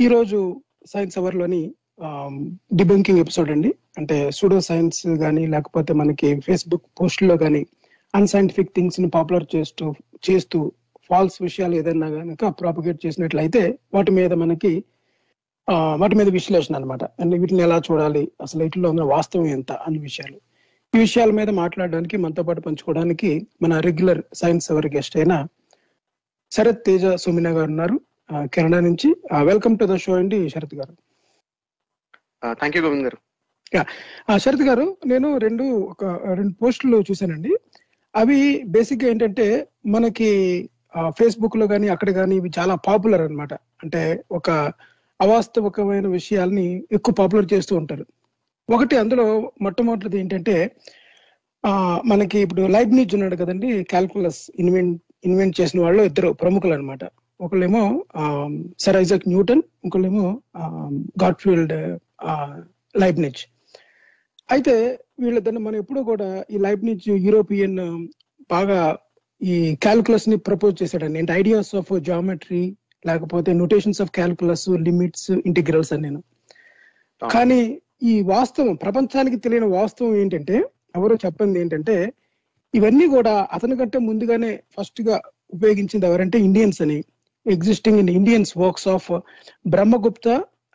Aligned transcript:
ఈరోజు 0.00 0.38
సైన్స్ 0.86 1.18
అవర్లోని 1.18 1.60
debunking 2.74 3.18
episode 3.18 3.50
అండి. 3.50 3.74
అంటే 3.98 4.30
సూడో 4.30 4.60
సైన్స్ 4.60 5.06
కానీ 5.06 5.46
లేకపోతే 5.46 5.92
మనకి 5.92 6.40
ఫేస్బుక్ 6.40 6.84
పోస్ట్లో 7.00 7.36
కానీ 7.36 7.66
అన్సైంటిఫిక్ 8.14 8.70
థింగ్స్ని 8.76 9.08
పాపులర్ 9.10 9.46
చేస్తూ 9.56 9.94
చేస్తూ 10.30 10.72
ఫాల్స్ 11.08 11.42
విషయాలు 11.42 11.74
ఏదైనా 11.74 12.08
కనుక 12.10 12.44
ప్రాపగేట్ 12.60 13.06
చేసినట్లయితే 13.06 13.78
వాటి 13.94 14.10
మీద 14.10 14.32
మనకి 14.32 14.84
వాటి 15.96 16.16
మీద 16.16 16.28
విశ్లేషణ 16.28 16.76
అనమాట 16.76 17.04
అండ్ 17.04 17.34
వీటిని 17.34 17.62
ఎలా 17.62 17.78
చూడాలి 17.78 18.32
అసలు 18.42 18.62
వీటిలో 18.62 18.90
ఉన్న 18.90 19.02
వాస్తవం 19.02 19.46
ఎంత 19.46 19.72
అనే 19.72 19.98
విషయాలు. 19.98 20.38
ఈ 20.94 20.98
విషయాల 20.98 21.30
మీద 21.30 21.50
మాట్లాడడానికి 21.50 22.16
మనతో 22.16 22.42
పాటు 22.42 22.60
పంచుకోవడానికి 22.60 23.46
మన 23.62 23.80
రెగ్యులర్ 23.80 24.22
సైన్స్ 24.34 24.70
అవర్ 24.70 24.86
గెస్ట్ 24.86 25.16
అయిన 25.16 25.46
శరత్ 26.52 26.84
తేజ 26.84 27.06
సుమిన 27.14 27.48
గారు 27.56 27.68
ఉన్నారు. 27.72 27.96
కెనడా 28.54 28.80
నుంచి. 28.80 29.08
వెల్కమ్ 29.42 29.74
టు 29.78 29.84
ద 29.84 29.96
షో 29.96 30.12
అండి 30.14 30.38
శరత్ 30.48 30.74
గారు. 30.74 30.94
థ్యాంక్ 32.52 32.76
యూ 32.76 32.82
గోవింద్ 32.82 33.04
గారు. 33.04 33.18
శరత్ 34.44 34.62
గారు 34.62 34.86
నేను 35.06 35.28
రెండు 35.44 35.64
ఒక 35.92 36.04
రెండు 36.38 36.52
పోస్టులు 36.62 36.98
చూశానండి. 37.10 37.52
అవి 38.14 38.38
బేసిక్గా 38.64 39.10
ఏంటంటే 39.10 39.46
మనకి 39.86 40.30
ఫేస్బుక్లో 41.18 41.66
కానీ 41.66 41.88
అక్కడ 41.88 42.10
కానీ 42.10 42.34
ఇవి 42.36 42.50
చాలా 42.58 42.74
పాపులర్ 42.86 43.20
అన్నమాట. 43.20 43.54
అంటే 43.54 44.02
ఒక 44.32 44.50
అవాస్తవికమైన 45.20 46.06
విషయాల్ని 46.08 46.66
ఎక్కువ 46.92 47.14
పాపులర్ 47.18 47.52
చేస్తూ 47.54 47.76
ఉంటారు. 47.76 48.06
ఒకటి 48.68 48.94
అందులో 48.96 49.26
మొట్టమొదటిది 49.62 50.16
ఏంటంటే 50.18 50.54
ఆ 51.64 51.72
మనకి 52.06 52.38
ఇప్పుడు 52.38 52.62
లైబ్నిజ్ 52.66 53.14
ఉన్నాడు 53.14 53.36
కదండి 53.36 53.84
క్యాల్కులస్ 53.84 54.40
ఇన్వెంట్ 54.58 55.02
ఇన్వెంట్ 55.24 55.60
చేసిన 55.60 55.78
వాళ్ళు 55.84 56.02
ఇద్దరు 56.02 56.28
ప్రముఖులు 56.42 56.74
అనమాట 56.74 57.04
ఒకళ్ళేమో 57.40 57.82
సర్ 58.84 58.96
ఐజక్ 58.96 59.26
న్యూటన్ 59.28 59.62
ఇంకోళ్ళేమో 59.84 60.26
గాడ్ఫీల్డ్ 61.22 61.74
లైబ్నిజ్. 62.94 63.40
అయితే 64.48 64.74
వీళ్ళిద్దరిని 65.22 65.62
మనం 65.64 65.76
ఎప్పుడూ 65.82 66.00
కూడా 66.02 66.28
ఈ 66.54 66.58
లైబ్నిజ్ 66.66 67.04
యూరోపియన్ 67.26 67.78
బాగా 68.50 68.80
ఈ 69.40 69.54
క్యాల్కులస్ని 69.84 70.36
ప్రపోజ్ 70.48 70.74
చేశాడండి. 70.82 71.18
అంటే 71.22 71.32
ఐడియాస్ 71.32 71.72
ఆఫ్ 71.80 71.90
జామెట్రీ 72.08 72.64
లేకపోతే 73.06 73.50
notations 73.62 74.00
of 74.02 74.12
calculus 74.18 74.68
limits 74.88 75.30
integrals 75.48 75.92
అని 75.92 76.02
నేను. 76.02 76.20
కానీ 77.22 77.60
ఈ 78.02 78.14
వాస్తవం 78.34 78.74
ప్రపంచానికి 78.84 79.36
తెలియని 79.44 79.68
వాస్తవం 79.78 80.14
ఏంటంటే 80.22 80.56
ఎవరో 80.96 81.14
చెప్పింది 81.24 81.60
ఏంటంటే 81.60 81.96
ఇవన్నీ 82.76 83.06
కూడా 83.06 83.48
అతని 83.52 83.76
కంటే 83.76 83.98
ముందుగానే 83.98 84.50
ఫస్ట్గా 84.76 85.16
ఉపయోగించింది 85.52 86.06
ఎవరంటే 86.06 86.38
ఇండియన్స్ 86.38 86.80
అని. 86.82 86.98
Existing 87.46 87.98
in 87.98 88.10
Indians 88.10 88.52
works 88.58 88.88
of 88.88 89.08
Brahmagupta 89.68 90.28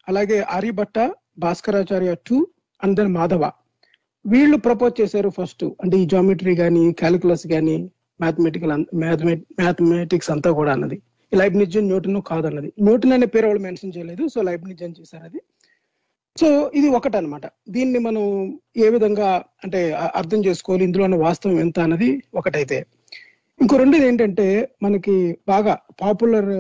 అలాగే 0.08 0.38
Aryabhata 0.40 0.98
Bhaskaracharya 1.40 2.14
two 2.28 2.38
and 2.84 2.96
then 2.96 3.14
Madhava 3.14 3.46
వీళ్ళు 4.26 4.58
ప్రపోజ్ 4.58 4.96
చేశారు 5.02 5.30
ఫస్ట్ 5.30 5.64
అంటే 5.64 5.96
ఈ 5.98 6.06
జామెట్రీ 6.06 6.56
కానీ 6.56 6.84
క్యాలిక్యులస్ 6.92 7.46
కానీ 7.48 7.78
మ్యాథమెటికల్ 8.20 8.74
మ్యాథమెటిక్స్ 9.60 10.32
అంతా 10.32 10.50
కూడా 10.52 10.72
అన్నది. 10.72 10.98
Leibniz 11.32 11.78
Newton 11.78 12.22
కాదన్నది. 12.28 12.70
న్యూటన్ 12.82 13.14
అనే 13.14 13.26
పేరు 13.26 13.48
వాళ్ళు 13.48 13.62
మెన్షన్ 13.62 13.94
చేయలేదు 13.98 14.24
సో 14.28 14.42
లైబ్నిజ్ 14.42 14.84
చేశారు 15.00 15.24
అది. 15.24 15.40
సో 16.38 16.48
ఇది 16.80 16.88
ఒకటి 16.98 17.16
అనమాట 17.18 17.46
దీన్ని 17.76 18.00
మనం 18.00 18.24
ఏ 18.86 18.90
విధంగా 18.90 19.30
అంటే 19.64 19.80
అర్థం 20.20 20.40
చేసుకోవాలి 20.46 20.84
ఇందులో 20.88 21.04
ఉన్న 21.08 21.18
వాస్తవం 21.26 21.58
ఎంత 21.60 21.78
అన్నది 21.86 22.10
ఒకటైతే. 22.40 22.78
ఇంకో 23.60 23.78
రెండోది 23.82 24.06
ఏంటంటే 24.10 24.46
మనకి 24.84 25.16
బాగా 25.48 25.74
పాపులర్ 26.02 26.52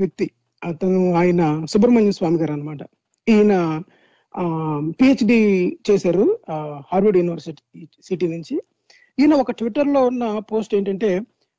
వ్యక్తి 0.00 0.26
అతను 0.62 1.00
ఆయన 1.20 1.42
సుబ్రహ్మణ్య 1.72 2.12
స్వామి 2.18 2.38
గారు 2.42 2.52
అనమాట 2.52 2.82
ఈయన 3.26 3.54
పిహెచ్డి 4.98 5.40
చేశారు 5.88 6.24
హార్వర్డ్ 6.90 7.18
యూనివర్సిటీ 7.20 7.62
సిటీ 8.08 8.26
నుంచి. 8.34 8.54
ఈయన 9.18 9.34
ఒక 9.42 9.52
ట్విట్టర్లో 9.58 10.00
ఉన్న 10.10 10.24
పోస్ట్ 10.50 10.74
ఏంటంటే 10.78 11.10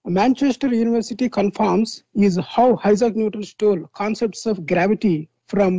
Manchester 0.06 0.74
University 0.81 1.26
confirms 1.40 1.94
is 2.26 2.40
how 2.53 2.68
hijack 2.86 3.20
Newton 3.22 3.47
stole 3.53 3.81
concepts 4.02 4.46
of 4.52 4.59
gravity 4.72 5.16
from 5.53 5.78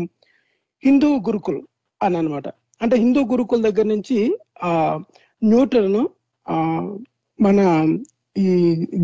Hindu 0.82 1.10
gurukul 1.28 1.60
అని 2.02 2.16
అనమాట 2.16 2.48
అంటే 2.82 2.96
హిందూ 2.96 3.20
గురుకుల 3.24 3.70
దగ్గర 3.70 3.84
నుంచి 3.84 4.38
ఆ 4.62 5.00
న్యూటన్ 5.44 6.06
ఆ 6.48 6.56
మన 7.40 7.60
ఈ 8.38 8.48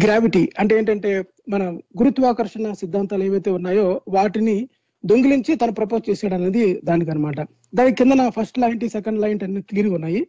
గ్రావిటీ 0.04 0.48
అంటే 0.58 0.78
ఏంటంటే 0.78 1.24
మన 1.48 1.62
గురుత్వాకర్షణ 1.72 2.72
సిద్ధాంతాలు 2.72 3.24
ఏవైతే 3.24 3.50
ఉన్నాయో 3.50 4.00
వాటిని 4.08 4.68
దొంగిలించి 5.06 5.56
తను 5.56 5.72
ప్రపోజ్ 5.72 6.10
చేశాడు 6.10 6.34
అనేది 6.34 6.80
దానికి 6.84 7.10
అనమాట 7.10 7.40
దాని 7.74 7.94
కింద 7.94 8.12
ఫస్ట్ 8.28 8.58
లైన్ 8.58 8.88
సెకండ్ 8.88 9.20
లైన్ 9.20 9.38
అన్ని 9.42 9.62
క్లియర్ 9.62 9.88
ఉన్నాయి. 9.88 10.26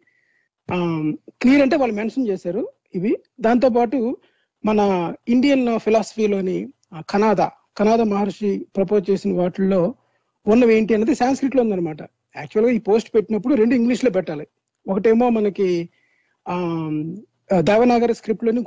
క్లియర్ 1.42 1.62
అంటే 1.62 1.76
వాళ్ళు 1.76 1.96
మెన్షన్ 1.96 2.28
చేశారు 2.28 2.68
ఇవి. 2.96 3.18
దాంతో 3.42 3.70
పాటు 3.70 4.18
మన 4.66 4.80
ఇండియన్ 5.28 5.80
ఫిలాసఫీలోని 5.80 6.68
కనాద 7.10 7.42
కనాద 7.78 8.02
మహర్షి 8.02 8.66
ప్రపోజ్ 8.76 9.10
చేసిన 9.10 9.34
వాటిల్లో 9.38 9.96
ఉన్నవి 10.48 10.76
ఏంటి 10.78 10.96
అనేది 10.96 11.16
సాంస్క్రిట్లో 11.16 11.64
ఉందన్నమాట. 11.64 12.04
యాక్చువల్గా 12.42 12.72
ఈ 12.78 12.80
పోస్ట్ 12.90 13.10
పెట్టినప్పుడు 13.16 13.54
రెండు 13.62 13.74
ఇంగ్లీష్లో 13.80 14.12
పెట్టాలి. 14.18 14.46
ఒకటేమో 14.86 15.28
మనకి 15.38 15.68
ఆ 16.46 16.56
దేవనాగరి 17.70 18.14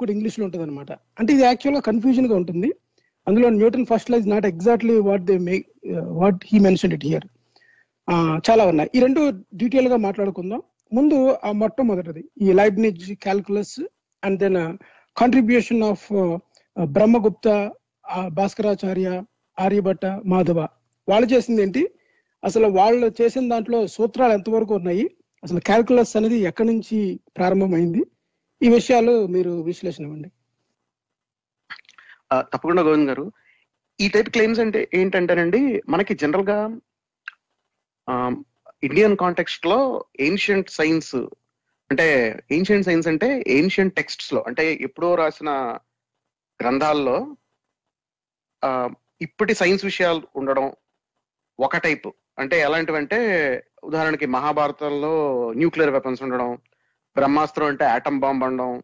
కూడా 0.01 0.13
ఇంగ్లీష్లో 0.17 0.45
ఇంకోటి 0.45 0.47
ఉంటుంది 0.47 0.65
అనమాట 0.67 0.91
అంటే 1.19 1.31
ఇది 1.37 1.45
యాక్చువల్గా 1.51 1.83
కన్ఫ్యూజన్గా 1.89 2.35
ఉంటుంది. 2.41 2.69
అందులో 3.27 3.49
Newton 3.59 3.87
first 3.91 4.11
lies 4.13 4.27
not 4.35 4.47
exactly 4.53 4.95
what 5.09 5.25
they 5.31 5.37
may 5.49 5.57
what 6.21 6.41
he 6.51 6.59
mention 6.67 6.95
it 6.97 7.07
here 7.09 7.27
చాలా 8.47 8.63
ఉన్నాయి. 8.71 8.89
ఈ 8.97 8.99
రెండు 9.07 9.21
డీటెయిల్గా 9.61 9.97
మాట్లాడుకుందాం. 10.07 10.61
ముందు 10.93 11.17
ఆ 11.49 11.51
మొట్టమొదటిది 11.63 12.23
ఈ 12.45 12.47
Leibniz 12.61 13.05
calculus 13.25 13.77
and 14.23 14.39
then 14.45 14.59
contribution 15.17 15.83
of 15.91 16.07
Brahmagupta 16.77 17.49
Bhaskaracharya 18.39 19.09
Aryabhata 19.59 20.07
Madhava 20.33 20.61
వాళ్ళు 21.09 21.27
చేసింది 21.33 21.61
ఏంటి? 21.65 21.83
అసలు 22.43 22.67
వాళ్ళు 22.79 23.07
చేసిన 23.21 23.45
దాంట్లో 23.53 23.79
సూత్రాలు 23.97 24.33
ఎంతవరకు 24.39 24.73
ఉన్నాయి? 24.81 25.05
అసలు 25.43 25.61
క్యాల్కులస్ 25.69 26.15
అనేది 26.19 26.39
ఎక్కడి 26.51 26.69
నుంచి 26.73 26.99
ప్రారంభమైంది? 27.37 28.03
ఈ 28.61 28.69
విషయాలు 28.77 29.13
మీరు 29.35 29.53
విశ్లేషణ 29.69 30.05
ఇవ్వండి. 30.09 30.31
తప్పకుండా 32.53 32.83
గోవింద్ 32.87 33.11
గారు. 33.11 33.25
ఈ 33.99 34.07
టైప్ 34.15 34.31
క్లెయిమ్స్ 34.35 34.63
అంటే 34.65 34.81
ఏంటంటేనండి 34.99 35.61
మనకి 35.93 36.13
జనరల్గా 36.23 36.59
ఇండియన్ 38.83 39.17
కాంటెక్స్ట్లో 39.23 39.79
ఏన్షియంట్ 40.27 40.71
సైన్స్ 40.79 41.15
అంటే 41.91 42.07
ఏన్షియంట్ 42.57 42.87
సైన్స్ 42.89 43.09
అంటే 43.13 43.29
ఏన్షియంట్ 43.57 43.97
టెక్స్ట్స్లో 43.99 44.41
అంటే 44.49 44.65
ఎప్పుడో 44.87 45.09
రాసిన 45.23 45.51
గ్రంథాల్లో 46.61 47.17
ఇప్పటి 49.27 49.55
సైన్స్ 49.55 49.85
విషయాలు 49.91 50.23
ఉండడం 50.41 50.67
ఒక 51.59 51.79
టైపు 51.87 52.09
అంటే 52.41 52.61
ఎలాంటివంటే 52.61 53.19
ఉదాహరణకి 53.85 54.27
మహాభారతంలో 54.27 55.13
న్యూక్లియర్ 55.57 55.93
వెపన్స్ 55.93 56.23
ఉండడం 56.23 56.51
బ్రహ్మాస్త్రం 57.17 57.67
అంటే 57.67 57.85
ఆటం 57.85 58.21
బాంబ్ 58.21 58.45
ఉండడం 58.45 58.83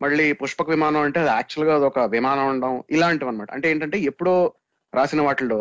మళ్ళీ 0.00 0.32
పుష్పక 0.32 0.70
విమానం 0.70 1.00
అంటే 1.00 1.18
అది 1.20 1.30
యాక్చువల్గా 1.30 1.74
ఒక 1.86 1.98
విమానం 1.98 2.46
ఉండడం 2.46 2.82
ఇలాంటివి 2.90 3.30
అనమాట 3.30 3.50
అంటే 3.50 3.70
ఏంటంటే 3.70 3.98
ఎప్పుడో 4.00 4.34
రాసిన 4.94 5.20
వాటిలో 5.20 5.60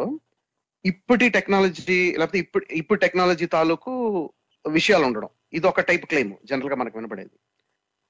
ఇప్పటి 0.85 1.29
టెక్నాలజీ 1.29 1.99
లేకపోతే 2.19 2.39
ఇప్పుడు 2.39 2.65
ఇప్పుడు 2.71 2.99
టెక్నాలజీ 2.99 3.45
తాలూకు 3.45 3.91
విషయాలు 4.65 5.05
ఉండడం. 5.05 5.29
ఇది 5.53 5.67
ఒక 5.67 5.81
టైప్ 5.81 6.05
క్లెయిమ్ 6.05 6.33
జనరల్గా 6.45 6.75
మనకు 6.75 6.97
వినపడేది. 6.97 7.35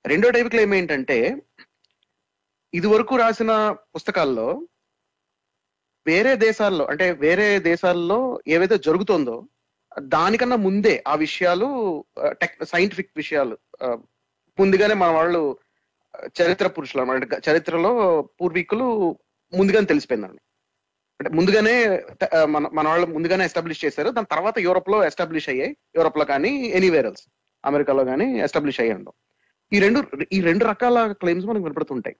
రెండో 0.06 0.30
టైప్ 0.30 0.50
క్లెయిమ్ 0.50 0.74
ఏంటంటే 0.74 1.18
ఇది 2.74 2.88
వరకు 2.88 3.16
రాసిన 3.16 3.52
పుస్తకాల్లో 3.96 4.48
వేరే 6.08 6.36
దేశాల్లో 6.36 6.86
అంటే 6.86 7.12
వేరే 7.12 7.60
దేశాల్లో 7.60 8.40
ఏవైతే 8.48 8.78
జరుగుతుందో 8.78 9.48
దానికన్నా 10.00 10.56
ముందే 10.56 11.04
ఆ 11.08 11.16
విషయాలు 11.16 11.68
టెక్ 12.28 12.66
సైంటిఫిక్ 12.66 13.12
విషయాలు 13.16 13.58
ముందుగానే 14.60 14.94
మన 14.94 15.10
వాళ్ళు 15.10 15.58
చరిత్ర 16.42 16.68
పురుషులు 16.68 17.02
అన్నమాట 17.02 17.50
చరిత్రలో 17.50 18.22
పూర్వీకులు 18.22 19.18
ముందుగానే 19.54 19.86
తెలిసిపోయిందండి 19.86 20.40
అంటే 21.20 21.30
ముందుగానే 21.36 22.04
మన 22.46 22.70
మన 22.74 22.88
వాళ్ళు 22.88 23.08
ముందుగానే 23.08 23.46
ఎస్టాబ్లిష్ 23.46 23.86
చేశారు. 23.86 24.10
దాని 24.10 24.28
తర్వాత 24.32 24.60
యూరోప్లో 24.60 25.06
ఎస్టాబ్లిష్ 25.06 25.50
అయ్యాయి. 25.50 25.78
యూరోప్లో 25.96 26.26
కానీ 26.26 26.50
ఎనీవేర్ 26.50 27.06
ఎల్స్ 27.06 27.24
అమెరికాలో 27.66 28.06
కానీ 28.06 28.40
ఎస్టాబ్లిష్ 28.40 28.80
అయ్యి 28.80 28.94
ఉండవు. 28.94 29.14
ఈ 29.76 29.80
రెండు 29.80 30.04
ఈ 30.32 30.42
రెండు 30.42 30.66
రకాల 30.66 31.12
క్లెయిమ్స్ 31.12 31.48
మనకు 31.48 31.64
వినపడుతుంటాయి. 31.64 32.16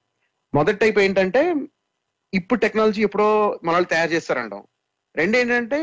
మొదటి 0.54 0.78
టైప్ 0.78 1.00
ఏంటంటే 1.00 1.54
ఇప్పుడు 2.34 2.60
టెక్నాలజీ 2.64 3.02
ఎప్పుడో 3.08 3.28
మన 3.66 3.74
వాళ్ళు 3.76 3.90
తయారు 3.94 4.12
చేస్తారంటాం. 4.16 4.62
రెండు 5.16 5.36
ఏంటంటే 5.40 5.78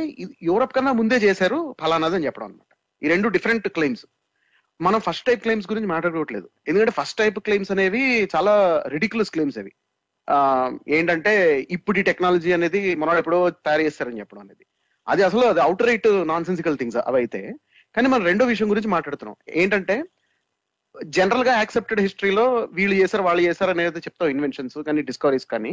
యూరప్ 0.49 0.75
కన్నా 0.77 0.93
ముందే 1.00 1.17
చేశారు 1.25 1.59
ఫలానాది 1.81 2.17
అని 2.19 2.27
చెప్పడం 2.27 2.47
అనమాట 2.49 2.73
ఈ 3.03 3.09
రెండు 3.12 3.29
డిఫరెంట్ 3.35 3.67
క్లెయిమ్స్. 3.77 4.05
మనం 4.81 4.99
ఫస్ట్ 5.06 5.27
టైప్ 5.27 5.43
క్లెయిమ్స్ 5.45 5.69
గురించి 5.71 5.89
మాట్లాడుకోవట్లేదు. 5.93 6.47
ఎందుకంటే 6.69 6.93
ఫస్ట్ 6.99 7.19
టైప్ 7.21 7.39
క్లెయిమ్స్ 7.47 7.73
అనేవి 7.75 8.03
చాలా 8.35 8.55
రిడిక్యులస్ 8.95 9.33
క్లెయిమ్స్ 9.35 9.59
అవి. 9.62 9.73
ఏంటంటే 10.97 11.33
ఇప్పుడు 11.77 11.99
ఈ 12.00 12.05
టెక్నాలజీ 12.09 12.50
అనేది 12.56 12.81
మన 13.00 13.09
వాళ్ళు 13.11 13.23
ఎప్పుడో 13.23 13.39
తయారు 13.67 13.85
చేస్తారని 13.87 14.21
చెప్పడం 14.23 14.43
అనేది. 14.45 14.65
అది 15.06 15.23
అసలు 15.29 15.45
అది 15.53 15.61
out 15.67 15.85
right 15.89 16.09
non 16.31 16.47
sensical 16.49 16.79
things 16.81 16.99
అవి 17.09 17.19
అయితే 17.23 17.41
కానీ 17.95 18.09
మనం 18.15 18.25
రెండో 18.31 18.47
విషయం 18.53 18.71
గురించి 18.73 18.91
మాట్లాడుతున్నాం. 18.97 19.37
ఏంటంటే 19.61 19.97
జనరల్గా 21.17 21.53
యాక్సెప్టెడ్ 21.61 22.00
హిస్టరీలో 22.06 22.45
వీళ్ళు 22.79 22.95
చేశారు 23.00 23.25
వాళ్ళు 23.29 23.43
చేశారు 23.49 23.73
అనేది 23.75 24.05
చెప్తాం 24.06 24.29
ఇన్వెన్షన్స్ 24.35 24.79
కానీ 24.89 25.03
డిస్కవరీస్ 25.11 25.49
కానీ. 25.55 25.73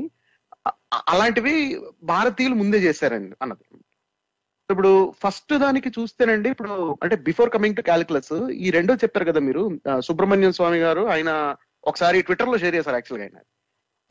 అలాంటివి 1.07 1.81
భారతీయులు 2.03 2.56
ముందే 2.56 2.77
చేశారండి 2.77 3.35
అన్నది. 3.41 3.77
ఇప్పుడు 4.71 5.13
ఫస్ట్ 5.23 5.59
దానికి 5.59 5.89
చూస్తేనండి 5.89 6.50
ఇప్పుడు 6.50 6.97
అంటే 7.03 7.15
బిఫోర్ 7.15 7.50
కమింగ్ 7.50 7.75
టు 7.75 7.81
క్యాలిక్యులస్ 7.81 8.50
ఈ 8.50 8.71
రెండో 8.71 8.95
చెప్పారు 8.95 9.25
కదా 9.25 9.39
మీరు 9.39 9.79
సుబ్రహ్మణ్యం 10.00 10.51
స్వామి 10.51 10.77
గారు 10.77 11.01
ఆయన 11.01 11.56
ఒకసారి 11.83 12.21
ట్విట్టర్లో 12.21 12.57
షేర్ 12.57 12.75
చేశారు 12.75 12.95
యాక్చువల్గా 12.95 13.27
ఆయన. 13.27 13.41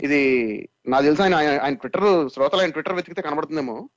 ఇది 0.05 0.69
నాకు 0.89 1.05
తెలుసు 1.05 1.23
ఆయన 1.23 1.35
ఆయన- 1.35 1.75
ట్విట్టర్ 1.75 2.31
శ్రోతలు 2.31 2.61
ఆయన 2.61 2.71
ట్విట్టర్ 2.71 2.95
వెతికితే 2.95 3.23
కనబడుతుందేమో. 3.23 3.89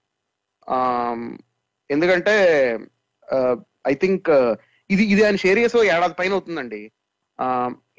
ఎందుకంటే 1.91 2.31
ఐ 3.87 3.93
థింక్ 3.93 4.29
ఇది 4.89 5.03
ఇది 5.03 5.23
ఆయన 5.23 5.35
షేర్ 5.35 5.59
చేసే 5.59 5.79
ఏడాది 5.79 6.13
పైన 6.13 6.31
అవుతుందండి. 6.31 6.91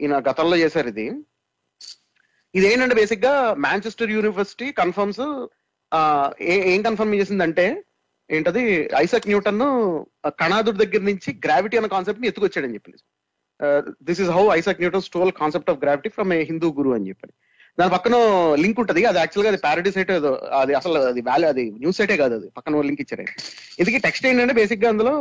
ఈయన 0.01 0.19
గతంలో 0.19 0.57
చేశారు 0.57 0.89
ఇది. 0.89 1.11
ఇది 2.55 2.67
ఏంటంటే 2.71 2.95
బేసిక్గా 2.95 3.33
మాంచెస్టర్ 3.67 4.11
యూనివర్సిటీ 4.11 4.69
కన్ఫర్మ్స్ 4.73 5.25
ఏం 6.73 6.81
కన్ఫర్మ్ 6.83 7.19
చేసిందంటే 7.21 7.67
ఏంటది 8.31 8.63
ఐసక్ 8.97 9.29
న్యూటన్ 9.29 9.63
కణాదుడి 10.41 10.79
దగ్గర 10.79 11.03
నుంచి 11.03 11.31
గ్రావిటీ 11.45 11.77
అన్న 11.77 11.87
కాన్సెప్ట్ని 11.87 12.29
ఎత్తుకొచ్చాడని 12.29 12.75
చెప్పి 12.75 12.93
this 14.09 14.21
is 14.21 14.31
how 14.31 14.43
Isaac 14.57 14.81
Newton 14.81 15.01
stole 15.01 15.33
concept 15.33 15.71
of 15.71 15.81
gravity 15.83 16.09
from 16.09 16.33
a 16.33 16.41
Hindu 16.43 16.69
guru 16.71 16.91
అని 16.91 17.09
చెప్పి 17.09 17.29
దాని 17.79 17.91
పక్కన 17.91 18.17
లింక్ 18.63 18.81
ఉంటది 18.81 19.03
అది 19.05 19.19
యాక్చువల్గా 19.19 19.51
అది 19.53 19.61
ప్యారడీ 19.65 19.91
సైట్ 19.91 20.11
అది 20.61 20.73
అసలు 20.75 20.99
అది 21.11 21.21
వాల్యూ 21.21 21.49
అది 21.49 21.65
న్యూస్ 21.79 21.97
సైటే 21.97 22.17
కాదు 22.17 22.35
అది 22.35 22.49
పక్కన 22.57 22.81
లింక్ 22.81 23.01
ఇచ్చారు. 23.01 23.25
ఇందుకే 23.81 23.99
టెక్స్ట్ 23.99 24.27
ఏంటంటే 24.27 24.55
బేసిక్గా 24.55 24.89
అందులో 24.89 25.15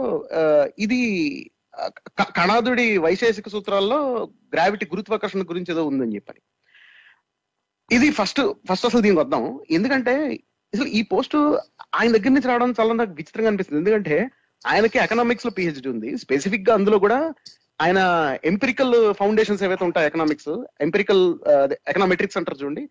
ఇది 0.80 1.00
కణాదుడి 2.40 2.98
వైశేషిక 2.98 3.50
సూత్రాల్లో 3.50 4.00
గ్రావిటీ 4.54 4.86
గురుత్వాకర్షణ 4.86 5.44
గురించి 5.50 5.72
ఏదో 5.72 5.84
ఉందని 5.86 6.16
చెప్పని 6.16 6.42
ఇది 7.96 8.08
ఫస్ట్ 8.12 8.42
ఫస్ట్ 8.70 8.86
అసలు 8.86 9.02
దీనికి 9.02 9.22
వద్దాం. 9.22 9.60
ఎందుకంటే 9.72 10.14
అసలు 10.74 10.88
ఈ 10.88 11.02
పోస్ట్ 11.12 11.36
ఆయన 11.96 12.10
దగ్గర 12.16 12.30
నుంచి 12.30 12.50
రావడం 12.50 12.72
చాలా 12.80 12.94
నాకు 12.94 13.14
విచిత్రంగా 13.20 13.50
అనిపిస్తుంది. 13.50 13.82
ఎందుకంటే 13.82 14.16
ఆయనకి 14.68 14.98
ఎకనామిక్స్లో 15.00 15.52
పిహెచ్డి 15.52 15.90
ఉంది. 15.90 16.18
స్పెసిఫిక్గా 16.18 16.74
అందులో 16.74 17.00
కూడా 17.00 17.34
ఆయన 17.82 18.00
ఎంపిరికల్ 18.46 19.14
ఫౌండేషన్స్ 19.14 19.64
ఏవైతే 19.64 19.86
ఉంటాయి 19.86 20.08
ఎకనామిక్స్ 20.08 20.54
ఎంపిరికల్ 20.82 21.24
ఎకనామెట్రిక్స్ 21.92 22.38
అంటారు 22.38 22.58
చూడండి. 22.62 22.84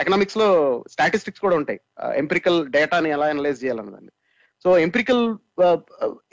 ఎకనామిక్స్లో 0.00 0.48
స్టాటిస్టిక్స్ 0.90 1.40
కూడా 1.40 1.56
ఉంటాయి. 1.56 1.80
ఎంపిరికల్ 2.22 2.58
డేటాని 2.68 3.10
ఎలా 3.10 3.26
అనలైజ్ 3.26 3.62
చేయాలన్నదాన్ని. 3.64 4.12
సో 4.64 4.78
ఎంపిరికల్ 4.78 5.22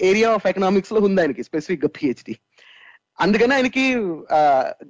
ఏరియా 0.09 0.29
ఆఫ్ 0.31 0.47
ఎకనామిక్స్లో 0.47 0.99
ఉంది 1.07 1.21
ఆయనకి 1.21 1.43
స్పెసిఫిక్గా 1.43 1.89
పిహెచ్డి 1.97 2.33
అందుకని 3.19 3.53
ఆయనకి 3.53 3.83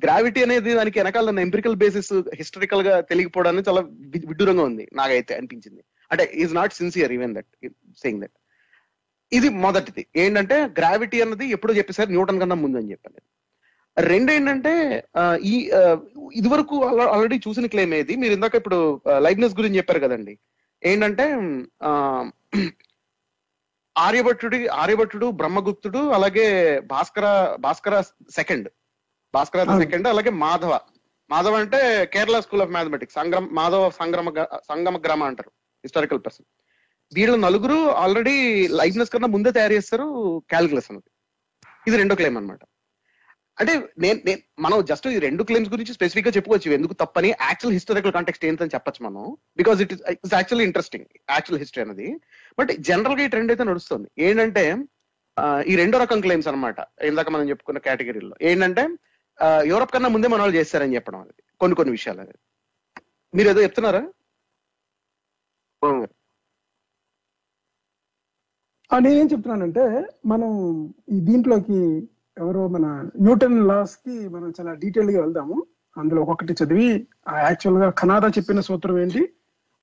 గ్రావిటీ 0.03 0.39
అనేది 0.43 0.71
దానికి 0.73 0.99
వెనకాల 0.99 1.39
ఎంపిరికల్ 1.39 1.75
బేసిస్ 1.75 2.11
హిస్టరికల్గా 2.39 2.93
తెలియకపోవడానికి 3.09 3.67
చాలా 3.69 3.81
విడ్డూరంగా 4.29 4.63
ఉంది 4.69 4.85
నాకైతే 4.99 5.33
అనిపించింది. 5.39 5.81
అంటే 6.11 6.23
is 6.43 6.53
not 6.55 6.73
sincere 6.73 7.13
even 7.17 7.35
that 7.37 7.49
saying 8.03 8.21
that 8.23 8.35
ఇది 9.31 9.49
మొదటిది. 9.65 10.03
ఏంటంటే 10.15 10.55
గ్రావిటీ 10.79 11.17
అన్నది 11.21 11.45
ఎప్పుడో 11.49 11.73
చెప్పేసారు 11.73 12.09
న్యూటన్ 12.11 12.41
కన్నా 12.41 12.57
ముందు 12.63 12.79
అని 12.81 12.91
చెప్పాను 12.91 13.21
రెండు 13.97 14.29
ఏంటంటే 14.31 14.71
ఈ 15.43 15.55
ఇదివరకు 16.33 16.75
ఆల్రెడీ 17.13 17.37
చూసిన 17.47 17.65
క్లెయిమ్ 17.67 17.93
ఏది? 17.93 18.13
మీరు 18.15 18.33
ఇందాక 18.33 18.55
ఇప్పుడు 18.55 18.77
లైబ్నెస్ 19.25 19.57
గురించి 19.59 19.79
చెప్పారు 19.79 19.99
కదండి. 19.99 20.33
ఏంటంటే 20.83 21.25
ఆ, 21.81 21.91
ఆర్యభట్టుడి 23.97 24.67
ఆర్యభట్టుడు 24.67 25.27
బ్రహ్మగుప్తుడు 25.31 26.01
అలాగే 26.17 26.47
భాస్కర 26.79 27.25
భాస్కర 27.59 28.01
సెకండ్. 28.31 28.69
భాస్కర. 29.33 29.63
సెకండ్ 29.83 30.07
అలాగే 30.07 30.29
మాధవ. 30.29 30.79
మాధవ 31.29 31.55
అంటే 31.55 32.05
కేరళ 32.13 32.39
స్కూల్ 32.39 32.61
ఆఫ్ 32.61 32.71
మ్యాథమెటిక్స్. 32.71 33.15
సంగ్రమ 33.15 33.47
మాధవ 33.51 33.89
సంగ్రమ 33.89 34.29
సంగమ 34.69 34.97
గ్రామ 34.97 35.23
అంటారు 35.23 35.51
హిస్టారికల్ 35.85 36.21
పర్సన్ 36.25 36.47
వీళ్ళ 37.11 37.35
నలుగురు 37.35 37.77
ఆల్రెడీ 38.03 38.67
లైబ్నెస్ 38.67 39.11
కన్నా 39.11 39.27
ముందే 39.27 39.51
తయారు 39.51 39.73
చేస్తారు 39.73 40.05
క్యాలిక్యులస్ 40.49 40.91
అన్నది 40.91 41.09
ఇది 41.87 41.97
రెండో 41.97 42.15
క్లెయిమ్ 42.15 42.37
అన్నమాట. 42.37 42.63
అంటే 43.61 43.73
నేను 44.03 44.19
మనం 44.65 44.77
జస్ట్ 44.91 45.07
ఈ 45.15 45.17
రెండు 45.25 45.45
క్లెయిమ్స్ 45.47 45.71
గురించి 45.73 45.95
స్పెసిఫిక్గా 45.97 46.31
చెప్పుకోవచ్చు. 46.37 46.69
ఎందుకు 46.77 46.93
తప్పని 47.01 47.29
యాక్చువల్ 47.47 47.75
హిస్టారికల్ 47.77 48.13
కాంటెక్స్ట్ 48.17 48.45
ఏంటని 48.49 48.73
చెప్పొచ్చు 48.75 49.01
మనం. 49.07 49.23
Because 49.59 49.79
it 49.85 49.93
is 49.93 50.33
actually 50.37 50.65
interesting 50.69 51.07
actual 51.33 51.61
history 51.63 51.83
అనేది. 51.85 52.07
బట్ 52.59 52.71
జనరల్గా 52.89 53.23
ఈ 53.25 53.31
ట్రెండ్ 53.33 53.53
అయితే 53.53 53.65
నడుస్తుంది. 53.71 54.07
ఏంటంటే 54.27 54.63
ఈ 55.71 55.75
రెండో 55.81 55.99
రకం 56.03 56.21
క్లెయిమ్స్ 56.25 56.47
అన్నమాట. 56.51 56.79
ఇందాక 57.09 57.29
మనం 57.35 57.45
చెప్పుకున్న 57.51 57.79
కేటగిరీలో 57.87 58.35
ఏంటంటే 58.51 58.83
యూరప్ 59.71 59.93
కన్నా 59.93 60.09
ముందే 60.15 60.27
మన 60.31 60.41
వాళ్ళు 60.43 60.57
చేస్తారని 60.59 60.95
చెప్పడం 60.97 61.19
అనేది 61.23 61.41
కొన్ని 61.61 61.75
కొన్ని 61.79 61.93
విషయాలు 61.97 62.19
అనేది 62.23 62.39
మీరు 63.33 63.49
ఏదో 63.51 63.61
చెప్తున్నారా? 63.65 64.01
నేనేం 68.91 69.27
చెప్తున్నానంటే 69.33 69.83
మనం 70.31 70.49
ఈ 71.15 71.19
దీంట్లోకి 71.27 71.79
ఎవరో 72.41 72.67
మన 72.67 73.09
న్యూటన్ 73.19 73.67
లాస్కి 73.67 74.29
మనం 74.29 74.53
చాలా 74.59 74.73
డీటెయిల్గా 74.73 75.21
వెళ్దాము. 75.21 75.63
అందులో 75.97 76.21
ఒక్కొక్కటి 76.21 76.53
చదివి 76.53 77.07
ఆ 77.27 77.39
యాక్చువల్గా 77.39 77.89
కనాదా 77.89 78.27
చెప్పిన 78.27 78.59
సూత్రం 78.59 78.99
ఏంటి? 78.99 79.29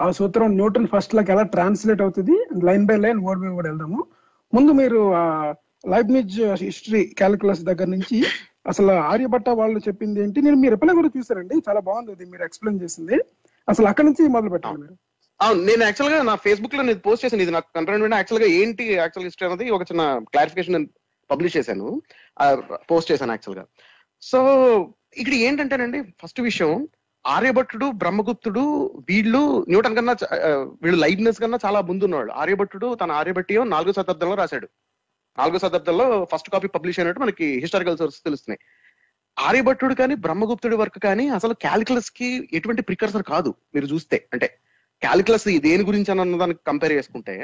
ఆ 0.00 0.10
సూత్రం 0.10 0.52
న్యూటన్ 0.52 0.86
ఫస్ట్ 0.86 1.14
లాకి 1.14 1.32
ఎలా 1.32 1.42
ట్రాన్స్లేట్ 1.42 2.02
అవుతుంది? 2.02 2.46
Line 2.64 2.86
by 2.86 2.96
line 2.96 3.18
word 3.18 3.42
by 3.42 3.48
word 3.48 3.68
వెళ్దాము. 3.68 4.04
ముందు 4.54 4.72
మీరు 4.72 5.14
ఆ 5.14 5.54
లైబ్నిజ్ 5.88 6.40
హిస్టరీ 6.40 7.04
క్యాలిక్యులస్ 7.04 7.60
దగ్గర 7.60 7.84
నుంచి 7.84 8.24
అసలు 8.66 8.92
ఆర్యభట్ట 8.92 9.48
వాళ్ళు 9.48 9.78
చెప్పింది 9.78 10.22
ఏంటి? 10.22 10.42
నేను 10.42 10.56
మీ 10.56 10.68
రిప్లై 10.68 10.94
కూడా 10.94 11.10
చూసానండి 11.18 11.54
చాలా 11.68 11.80
బాగుంది 11.80 12.12
అది 12.12 12.24
మీరు 12.24 12.44
ఎక్స్ప్లెయిన్ 12.44 12.82
చేసింది. 12.82 13.18
అసలు 13.68 13.86
అక్కడి 13.86 14.06
నుంచి 14.06 14.28
మొదలు 14.28 14.50
పెట్టాలి 14.50 14.78
మీరు. 14.78 14.94
అవును 15.40 15.62
నేను 15.62 15.82
యాక్చువల్గా 15.82 16.22
నా 16.22 16.34
ఫేస్బుక్లో 16.34 16.82
నేను 16.82 16.98
పోస్ట్ 16.98 17.24
చేశాను. 17.24 17.42
ఇది 17.42 17.50
నాకు 17.50 17.64
కన్ఫర్మ్ 17.76 18.14
యాక్చువల్గా 18.14 18.50
ఏంటి 18.50 18.84
యాక్చువల్ 18.84 19.26
హిస్టరీ 19.26 19.48
అనేది 19.48 19.70
ఒక 19.70 19.82
చిన్న 19.82 20.18
క్లారిఫికేషన్ 20.18 20.86
పబ్లిష్ 21.30 21.56
చేశాను. 21.56 21.88
పోస్ట్ 22.90 23.10
చేశాను 23.12 23.32
యాక్చువల్గా. 23.36 23.64
సో 24.22 24.38
ఇక్కడ 25.20 25.34
ఏంటంటేనండి 25.46 26.00
ఫస్ట్ 26.22 26.40
విషయం 26.48 26.72
ఆర్యభట్టుడు 27.24 27.86
బ్రహ్మగుప్తుడు 28.02 28.62
వీళ్ళు 29.08 29.40
న్యూటన్ 29.68 29.96
కన్నా 29.96 30.14
వీళ్ళు 30.82 30.98
లైబ్నెస్ 31.04 31.40
కన్నా 31.42 31.58
చాలా 31.64 31.80
ముందు 31.88 32.04
ఉన్నాడు 32.08 32.30
ఆర్యభట్టుడు 32.42 32.88
తన 33.00 33.10
ఆర్యభట్టియో 33.20 33.62
నాలుగో 33.74 33.92
శతాబ్దంలో 33.92 34.36
రాశాడు. 34.42 34.68
నాలుగో 35.38 35.58
శతాబ్దంలో 35.58 36.06
ఫస్ట్ 36.32 36.50
కాపీ 36.50 36.68
పబ్లిష్ 36.76 37.00
అయినట్టు 37.00 37.20
మనకి 37.20 37.46
హిస్టారికల్ 37.60 37.98
సోర్స్ 37.98 38.24
తెలుస్తున్నాయి. 38.24 38.60
ఆర్యభట్టుడు 39.38 39.94
కానీ 39.94 40.14
బ్రహ్మగుప్తుడి 40.14 40.76
వర్క్ 40.76 40.98
కానీ 41.02 41.28
అసలు 41.28 41.54
క్యాలిక్యులస్కి 41.64 42.48
ఎటువంటి 42.52 42.82
ప్రికర్సర్ 42.82 43.22
కాదు. 43.22 43.50
మీరు 43.74 43.86
చూస్తే 43.86 44.18
అంటే 44.32 44.48
క్యాలిక్యులస్ 45.02 45.46
దేని 45.66 45.84
గురించి 45.84 46.10
అని 46.10 46.20
అన్నదానికి 46.20 46.60
కంపేర్ 46.66 46.92
చేసుకుంటే 46.92 47.34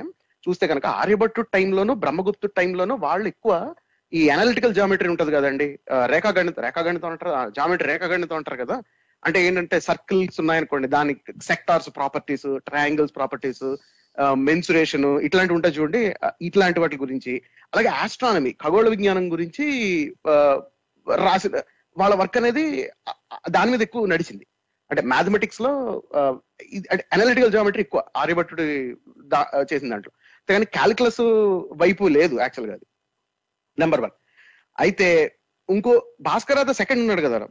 చూస్తే 0.49 0.67
కనుక 0.67 0.87
ఆర్యభట్టు 0.87 1.41
టైంలోనూ 1.41 1.95
బ్రహ్మగుప్తు 1.95 2.47
టైంలోనూ 2.47 2.97
వాళ్ళు 2.97 3.29
ఎక్కువ 3.29 3.75
ఈ 4.13 4.29
అనలిటికల్ 4.29 4.75
జామెట్రీ 4.75 5.09
ఉంటది 5.09 5.31
కదండి. 5.31 5.79
రేఖాగణిత 6.07 6.61
రేఖాగణితం 6.61 7.09
అంటారు 7.09 7.51
జామెట్రీ 7.51 7.89
రేఖాగణితం 7.89 8.37
అంటారు 8.37 8.65
కదా. 8.65 8.83
అంటే 9.25 9.47
ఏంటంటే 9.47 9.81
సర్కిల్స్ 9.81 10.41
ఉన్నాయనుకోండి 10.41 10.89
దానికి 10.89 11.33
sectors 11.43 11.89
properties 11.89 12.61
triangles 12.61 13.17
properties 13.17 13.77
mensuration 14.35 15.21
ఇట్లాంటివి 15.21 15.55
ఉంటాయి 15.55 15.75
చూడండి. 15.75 16.15
ఇట్లాంటి 16.43 16.81
వాటి 16.81 16.97
గురించి. 16.97 17.43
అలాగే 17.75 17.89
ఆస్ట్రానమీ 17.89 18.51
ఖగోళ 18.51 18.89
విజ్ఞానం 18.89 19.33
గురించి 19.33 19.65
రాసిన 21.15 21.51
వాళ్ళ 21.99 22.15
వర్క్ 22.15 22.37
అనేది 22.37 22.91
దాని 23.51 23.71
మీద 23.71 23.83
ఎక్కువ 23.83 24.07
నడిచింది. 24.07 24.47
అంటే 24.91 25.03
మ్యాథమెటిక్స్లో 25.03 26.03
అంటే 26.91 27.05
అనలిటికల్ 27.13 27.53
జామెట్రీ 27.53 27.81
ఎక్కువ 27.81 28.05
ఆర్యభట్టుడి 28.17 28.97
దా- 29.27 29.67
చేసిన 29.75 29.91
దాంట్లో. 29.91 30.13
కానీ 30.49 30.65
క్యాలిక్యులస్ 30.65 31.21
వైపు 31.77 32.09
లేదు 32.09 32.41
యాక్చువల్గా 32.41 32.75
అది. 32.75 32.87
నెంబర్ 33.79 34.01
వన్ 34.01 34.11
అయితే 34.81 35.39
ఇంకో 35.71 36.13
భాస్కర్ 36.21 36.69
ద 36.69 36.71
సెకండ్ 36.71 37.01
ఉన్నాడు 37.01 37.21
కదా. 37.21 37.47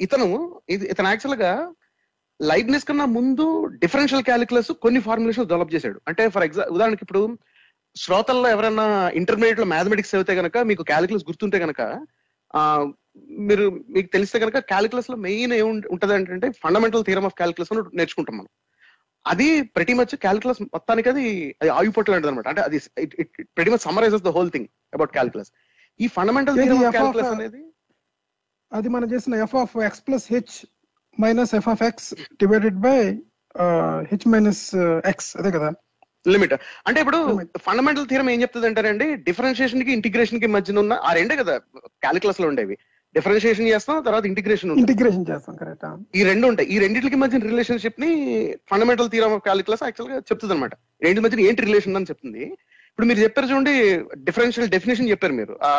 ఇతను 0.00 0.60
ఇది- 0.68 0.90
ఇతను 0.90 1.08
యాక్చువల్గా 1.08 1.74
లైట్నెస్ 2.42 2.84
కన్నా 2.84 3.04
ముందు 3.04 3.64
డిఫరెన్షియల్ 3.64 4.24
క్యాలిక్యులస్ 4.24 4.72
కొన్ని 4.72 5.00
ఫార్ములేషన్స్ 5.00 5.48
డెవలప్ 5.48 5.74
చేశాడు. 5.74 6.00
అంటే 6.08 6.28
ఫర్ 6.28 6.44
ఎగ్జాంపుల్ 6.44 6.74
ఉదాహరణకి 6.74 6.98
ఇప్పుడు 7.02 7.38
శ్రోతల్లో 7.96 8.48
ఎవరైనా 8.48 9.10
ఇంటర్మీడియట్లో 9.14 9.64
మ్యాథమెటిక్స్ 9.64 10.14
చదివితే 10.14 10.34
గనక 10.34 10.58
మీకు 10.58 10.82
క్యాలిక్యులస్ 10.82 11.24
గుర్తుంటే 11.28 11.58
గనక 11.58 12.06
మీరు 13.28 13.84
మీకు 13.88 14.06
తెలిస్తే 14.06 14.38
కనుక 14.38 14.58
క్యాలిక్యులస్లో 14.58 15.16
మెయిన్ 15.16 15.52
ఏమి 15.52 15.82
ఉంటుంది 15.88 16.14
అంటే 16.14 16.50
ఫండమెంటల్ 16.50 17.04
థియరమ్ 17.04 17.24
ఆఫ్ 17.24 17.34
క్యాలిక్యులస్ 17.34 17.72
అని 17.72 17.96
నేర్చుకుంటాం 17.96 18.38
మనం. 18.38 18.48
అది 19.26 19.46
ప్రతి 19.76 19.94
మచ్ 19.98 20.14
క్యాలిక్యులస్ 20.24 20.60
మొత్తానికి 20.74 21.08
అది 21.12 21.24
అది 21.62 21.70
ఆయుపట్టు 21.78 22.10
లాంటిది 22.12 22.30
అనమాట 22.32 22.48
అంటే 22.52 22.62
అది 22.62 22.78
pretty 23.58 23.70
much 23.72 23.84
summarizes 23.88 24.24
the 24.28 24.32
whole 24.36 24.50
thing 24.50 24.68
about 24.94 25.12
calculus 25.12 25.50
ఈ 26.00 26.06
ఫండమెంటల్ 26.16 26.56
క్యాలిక్యులస్ 26.96 27.32
అనేది? 27.36 27.62
అది 28.72 28.88
మనం 28.88 29.08
చేసిన 29.12 29.34
F 29.44 29.56
of 29.62 29.74
X 29.88 30.02
plus 30.06 30.26
H 30.34 30.54
minus 31.16 31.54
F 31.54 31.68
of 31.68 31.82
X 31.82 32.08
divided 32.42 32.78
by 32.86 32.98
H 34.12 34.26
minus 34.28 34.64
X 35.12 35.30
అదే 35.36 35.50
కదా? 35.50 35.68
లిమిట్ 36.26 36.54
అంటే 36.86 36.98
ఇప్పుడు. 37.00 37.18
ఫండమెంటల్ 37.66 38.06
థియరం 38.10 38.28
ఏం 38.30 38.38
చెప్తుంది 38.42 38.66
అంటారండి 38.66 39.06
డిఫరెన్షియేషన్కి 39.28 39.92
ఇంటిగ్రేషన్కి 39.92 40.48
మధ్యన 40.56 40.78
ఉన్న 40.78 40.94
ఆ 41.08 41.12
రెండే 41.12 41.36
కదా 41.36 41.54
క్యాలిక్యులస్లో 42.04 42.46
ఉండేవి. 42.48 42.76
డిఫరెన్షియేషన్ 43.16 43.68
చేస్తాం 43.72 43.96
తర్వాత 44.06 44.24
ఇంటిగ్రేషన్ 44.30 44.72
ఇంటిగ్రేషన్ 44.82 45.26
చేస్తాం 45.30 45.54
కరెక్ట్ 45.60 45.84
ఈ 46.18 46.22
రెండు 46.30 46.46
ఉంటాయి. 46.50 46.68
ఈ 46.74 46.76
రెండింటికి 46.84 47.18
మధ్యన 47.22 47.48
రిలేషన్షిప్ని 47.52 48.10
ఫండమెంటల్ 48.72 49.10
థియరమ్ 49.14 49.34
ఆఫ్ 49.36 49.44
క్యాలిక్యులస్ 49.48 49.84
యాక్చువల్గా 49.88 50.18
చెప్తుంది 50.30 50.54
అనమాట 50.56 50.74
రెండింటి 51.04 51.24
మధ్యన 51.26 51.46
ఏంటి 51.50 51.66
రిలేషన్ 51.68 51.98
అని 52.00 52.10
చెప్తుంది. 52.10 52.44
ఇప్పుడు 52.90 53.08
మీరు 53.10 53.20
చెప్పారు 53.24 53.48
చూడండి 53.52 53.74
డిఫరెన్షియల్ 54.28 54.70
డెఫినేషన్ 54.74 55.10
చెప్పారు 55.12 55.34
మీరు. 55.40 55.54
ఆ 55.70 55.72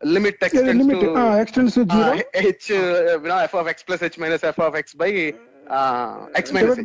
limit 0.00 0.44
X tends 0.46 1.78
H 2.44 2.68
F 3.46 3.56
of 3.62 3.68
X 3.72 3.86
plus 3.88 4.04
H 4.06 4.20
minus 4.24 4.46
F 4.52 4.60
of 4.68 4.78
X 4.82 4.96
by 5.02 5.10
X 6.40 6.54
minus 6.56 6.80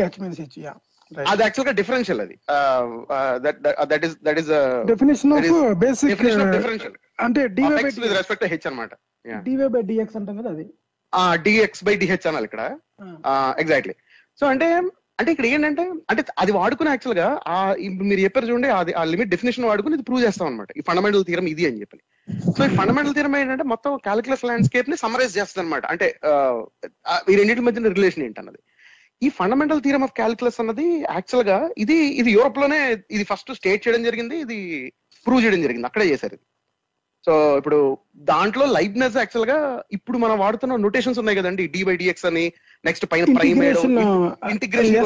H 0.00 0.18
minus 0.22 0.40
H 0.44 0.58
yeah 0.66 0.74
అది 1.30 1.42
యాక్చువల్గా 1.44 1.72
డిఫరెన్షియల్ 1.80 2.20
అది. 2.24 2.36
That 3.92 4.04
is 4.08 4.14
that 4.28 4.38
is 4.42 4.52
definition 4.92 5.32
of 5.38 5.48
basic 5.86 6.10
definition 6.12 6.42
of 6.44 6.52
differential 6.58 6.96
అంటే 7.18 7.40
with 7.98 8.14
respect 8.18 8.46
H 8.52 8.66
అనమాట 8.70 8.92
DY 9.48 9.68
by 9.74 9.82
DX 9.90 10.16
అంటాం 10.20 10.36
కదా 10.40 10.50
అది? 10.54 10.64
Dx 11.46 11.82
by 11.86 11.94
DH 12.02 12.26
అనాలి 12.30 12.46
ఇక్కడ. 12.48 12.62
ఎగ్జాక్ట్లీ 13.62 13.94
సో 14.38 14.44
అంటే 14.52 14.66
అంటే 15.20 15.30
ఇక్కడ 15.32 15.46
ఏంటంటే 15.54 15.82
అంటే 16.10 16.22
అది 16.42 16.52
వాడుకుని 16.56 16.90
యాక్చువల్గా 16.92 17.26
ఆ 17.52 17.56
మీరు 18.08 18.20
చెప్పారు 18.24 18.46
చూడండి 18.48 18.68
అది 18.78 18.92
ఆ 19.00 19.02
లిమిట్ 19.12 19.30
డెఫినేషన్ 19.34 19.66
వాడుకుని 19.70 19.96
ఇది 19.98 20.04
ప్రూవ్ 20.08 20.22
చేస్తాం 20.26 20.46
అనమాట 20.50 20.70
ఈ 20.78 20.82
ఫండమెంటల్ 20.88 21.24
థీరం 21.28 21.46
ఇది 21.52 21.64
అని 21.68 21.80
చెప్పి. 21.82 21.98
సో 22.56 22.60
ఈ 22.66 22.70
ఫండమెంటల్ 22.78 23.14
థీరం 23.16 23.34
ఏంటంటే 23.40 23.64
మొత్తం 23.72 23.92
క్యాలిక్యులస్ 24.06 24.44
ల్యాండ్స్కేప్ని 24.48 24.96
సమరైజ్ 25.04 25.36
చేస్తుంది 25.38 25.62
అనమాట 25.64 25.84
అంటే 25.92 26.06
ఈ 27.32 27.36
రెండింటి 27.40 27.64
మధ్యన 27.68 27.92
రిలేషన్ 27.98 28.24
ఏంటి 28.26 28.40
అన్నది 28.42 28.60
ఈ 29.22 29.28
ఫండమెంటల్ 29.38 29.82
థీరం 29.84 30.04
ఆఫ్ 30.06 30.14
క్యాలిక్యులస్ 30.20 30.58
అన్నది 30.62 30.86
యాక్చువల్గా 31.16 31.58
ఇది 31.84 31.98
ఇది 32.20 32.30
యూరోప్లోనే 32.36 32.80
ఇది 33.16 33.26
ఫస్ట్ 33.30 33.52
స్టేట్ 33.58 33.84
చేయడం 33.84 34.04
జరిగింది 34.08 34.38
ఇది 34.44 34.58
ప్రూవ్ 35.26 35.42
చేయడం 35.44 35.62
జరిగింది. 35.66 35.88
అక్కడే 35.90 36.06
చేశారు 36.12 36.34
ఇది. 36.36 36.44
సో 37.24 37.32
ఇప్పుడు 37.58 37.78
దాంట్లో 38.30 38.64
లైబ్నెస్ 38.74 39.16
యాక్చువల్గా 39.16 39.56
ఇప్పుడు 39.92 40.16
మనం 40.18 40.36
వాడుతున్న 40.38 40.76
నొటేషన్స్ 40.82 41.18
ఉన్నాయి 41.18 41.38
కదండి 41.38 41.64
డి 41.74 41.80
బై 41.84 41.94
డిఎక్స్ 41.96 42.26
అని 42.26 42.44
నెక్స్ట్ 42.84 43.06
పైన 43.12 43.26
ప్రైమ్ 43.36 43.60
ఇంటిగ్రేషన్ 44.50 44.96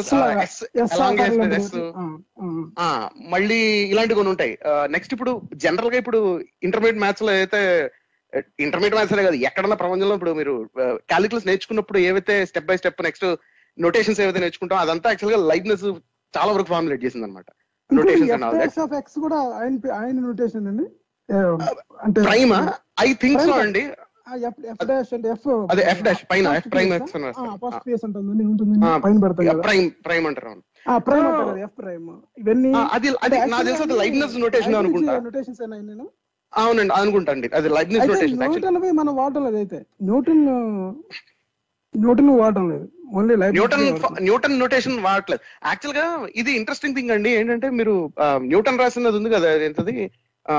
మళ్ళీ 3.28 3.60
ఇలాంటి 3.92 4.14
కొన్ని 4.14 4.32
ఉంటాయి. 4.32 4.54
నెక్స్ట్ 4.90 5.14
ఇప్పుడు 5.14 5.32
జనరల్గా 5.64 5.98
ఇప్పుడు 5.98 6.20
ఇంటర్మీడియట్ 6.62 7.02
మ్యాథ్స్లో 7.04 7.32
అయితే 7.34 7.60
ఇంటర్మీడియట్ 8.60 8.96
మ్యాథ్స్ 8.96 9.16
కాదు 9.20 9.38
ఎక్కడన్నా 9.48 9.76
ప్రపంచంలో 9.76 10.14
ఇప్పుడు 10.14 10.34
మీరు 10.34 10.54
క్యాలిక్యులస్ 11.10 11.48
నేర్చుకున్నప్పుడు 11.50 11.98
ఏవైతే 12.06 12.36
step 12.46 12.68
by 12.68 12.76
step 12.76 13.02
next 13.02 13.26
notations 13.78 14.20
ఏవైతే 14.20 14.42
నేర్చుకుంటాం 14.44 14.78
అదంతా 14.78 15.10
యాక్చువల్గా 15.10 15.40
లైబ్నెస్ 15.50 15.86
చాలా 16.34 16.50
వరకు 16.52 16.70
ఫార్ములేట్ 16.72 17.04
చేసింది 17.04 17.26
అనమాట 17.26 17.48
ఎక్స్ 18.96 19.18
కూడా 19.18 19.38
ఆయన 19.58 19.74
ఆయన 19.98 20.16
నోటేషన్ 20.20 20.66
అండి? 20.68 20.86
అంటే 21.28 22.18
ప్రైమ్? 22.22 22.52
I 23.00 23.08
think 23.22 23.40
so. 23.42 23.54
అండి. 23.60 23.82
ఎఫ్ 24.70 24.80
డాష్ 24.88 25.10
అంటే 25.14 25.28
ఎఫ్ 25.32 25.44
అదే 25.72 25.82
పైన, 26.30 26.46
ఫస్ట్ 27.64 27.88
ఉంటుంది 28.06 28.44
ఉంటుంది 28.44 28.76
పైన 29.04 29.18
పెడతాం 29.24 29.60
ప్రైమ్ 29.60 29.86
ప్రైమ్ 30.06 30.24
అంటారు 30.26 30.48
అవును. 30.48 30.62
ఆ 30.86 30.96
ప్రైమ్ 30.98 31.24
So- 31.24 31.30
అంటారు 31.30 31.48
కదా 31.50 31.62
ఎఫ్ 31.62 31.76
ప్రైమ్ 31.78 32.08
ఇవన్నీ 32.38 32.70
ఆ, 32.74 32.82
అది 32.96 33.08
అది 33.26 33.36
నాకు 33.46 33.64
తెలిసి 33.64 33.82
అది 33.82 33.96
లైబ్నెస్ 34.00 34.34
నొటేషన్ 34.38 34.76
అనుకుంటా. 34.76 35.14
నోటేషన్స్ 35.20 35.62
నేను 35.84 36.06
అవునండి 36.52 36.92
అది 37.54 37.68
లైబ్నెస్ 37.68 38.04
నొటేషన్ 38.04 38.34
న్యూటన్ 38.34 38.44
మనం 38.92 39.14
అయితే. 39.56 39.78
న్యూటన్ 40.02 40.44
న్యూటన్ 41.94 42.30
వాడటం 42.38 42.64
లేదు. 42.70 42.86
ఓన్లీ 43.14 43.34
న్యూటన్ 43.52 43.84
న్యూటన్ 44.20 44.58
నొటేషన్ 44.58 44.96
వాడట్లేదు. 45.00 45.42
యాక్చువల్గా 45.66 46.06
ఇది 46.34 46.50
ఇంట్రెస్టింగ్ 46.52 46.96
థింగ్ 46.96 47.10
అండి 47.10 47.30
ఏంటంటే 47.32 47.70
మీరు 47.70 47.94
న్యూటన్ 48.44 48.78
రాసినది 48.78 49.16
ఉంది 49.16 49.30
కదా 49.30 49.50
ఏంటది 49.66 49.96
ఆ, 50.46 50.54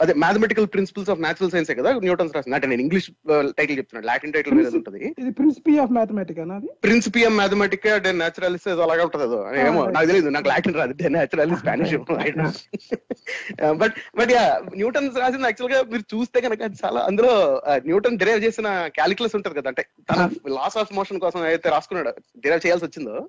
అదే 0.00 0.14
mathematical 0.14 0.66
principles 0.66 1.10
of 1.10 1.20
natural 1.20 1.50
science 1.50 1.70
కదా? 1.70 1.92
న్యూటన్స్ 1.92 2.34
రాసింది 2.34 2.54
అంటే 2.54 2.66
నేను 2.66 2.82
ఇంగ్లీష్ 2.82 3.10
టైటిల్ 3.40 3.78
చెప్తున్నాను. 3.78 4.06
లాటిన్ 4.06 4.32
టైటిల్ 4.32 4.54
మీద 4.54 4.66
ఉంటుంది. 4.74 5.14
ఇది 5.18 5.30
ప్రిన్సిపీ 5.30 5.78
ఆఫ్ 5.78 5.90
మ్యాథమెటిక్ 5.90 6.38
అన్నది 6.38 6.68
ప్రిన్సిపియం 6.84 7.36
మ్యాథమెటిక్ 7.36 7.82
డే 7.82 8.12
న్యాచురలిస్ట్ 8.12 8.68
అలాగే 8.68 9.02
ఉంటుంది 9.02 9.24
అదో 9.24 9.54
ఏమో. 9.54 9.86
నాకు 9.86 10.06
తెలియదు 10.06 10.28
నాకు 10.28 10.48
లాటిన్ 10.48 10.74
రాదు. 10.74 10.92
The 10.92 11.08
naturalist 11.08 11.60
Spanish 11.60 11.94
but 13.72 13.92
but 14.18 14.30
yeah 14.30 14.62
Newton 14.74 15.10
రాసింది 15.18 15.42
యాక్చువల్గా 15.42 15.82
మీరు 15.82 16.16
చూస్తే 16.16 16.40
కనుక 16.40 16.62
అది 16.62 16.76
చాలా 16.84 17.00
అందులో 17.00 17.62
న్యూటన్ 17.68 18.18
డిరైవ్ 18.18 18.44
చేసిన 18.44 18.86
క్యాలిక్యులస్ 18.86 19.34
ఉంటది 19.34 19.54
కదా? 19.54 19.68
అంటే 19.68 19.86
తన 20.10 20.30
లాస్ 20.48 20.76
ఆఫ్ 20.76 20.92
మోషన్ 20.92 21.20
కోసం 21.20 21.42
అయితే 21.42 21.68
రాసుకున్నాడు 21.68 22.08
డిరైవ్ 22.38 22.66
చేయాల్సి 22.66 22.86
వచ్చిందో 22.86 23.28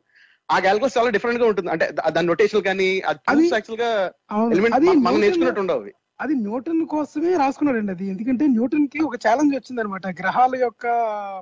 ఆ 0.51 0.60
క్యాలిక్యులస్ 0.60 0.98
చాలా 0.98 1.10
డిఫరెంట్గా 1.10 1.48
ఉంటుంది. 1.48 1.72
అంటే 1.72 1.89
దాని 2.10 2.27
నొటేషన్ 2.27 2.62
కానీ 2.62 3.01
అది- 3.05 3.19
యాక్చువల్గా. 3.53 4.12
ఎలిమెంట్ 4.51 4.75
అది 4.75 4.86
మనం 4.86 5.22
నేర్చుకున్నట్టు 5.22 5.60
ఉండవు. 5.60 6.04
అది 6.19 6.34
న్యూటన్ 6.36 6.81
కోసమే 6.88 7.31
రాసుకున్నాడండి 7.38 7.91
అది. 7.91 8.05
ఎందుకంటే 8.07 8.48
న్యూటన్కి 8.48 9.00
ఒక 9.03 9.15
ఛాలెంజ్ 9.15 9.53
వచ్చింది 9.55 9.81
అనమాట 9.81 10.07
గ్రహాల 10.22 10.53
యొక్క 10.55 10.86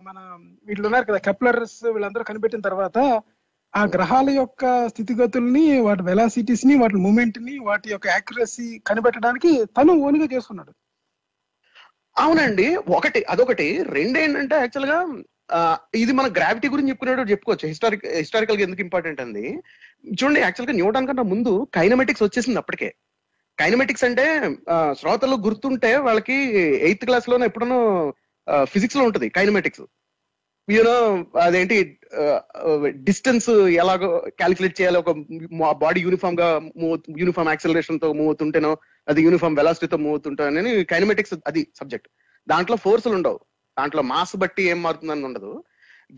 మన 0.04 0.18
వీళ్ళు 0.66 0.86
ఉన్నారు 0.88 1.06
కదా 1.06 1.18
కెప్లర్స్ 1.18 1.78
వీళ్ళందరూ 1.86 2.24
కనిపెట్టిన 2.24 2.62
తర్వాత 2.62 2.98
ఆ 3.74 3.84
గ్రహాల 3.96 4.30
యొక్క 4.30 4.64
స్థితిగతుల్ని 4.88 5.80
వాటి 5.80 6.04
వెలాసిటీస్ని 6.04 6.76
వాటి 6.80 6.96
మూమెంట్ని 6.96 7.60
వాటి 7.60 7.88
యొక్క 7.90 8.08
యాక్యురసీ 8.08 8.68
కనిపెట్టడానికి 8.88 9.52
తను 9.78 9.94
ఓన్గా 10.08 10.28
చేసుకున్నాడు 10.34 10.74
అవునండి. 12.18 12.68
ఒకటి 12.76 13.20
అదొకటి. 13.30 13.68
రెండేంటంటే 13.98 14.56
యాక్చువల్గా 14.56 14.98
ఇది 15.96 16.12
మన 16.12 16.28
గ్రావిటీ 16.38 16.68
గురించి 16.70 16.90
చెప్పుకునేటప్పుడు 16.90 17.32
చెప్పుకోవచ్చు. 17.32 17.68
హిస్టారిక్ 17.68 18.06
హిస్టారికల్గా 18.06 18.64
ఎందుకు 18.64 18.82
ఇంపార్టెంట్ 18.82 19.22
అండి 19.22 19.46
చూడండి 20.12 20.40
యాక్చువల్గా 20.40 20.74
న్యూటన్ 20.74 21.08
కన్నా 21.08 21.24
ముందు 21.24 21.68
కైనమెటిక్స్ 21.74 22.24
వచ్చేసింది 22.24 22.58
అప్పటికే. 22.58 22.90
కైనమెటిక్స్ 23.60 24.04
అంటే 24.04 24.26
శ్రోతలు 25.00 25.36
గుర్తుంటే 25.36 25.98
వాళ్ళకి 25.98 26.38
ఎయిత్ 26.88 27.06
క్లాస్లో 27.06 27.46
ఎప్పుడనో 27.46 27.80
ఫిజిక్స్లో 28.64 29.04
ఉంటుంది 29.04 29.30
కైనమెటిక్స్ 29.30 29.84
యూనో 30.70 31.26
అదేంటి 31.40 32.00
డిస్టెన్స్ 32.90 33.50
ఎలాగో 33.50 34.10
క్యాలిక్యులేట్ 34.38 34.82
చేయాలి 34.82 34.98
ఒక 34.98 35.12
బాడీ 35.78 36.02
యూనిఫామ్గా 36.02 36.48
మూవ్ 36.78 37.20
యూనిఫామ్ 37.20 37.50
యాక్సలరేషన్తో 37.50 38.14
మూవ్ 38.14 38.28
అవుతుంటేనో 38.28 38.78
అది 39.08 39.22
యూనిఫామ్ 39.22 39.56
వెలాసిటీతో 39.56 39.98
మూవ్ 39.98 40.12
అవుతుంటానని 40.12 40.86
కైనమెటిక్స్ 40.86 41.34
అది 41.48 41.68
సబ్జెక్ట్ 41.80 42.08
దాంట్లో 42.48 42.78
ఫోర్సులు 42.78 43.16
ఉండవు. 43.16 43.40
దాంట్లో 43.80 44.02
మాస్ 44.02 44.36
బట్టి 44.36 44.64
ఏం 44.64 44.82
మారుతుందని 44.82 45.26
ఉండదు. 45.26 45.64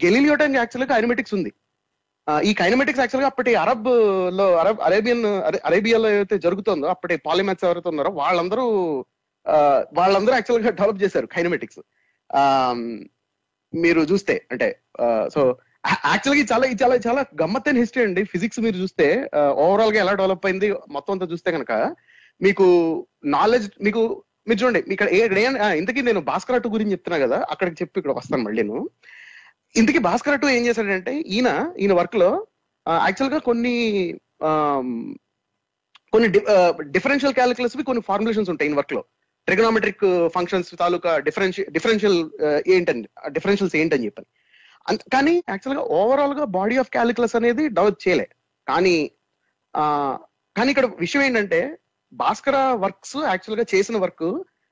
గెలీలియో 0.04 0.36
టైం 0.36 0.56
యాక్చువల్గా 0.56 0.96
కైనమెటిక్స్ 0.96 1.34
ఉంది. 1.34 1.52
ఈ 2.44 2.54
కైనమెటిక్స్ 2.54 3.00
యాక్చువల్గా 3.00 3.28
అప్పటి 3.28 3.56
అరబ్లో 3.56 4.56
అరబ్ 4.58 4.80
అరేబియన్ 4.82 5.26
అరే- 5.44 5.62
అరేబియాలో 5.66 6.10
ఏదైతే 6.10 6.38
జరుగుతుందో 6.38 6.88
అప్పటి 6.88 7.18
పాలిమెట్స్ 7.18 7.66
ఎవరైతే 7.66 7.90
ఉన్నారో 7.90 8.10
వాళ్ళందరూ 8.12 8.66
వాళ్ళందరూ 9.94 10.34
యాక్చువల్గా 10.34 10.70
డెవలప్ 10.72 11.04
చేశారు 11.04 11.28
కైనమెటిక్స్. 11.28 11.82
మీరు 13.74 14.02
చూస్తే 14.04 14.46
అంటే 14.52 14.68
సో 15.34 15.42
యాక్చువల్గా 16.06 16.42
ఇది 16.42 16.52
చాలా 16.54 16.66
ఇది 16.66 16.84
చాలా 16.84 16.96
చాలా 17.08 17.26
గమ్మత్తైన 17.42 17.78
హిస్టరీ 17.78 18.04
అండి. 18.04 18.24
ఫిజిక్స్ 18.24 18.60
మీరు 18.60 18.76
చూస్తే 18.76 19.08
ఓవరాల్గా 19.58 20.00
ఎలా 20.00 20.14
డెవలప్ 20.14 20.46
అయింది 20.46 20.68
మొత్తం 20.90 21.14
అంతా 21.14 21.26
చూస్తే 21.26 21.52
కనుక 21.52 21.72
మీకు 22.42 22.66
నాలెడ్జ్ 23.26 23.70
మీకు 23.82 24.02
మీరు 24.48 24.60
చూడండి 24.60 24.94
ఇక్కడ 24.94 25.08
ఏ- 25.10 25.30
ఇంతకీ 25.78 26.02
నేను 26.02 26.20
భాస్కర్ 26.22 26.56
అటు 26.56 26.68
గురించి 26.68 26.92
చెప్తున్నా 26.92 27.28
కదా 27.28 27.46
అక్కడికి 27.50 27.78
చెప్పి 27.82 28.00
ఇక్కడ 28.00 28.12
వస్తాను 28.12 28.44
మళ్ళీ 28.44 28.64
నేను. 28.64 28.80
ఇంతకీ 29.80 30.00
భాస్కర్ 30.08 30.42
టూ 30.42 30.48
ఏం 30.58 30.64
చేశాడంటే 30.68 31.14
ఈయన 31.36 31.50
ఈయన 31.80 31.94
వర్క్లో 32.00 32.30
యాక్చువల్గా 32.86 33.40
కొన్ని 33.48 33.76
కొన్ని 36.14 36.28
డిఫరెన్షియల్ 36.96 37.36
క్యాలిక్యులస్ 37.40 37.76
కొన్ని 37.90 38.04
ఫార్ములేషన్స్ 38.10 38.52
ఉంటాయి 38.54 38.68
ఈయన 38.70 38.80
వర్క్లో 38.80 39.02
ట్రిగనామెట్రిక్ 39.48 40.06
ఫంక్షన్స్ 40.36 40.72
తాలూకా 40.82 41.12
డిఫరెన్షియల్ 41.28 41.68
డిఫరెన్షియల్ 41.74 42.20
ఏంటని 42.76 43.04
డిఫరెన్షియల్స్ 43.36 43.76
ఏంటని 43.82 44.08
చెప్పని. 44.08 44.28
కానీ 45.14 45.34
యాక్చువల్గా 45.50 45.84
ఓవరాల్గా 46.00 46.46
బాడీ 46.58 46.76
ఆఫ్ 46.82 46.92
క్యాలిక్యులస్ 46.96 47.36
అనేది 47.40 47.64
డెవలప్ 47.78 48.04
చేయలే. 48.06 48.28
కానీ 48.68 48.96
కానీ 50.56 50.70
ఇక్కడ 50.74 50.88
విషయం 51.06 51.24
ఏంటంటే 51.24 51.60
భాస్కర 52.14 52.58
వర్క్స్ 52.84 53.18
యాక్చువల్గా 53.32 53.66
చేసిన 53.74 53.98
వర్క్ 54.04 54.28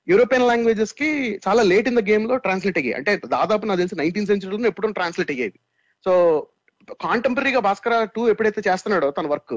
యూరోపియన్ 0.07 0.48
లాంగ్వేజెస్కి 0.48 1.10
చాలా 1.48 1.62
లేట్ 1.63 1.88
ఇన్ 1.88 1.98
ద 1.98 2.01
గేమ్లో 2.10 2.38
ట్రాన్స్లేట్ 2.38 2.77
అయ్యాయి. 2.77 2.95
అంటే 2.95 3.12
దాదాపు 3.27 3.65
నాకు 3.65 3.77
తెలిసి 3.77 3.95
నైన్టీన్ 3.95 4.25
సెంచురీలో 4.25 4.67
ఎప్పుడూ 4.67 4.91
ట్రాన్స్లేట్ 4.91 5.31
అయ్యేది 5.31 5.60
సో 6.05 6.13
కాంటెంపరీగా 7.01 7.60
భాస్కర 7.60 8.03
టూ 8.15 8.22
ఎప్పుడైతే 8.29 8.62
చేస్తున్నాడో 8.67 9.12
తన 9.12 9.27
వర్క్ 9.27 9.55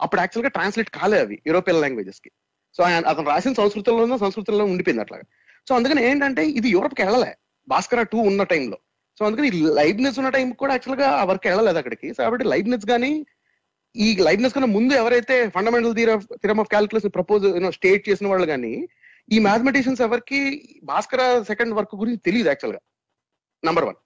అప్పుడు 0.00 0.20
యాక్చువల్గా 0.20 0.48
ట్రాన్స్లేట్ 0.48 0.90
కాలే 0.90 1.18
అవి 1.20 1.36
యూరోపియన్ 1.46 1.80
లాంగ్వేజెస్కి. 1.80 2.30
సో 2.76 2.82
ఆయన 2.82 3.04
అతను 3.06 3.28
రాసిన 3.28 3.52
సంస్కృతంలో 3.52 4.18
సంస్కృతంలో 4.18 4.64
ఉండిపోయింది 4.64 5.02
అట్లాగా. 5.02 5.26
సో 5.68 5.74
అందుకని 5.74 6.02
ఏంటంటే 6.10 6.42
ఇది 6.58 6.68
యూరోప్కి 6.68 7.02
వెళ్ళలే. 7.02 7.32
భాస్కర 7.68 8.02
టూ 8.02 8.18
ఉన్న 8.18 8.42
టైంలో 8.42 8.78
సో 9.18 9.24
అందుకని 9.26 9.50
లైబ్నెస్ 9.50 10.18
ఉన్న 10.18 10.28
టైం 10.28 10.50
కూడా 10.52 10.72
యాక్చువల్గా 10.72 11.06
ఆ 11.10 11.24
వర్క్ 11.24 11.46
వెళ్ళలేదు 11.46 11.78
అక్కడికి. 11.78 12.08
సో 12.14 12.22
కాబట్టి 12.22 12.44
లైబ్నెస్ 12.48 12.86
గానీ 12.86 13.26
ఈ 13.96 14.16
లైబ్నెస్ 14.16 14.54
కన్నా 14.54 14.68
ముందు 14.74 14.92
ఎవరైతే 14.94 15.36
fundamental 15.48 15.94
theorem 16.42 16.60
of 16.60 16.68
calculus 16.68 17.14
propose 17.14 17.44
state 17.74 18.08
చేసిన 18.08 18.26
వాళ్ళు 18.28 18.46
కానీ 18.46 18.72
ఈ 19.28 19.38
మ్యాథమెటిషియన్స్ 19.46 20.02
ఎవరికి 20.06 20.38
భాస్కర 20.90 21.22
సెకండ్ 21.48 21.74
వర్క్ 21.78 21.94
గురించి 22.02 22.20
తెలియదు 22.26 22.48
యాక్చువల్గా. 22.52 22.80
నంబర్ 23.62 23.86
వన్ 23.88 23.98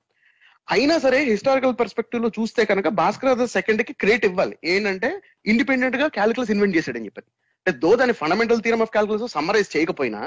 అయినా 0.68 0.96
సరే 1.04 1.18
హిస్టారికల్ 1.30 1.74
పర్స్పెక్టివ్లో 1.80 2.28
చూస్తే 2.38 2.62
కనుక 2.70 2.88
భాస్కర 3.00 3.46
సెకండ్కి 3.54 3.92
క్రియేట్ 4.02 4.24
ఇవ్వాలి. 4.28 4.54
ఏంటంటే 4.72 5.08
ఇండిపెండెంట్గా 5.52 6.06
క్యాలిక్యులస్ 6.16 6.52
ఇన్వెంట్ 6.54 6.76
చేశాడని 6.76 7.06
చెప్పి 7.08 7.22
అంటే 7.60 7.72
దో 7.82 7.90
దాని 8.00 8.14
fundamental 8.20 8.62
theorem 8.64 8.84
of 8.84 8.92
calculus 8.94 9.34
summarize 9.36 9.70
చేయకపోయినా 9.76 10.20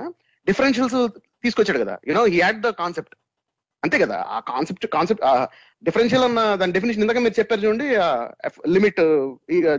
డిఫరెన్షియల్స్ 0.48 0.98
తీసుకొచ్చాడు 1.44 1.80
కదా. 1.84 1.96
You know 2.10 2.24
he 2.34 2.40
had 2.42 2.60
the 2.66 2.72
concept 2.82 3.16
అంతే 3.84 3.98
కదా. 4.04 4.18
ఆ 4.36 4.38
కాన్సెప్ట్ 4.52 4.86
కాన్సెప్ట్ 4.96 5.24
డిఫరెన్షియల్ 5.88 6.24
అన్న 6.28 6.42
దాని 6.62 6.76
డెఫినేషన్ 6.76 7.04
ఇందాక 7.06 7.22
మీరు 7.26 7.40
చెప్పారు 7.40 7.62
చూడండి 7.66 7.88
లిమిట్ 8.76 9.02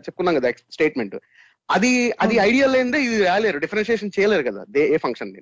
చెప్పుకున్నాం 0.05 0.37
కదా 0.39 0.53
స్టేట్మెంట్ 0.77 1.17
అది 1.69 1.91
అది 2.25 2.35
ఐడియా 2.49 2.67
లేనిదే 2.75 2.99
ఇది 3.07 3.17
రాలేరు 3.29 3.59
డిఫరెన్షియేషన్ 3.65 4.15
చేయలేరు 4.17 4.45
కదా 4.49 4.63
దే 4.75 4.83
ఏ 4.95 4.99
ఫంక్షన్ని. 5.05 5.41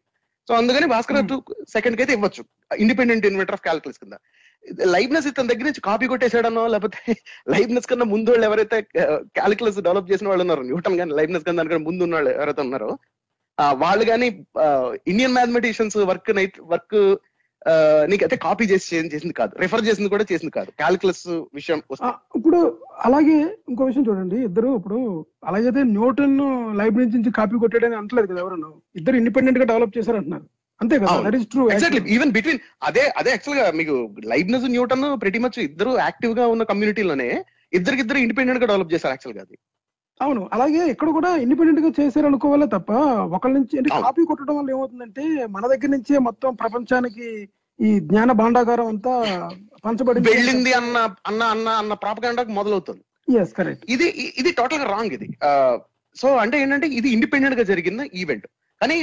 సో 0.49 0.53
అందుకని 0.61 0.87
భాస్కర్. 0.93 1.19
టూ 1.31 1.37
సెకండ్ 1.75 2.01
అయితే 2.03 2.15
ఇవ్వచ్చు. 2.19 2.43
ఇండిపెండెంట్ 2.85 3.27
ఇన్వెంటర్ 3.31 3.57
ఆఫ్ 3.57 3.65
క్యాలిక్యులస్ 3.67 4.01
కింద. 4.03 4.17
లైబ్నెస్ 4.95 5.27
ఇతని 5.31 5.51
దగ్గర 5.51 5.67
నుంచి 5.69 5.83
కాపీ 5.89 6.07
కొట్టేసాడనో 6.11 6.63
లేకపోతే 6.75 7.01
లైబ్నెస్ 7.55 7.89
కన్నా 7.91 8.07
ముందు 8.13 8.31
వాళ్ళు 8.33 8.47
ఎవరైతే 8.49 8.77
క్యాలిక్యులస్ 9.39 9.81
డెవలప్ 9.87 10.11
చేసిన 10.13 10.29
వాళ్ళు 10.31 10.45
ఉన్నారు 10.47 10.63
న్యూటన్ 10.69 10.97
కానీ 11.01 11.13
లైబ్నెస్ 11.19 11.45
కన్నా 11.47 11.61
దానికన్నా 11.61 11.87
ముందు 11.89 12.05
ఉన్న 12.07 12.17
వాళ్ళు 12.19 12.31
ఎవరైతే 12.39 12.63
ఉన్నారో 12.67 12.91
వాళ్ళు 13.83 14.05
కానీ 14.13 14.29
Indian 15.11 15.35
mathematicians 15.37 15.99
work 16.11 16.31
night 16.39 16.57
work 16.73 16.97
నీకైతే 18.11 18.37
కాపీ 18.37 18.65
చేసి 18.65 18.89
చేసింది 19.13 19.35
కాదు. 19.35 19.53
రిఫర్ 19.61 19.87
చేసింది 19.87 20.09
కూడా 20.09 20.25
చేసింది 20.31 20.53
కాదు. 20.57 20.71
క్యాలిక్యులస్ 20.81 21.23
విషయం 21.55 21.79
ఇప్పుడు 22.37 22.59
అలాగే 23.07 23.37
ఇంకో 23.71 23.85
విషయం 23.85 24.05
చూడండి. 24.09 24.39
ఇద్దరు 24.49 24.71
ఇప్పుడు 24.81 24.99
అలాగైతే 25.47 25.83
న్యూటన్ 25.95 26.37
లైబ్రరీ 26.81 27.07
నుంచి 27.15 27.33
కాపీ 27.33 27.59
కొట్టాడని 27.59 27.99
అంటలేదు 28.01 28.31
కదా 28.33 28.43
ఎవరు 28.45 28.59
ఇద్దరు 28.97 29.17
ఇండిపెండెంట్గా 29.17 29.69
డెవలప్ 29.73 29.97
చేశారు 29.99 30.17
అంటున్నారు 30.17 30.47
అంతే 30.81 30.95
కదా? 30.99 31.11
అవును. 31.11 31.25
That 31.27 31.37
is 31.39 31.47
true 31.47 31.65
exactly 31.71 32.01
even 32.15 32.33
between 32.33 32.61
అదే 32.83 33.05
అదే 33.17 33.31
యాక్చువల్గా 33.31 33.67
మీకు 33.73 33.95
లైబ్నెస్ 34.33 34.67
న్యూటన్ 34.71 35.07
ప్రతి 35.21 35.39
మచ్ 35.39 35.59
ఇద్దరు 35.69 35.93
యాక్టివ్గా 35.99 36.47
ఉన్న 36.47 36.65
కమ్యూనిటీలోనే 36.65 37.29
ఇద్దరికిద్దరు 37.73 38.19
ఇండిపెండెంట్గా 38.19 38.67
డెవలప్ 38.67 38.93
చేశారు 38.95 39.15
యాక్చువల్గా 39.15 39.43
అది. 39.43 39.57
అవును. 40.21 40.43
అలాగే 40.55 40.83
ఇక్కడ 40.93 41.09
కూడా 41.17 41.31
ఇండిపెండెంట్గా 41.45 41.91
చేశారు 41.99 42.27
అనుకోవాలే 42.31 42.67
తప్ప 42.75 42.91
ఒకళ్ళ 43.37 43.55
నుంచి 43.59 43.79
అంటే. 43.81 43.91
కాపీ 44.05 44.23
కొట్టడం 44.31 44.57
వల్ల 44.59 44.71
ఏమవుతుందంటే 44.75 45.25
మన 45.55 45.65
దగ్గర 45.73 45.91
నుంచే 45.97 46.19
మొత్తం 46.29 46.51
ప్రపంచానికి 46.63 47.27
ఈ 47.79 47.91
జ్ఞాన 48.11 48.33
భాండాగారం 48.41 48.89
అంతా 48.93 49.13
పంచబడింది. 49.85 50.29
వెళ్ళింది 50.31 50.73
అన్న 50.81 50.97
అన్న 51.31 51.43
అన్న 51.55 51.69
అన్న 51.81 51.95
ప్రాపగాండాకు 52.05 52.53
మొదలవుతుంది. 52.59 53.03
ఎస్ 53.29 53.55
కరెక్ట్ 53.59 53.85
ఇది 53.95 54.07
ఇది 54.41 54.51
టోటల్గా 54.59 54.87
రాంగ్ 54.95 55.15
ఇది 55.17 55.29
సో 56.17 56.29
అంటే 56.43 56.57
ఏంటంటే 56.63 56.87
ఇది 56.99 57.09
ఇండిపెండెంట్గా 57.17 57.65
జరిగిన 57.71 58.05
ఈవెంట్ 58.23 58.47
కానీ 58.81 58.97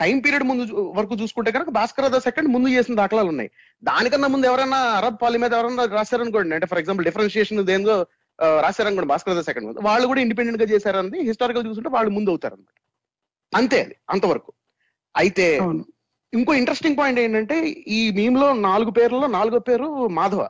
టైం 0.00 0.16
పీరియడ్ 0.24 0.44
ముందు 0.50 0.64
వరకు 0.98 1.14
చూసుకుంటే 1.20 1.50
కనుక 1.56 1.70
భాస్కర్ 1.76 2.12
ద 2.14 2.18
సెకండ్ 2.26 2.48
ముందు 2.54 2.68
చేసిన 2.74 2.94
దాఖలాలు 3.00 3.30
ఉన్నాయి. 3.32 3.50
దానికన్నా 3.82 4.28
ముందు 4.34 4.46
ఎవరైనా 4.50 4.78
అరబ్ 4.98 5.18
పాలి 5.22 5.38
మీద 5.42 5.52
ఎవరైనా 5.58 5.84
రాశారనుకోండి 5.98 6.54
అంటే 6.56 6.68
ఫర్ 6.70 6.80
ఎగ్జాంపుల్ 6.82 7.06
డిఫరెన్షియేషన్ 7.08 7.60
దేనిదో 7.70 7.96
రాశారనుకోండి 8.38 9.08
భాస్కర్ 9.08 9.42
సెకండ్ 9.42 9.66
ముందు 9.66 9.80
వాళ్ళు 9.80 10.06
కూడా 10.06 10.20
ఇండిపెండెంట్గా 10.20 10.66
చేశారని 10.68 11.20
హిస్టారికల్ 11.22 11.66
చూసుకుంటే 11.66 11.88
వాళ్ళు 11.88 12.10
ముందు 12.10 12.30
అవుతారు 12.30 12.54
అనమాట 12.54 12.76
అంతే 13.52 13.82
అది 13.82 13.96
అంతవరకు. 14.10 14.50
అయితే 15.14 15.46
ఇంకో 16.32 16.54
ఇంట్రెస్టింగ్ 16.54 16.98
పాయింట్ 16.98 17.20
ఏంటంటే 17.20 17.56
ఈ 17.68 18.10
మీమ్లో 18.10 18.52
నాలుగు 18.52 18.90
పేర్లలో 18.90 19.26
నాలుగో 19.26 19.58
పేరు 19.58 20.08
మాధవ 20.08 20.42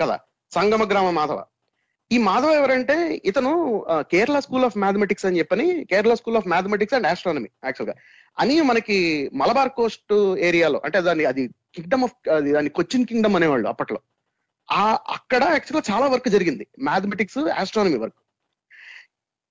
కదా 0.00 0.18
సంగమ 0.52 0.84
గ్రామ 0.90 1.10
మాధవ. 1.10 1.44
ఈ 2.10 2.18
మాధవ 2.18 2.50
ఎవరంటే 2.50 3.20
ఇతను 3.24 3.52
కేరళ 4.10 4.38
స్కూల్ 4.38 4.64
ఆఫ్ 4.64 4.76
మ్యాథమెటిక్స్ 4.76 5.26
అని 5.26 5.38
చెప్పని 5.38 5.84
Kerala 5.84 6.14
school 6.14 6.36
of 6.36 6.48
mathematics 6.48 6.94
and 6.94 7.06
astronomy 7.06 7.50
యాక్చువల్గా. 7.64 7.94
అని 8.38 8.60
మనకి 8.60 8.96
మలబార్ 9.34 9.70
కోస్ట్ 9.70 10.14
ఏరియాలో 10.38 10.78
అంటే 10.84 11.00
దాన్ని 11.00 11.24
అది 11.24 11.42
కింగ్డమ్ 11.74 12.04
ఆఫ్ 12.04 12.16
దాన్ని 12.52 12.70
కొచ్చిన్ 12.70 13.06
కింగ్డమ్ 13.06 13.36
అనేవాళ్ళు 13.36 13.68
అప్పట్లో. 13.68 14.00
ఆ 14.70 14.98
అక్కడ 15.08 15.42
యాక్చువల్గా 15.44 15.94
చాలా 15.94 16.06
వర్క్ 16.06 16.28
జరిగింది. 16.28 16.66
మ్యాథమెటిక్స్ 16.80 17.38
ఆస్ట్రానమీ 17.38 17.96
వర్క్ 17.96 18.18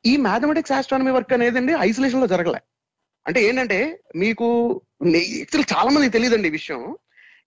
ఈ 0.05 0.17
మ్యాథమెటిక్స్ 0.17 0.71
ఆస్ట్రానమీ 0.71 1.11
వర్క్ 1.11 1.33
అనేది 1.33 1.57
అండి 1.57 1.73
ఐసోలేషన్లో 1.79 2.27
జరగలే. 2.27 2.61
అంటే 3.27 3.43
ఏంటంటే 3.43 3.77
మీకు 4.15 4.47
యాక్చువల్ 5.15 5.65
చాలా 5.73 5.89
మందికి 5.91 6.11
తెలియదండి 6.11 6.47
ఈ 6.47 6.51
విషయం. 6.51 6.95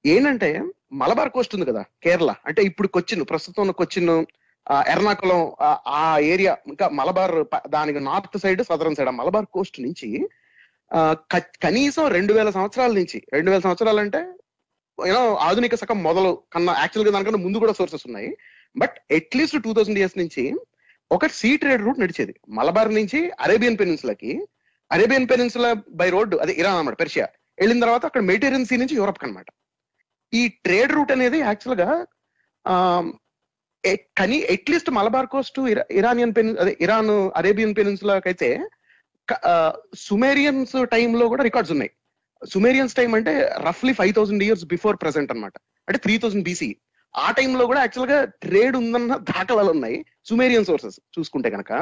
ఏంటంటే 0.07 0.49
మలబార్ 0.93 1.31
కోస్ట్ 1.31 1.55
ఉంది 1.55 1.67
కదా 1.67 1.85
కేరళ. 2.03 2.35
అంటే 2.47 2.63
ఇప్పుడు 2.63 2.89
కొచ్చిన్ 2.89 3.25
ప్రస్తుతం 3.31 3.73
కొచ్చిన్ 3.73 4.25
ఆ, 4.67 4.85
ఎర్నాకుళం 4.89 5.41
ఆ- 5.87 6.19
ఏరియా 6.23 6.57
ఇంకా 6.67 6.89
మలబార్ 6.89 7.35
దానికి 7.69 8.01
నార్త్ 8.01 8.39
సైడ్ 8.39 8.63
సదరన్ 8.63 8.97
సైడ్ 8.97 9.09
ఆ 9.09 9.13
మలబార్ 9.13 9.47
కోస్ట్ 9.47 9.81
నుంచి 9.81 10.09
కనీసం 11.63 12.09
రెండు 12.09 12.33
వేల 12.33 12.51
సంవత్సరాల 12.51 12.93
నుంచి 12.93 13.27
రెండు 13.33 13.51
వేల 13.51 13.61
సంవత్సరాలు 13.61 14.01
అంటే 14.01 14.21
యూనో 15.09 15.23
ఆధునిక 15.47 15.75
శకం 15.81 15.99
మొదలు 16.07 16.31
కన్నా 16.55 16.73
యాక్చువల్గా 16.83 17.13
దానికన్నా 17.15 17.41
ముందు 17.45 17.63
కూడా 17.63 17.75
సోర్సెస్ 17.79 18.07
ఉన్నాయి. 18.09 18.31
But 18.77 18.97
at least 19.19 19.59
two 19.67 19.73
thousand 19.77 20.01
years 20.01 20.19
నుంచి 20.23 20.45
ఒక 21.11 21.27
సీ 21.39 21.51
ట్రేడ్ 21.63 21.85
రూట్ 21.87 22.03
నడిచేది. 22.03 22.35
మలబార్ 22.59 22.91
నుంచి 22.99 23.19
అరేబియన్ 23.47 23.79
పెనిన్సులకి 23.81 24.33
అరేబియన్ 24.91 25.29
పెనిన్సుల 25.33 25.67
బై 26.01 26.09
రోడ్ 26.15 26.35
అదే 26.45 26.53
ఇరాన్ 26.61 26.79
అనమాట 26.79 26.97
పెర్షియా. 27.03 27.27
వెళ్ళిన 27.61 27.83
తర్వాత 27.85 28.05
అక్కడ 28.09 28.23
మెడిటేరియన్ 28.31 28.67
సీ 28.71 28.77
నుంచి 28.83 28.97
యూరప్ 29.01 29.21
అన్నమాట 29.25 29.51
ఈ 30.33 30.43
ట్రేడ్ 30.67 30.95
రూట్ 30.97 31.13
అనేది 31.17 31.39
యాక్చువల్గా 31.49 31.91
కానీ 34.19 34.37
at least 34.55 34.91
Malabar 34.99 35.29
coast 35.35 35.59
Iranian 35.99 36.33
pen 36.37 36.53
అదే 36.63 36.73
ఇరాన్ 36.85 37.13
అరేబియన్ 37.41 37.75
పెనిన్సులకైతే 37.79 38.49
సుమేరియన్స్ 40.07 40.77
టైంలో 40.95 41.25
కూడా 41.33 41.43
రికార్డ్స్ 41.49 41.73
ఉన్నాయి. 41.75 41.93
సుమేరియన్స్ 42.53 42.95
టైం 42.95 43.15
అంటే 43.15 43.55
రఫ్లీ 43.67 43.93
five 43.93 44.15
thousand 44.15 44.43
years 44.43 44.65
before 44.65 44.97
present 45.03 45.31
అన్నమాట. 45.31 45.53
అంటే 45.89 45.99
త్రీ 45.99 46.19
థౌసండ్ 46.19 46.45
బీసీ 46.45 46.77
ఆ 47.17 47.31
టైంలో 47.31 47.67
కూడా 47.67 47.81
యాక్చువల్గా 47.81 48.25
ట్రేడ్ 48.25 48.77
ఉందన్న 48.77 49.17
దాఖలాలు 49.17 49.71
ఉన్నాయి 49.71 50.05
సుమేరియన్ 50.25 50.65
సోర్సెస్ 50.65 51.01
చూసుకుంటే 51.19 51.51
కనుక 51.51 51.73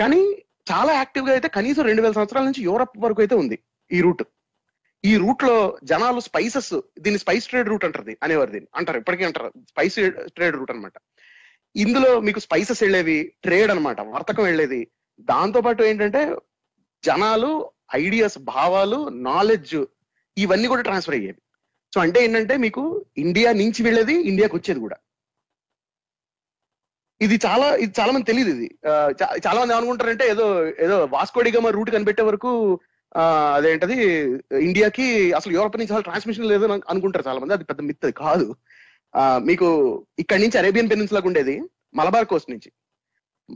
కానీ 0.00 0.42
చాలా 0.72 0.92
యాక్టివ్గా 0.92 1.32
అయితే 1.32 1.48
కనీసం 1.48 1.82
రెండు 1.82 2.02
వేల 2.02 2.12
సంవత్సరాల 2.12 2.44
నుంచి 2.44 2.62
యూరప్ 2.62 2.98
వరకు 2.98 3.22
అయితే 3.22 3.34
ఉంది 3.34 3.58
ఈ 3.92 4.00
రూట్. 4.00 4.22
ఈ 5.04 5.16
రూట్లో 5.16 5.78
జనాలు 5.84 6.20
స్పైసెస్ 6.20 6.80
దీన్ని 6.98 7.18
స్పైస్ 7.18 7.48
ట్రేడ్ 7.48 7.68
రూట్ 7.68 7.84
అంటారు 7.84 8.16
అనేవారు 8.22 8.50
దీన్ని. 8.50 8.68
అంటారు 8.76 8.98
ఇప్పటికీ 8.98 9.24
అంటారు. 9.24 9.52
స్పైస్ 9.70 9.94
ట్రేడ్ 10.26 10.56
రూట్ 10.56 10.70
అన్నమాట. 10.70 10.92
ఇందులో 11.76 12.20
మీకు 12.20 12.38
స్పైసెస్ 12.38 12.82
వెళ్ళేవి 12.82 13.32
ట్రేడ్ 13.42 13.70
అన్నమాట 13.70 14.00
వర్తకం 14.00 14.44
వెళ్ళేది. 14.44 14.88
దాంతో 15.20 15.60
పాటు 15.60 15.82
ఏంటంటే 15.82 16.36
జనాలు 17.04 17.70
ఐడియాస్ 17.94 18.38
భావాలు 18.52 18.98
నాలెడ్జ్ 19.28 19.76
ఇవన్నీ 20.36 20.66
కూడా 20.72 20.82
ట్రాన్స్ఫర్ 20.88 21.16
అయ్యేవి. 21.18 21.40
సో 21.94 22.00
అంటే 22.04 22.18
ఏంటంటే 22.24 22.54
మీకు 22.64 22.82
ఇండియా 23.24 23.50
నుంచి 23.62 23.80
వెళ్ళేది 23.86 24.14
ఇండియాకి 24.30 24.56
వచ్చేది 24.56 24.80
కూడా. 24.84 24.96
ఇది 27.20 27.36
చాలా 27.46 27.66
ఇది 27.82 27.92
చాలా 27.98 28.10
మంది 28.14 28.28
తెలియదు 28.30 28.50
ఇది. 28.56 28.68
చాలా 29.46 29.58
మంది 29.60 29.76
అనుకుంటారంటే 29.76 30.24
ఏదో 30.32 30.46
ఏదో 30.86 30.96
వాస్కోడిగమ 31.14 31.70
రూట్ 31.76 31.90
కనిపెట్టే 31.94 32.24
వరకు 32.28 32.50
అదేంటది 33.56 33.96
ఇండియాకి 34.68 35.06
అసలు 35.38 35.52
యూరోప్ 35.56 35.78
నుంచి 35.78 35.92
అసలు 35.92 36.06
ట్రాన్స్మిషన్ 36.08 36.50
లేదు 36.52 36.66
అనుకుంటారు 36.92 37.24
చాలా 37.28 37.40
మంది. 37.42 37.56
అది 37.56 37.68
పెద్ద 37.70 37.80
మిత్తది 37.90 38.14
కాదు. 38.24 38.48
మీకు 39.48 39.68
ఇక్కడ 40.22 40.38
నుంచి 40.42 40.58
అరేబియన్ 40.62 40.90
పెనిన్సులాగా 40.92 41.28
ఉండేది 41.30 41.54
మలబార్ 42.00 42.28
కోస్ట్ 42.32 42.52
నుంచి. 42.54 42.70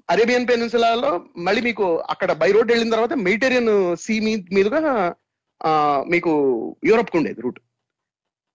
అరేబియన్ 0.08 0.48
పెనిన్సులాలో 0.48 1.10
మళ్ళీ 1.38 1.60
మీకు 1.60 1.86
అక్కడ 2.10 2.32
బై 2.32 2.50
రోడ్ 2.52 2.70
వెళ్ళిన 2.70 2.90
తర్వాత 2.90 3.12
మెడిటేరియన్ 3.20 3.72
సీ 3.96 4.14
మీదుగా 4.52 4.80
ఆ, 5.60 5.70
మీకు 6.10 6.32
యూరప్కు 6.84 7.18
ఉండేది 7.18 7.40
రూట్. 7.40 7.58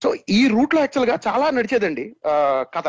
సో 0.02 0.08
ఈ 0.30 0.48
రూట్లో 0.48 0.80
యాక్చువల్గా 0.82 1.20
చాలా 1.28 1.52
నడిచేదండి 1.52 2.06
కథ. 2.76 2.88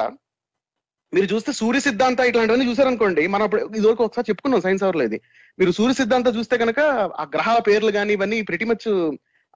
మీరు 1.13 1.27
చూస్తే 1.27 1.53
సూర్య 1.53 1.81
సిద్ధాంత 1.81 2.21
ఇట్లాంటివన్నీ 2.21 2.71
చూసారనుకోండి 2.71 3.27
మనం 3.27 3.43
అప్పుడు 3.43 3.63
ఇదివరకు 3.77 4.05
ఒకసారి 4.05 4.27
చెప్పుకున్నాం 4.31 4.61
సైన్స్ 4.61 4.85
అవర్ 4.85 5.03
ఇది. 5.03 5.19
మీరు 5.59 5.71
సూర్య 5.71 5.95
సిద్ధాంత 5.95 6.29
చూస్తే 6.37 6.57
కనుక 6.59 6.81
ఆ 7.21 7.27
గ్రహాల 7.35 7.59
పేర్లు 7.59 7.93
కానీ 7.93 8.13
ఇవన్నీ 8.13 8.43
ప్రతి 8.43 8.65
మచ్ 8.65 8.89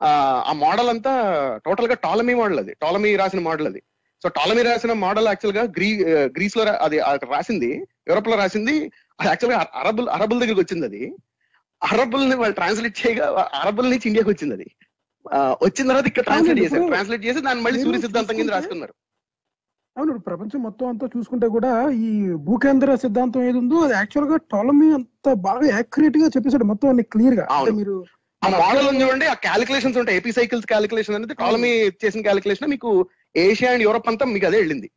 ఆ 0.01 0.53
మోడల్ 0.57 0.89
అంతా 0.89 1.13
టోటల్గా 1.65 1.95
టాలమీ 2.05 2.35
మోడల్ 2.35 2.59
అది. 2.59 2.75
టాలమీ 2.75 3.17
రాసిన 3.17 3.41
మోడల్ 3.41 3.67
అది. 3.67 3.81
సో 4.23 4.29
టాలమీ 4.37 4.63
రాసిన 4.63 4.93
మోడల్ 5.05 5.29
యాక్చువల్గా 5.31 5.63
గ్రీ 5.77 5.89
గ్రీస్లో 6.37 6.63
అది 6.87 6.97
రాసింది 7.35 7.71
యూరోప్లో 8.09 8.37
రాసింది 8.43 8.75
యాక్చువల్గా 9.31 9.59
అరబుల్ 9.83 10.09
అరబుల్ 10.17 10.41
దగ్గరికి 10.43 10.63
వచ్చింది 10.65 10.87
అది. 10.91 11.03
అరబుల్ని 11.83 12.37
వాళ్ళు 12.41 12.57
ట్రాన్స్లేట్ 12.59 12.97
చేయగా 13.01 13.27
అరబుల్ 13.61 13.89
నుంచి 13.93 14.09
ఇండియాకి 14.09 14.31
వచ్చింది 14.33 14.55
అది. 14.59 14.67
వచ్చిన 15.65 15.89
తర్వాత 15.91 16.07
ఇక్కడ 16.11 16.25
ట్రాన్స్లేట్ 16.29 16.61
చేశారు. 16.65 16.89
ట్రాన్స్లేట్ 16.93 17.25
చేసి 17.29 17.41
దాన్ని 17.47 17.63
మళ్ళీ 17.67 17.79
సూర్య 17.85 18.01
సిద్ధాంతం 18.05 18.37
కింద 18.41 18.53
రాసుకున్నారు. 18.57 18.95
అవును 19.97 20.21
ప్రపంచం 20.29 20.61
మొత్తం 20.67 20.87
అంతా 20.91 21.07
చూసుకుంటే 21.15 21.47
కూడా 21.55 21.71
ఈ 22.07 22.11
భూకేంద్ర 22.49 22.91
సిద్ధాంతం 23.05 23.43
ఏది 23.49 23.59
ఉందో 23.63 23.79
అది 23.87 23.95
యాక్చువల్గా 23.99 24.37
టోలమీ 24.53 24.89
అంత 24.99 25.33
బాగా 25.47 25.67
యాక్యురేట్గా 25.77 26.27
చెప్పేసాడు 26.35 26.67
మొత్తం 26.73 26.89
అన్ని 26.93 27.05
క్లియర్గా. 27.15 27.47
మీరు 27.81 27.97
ఆ 28.43 28.51
మోడల్ 28.61 28.87
ఉంది 28.91 29.03
చూడండి 29.05 29.27
ఆ 29.33 29.35
క్యాలిక్యులేషన్స్ 29.47 29.99
ఉంటాయి. 30.03 30.19
ఏపీ 30.21 30.31
సైకిల్స్ 30.39 30.69
క్యాలిక్యులేషన్ 30.73 31.17
అనేది 31.17 31.35
టాలమీ 31.43 31.73
చేసిన 32.05 32.23
క్యాలిక్యులేషన్ 32.29 32.71
మీకు 32.75 32.91
ఏషియా 33.37 33.71
అండ్ 33.73 33.83
యూరోప్ 33.83 34.09
అంతా 34.09 34.27
మీకు 34.27 34.47
అదే 34.47 34.59
వెళ్ళింది. 34.59 34.91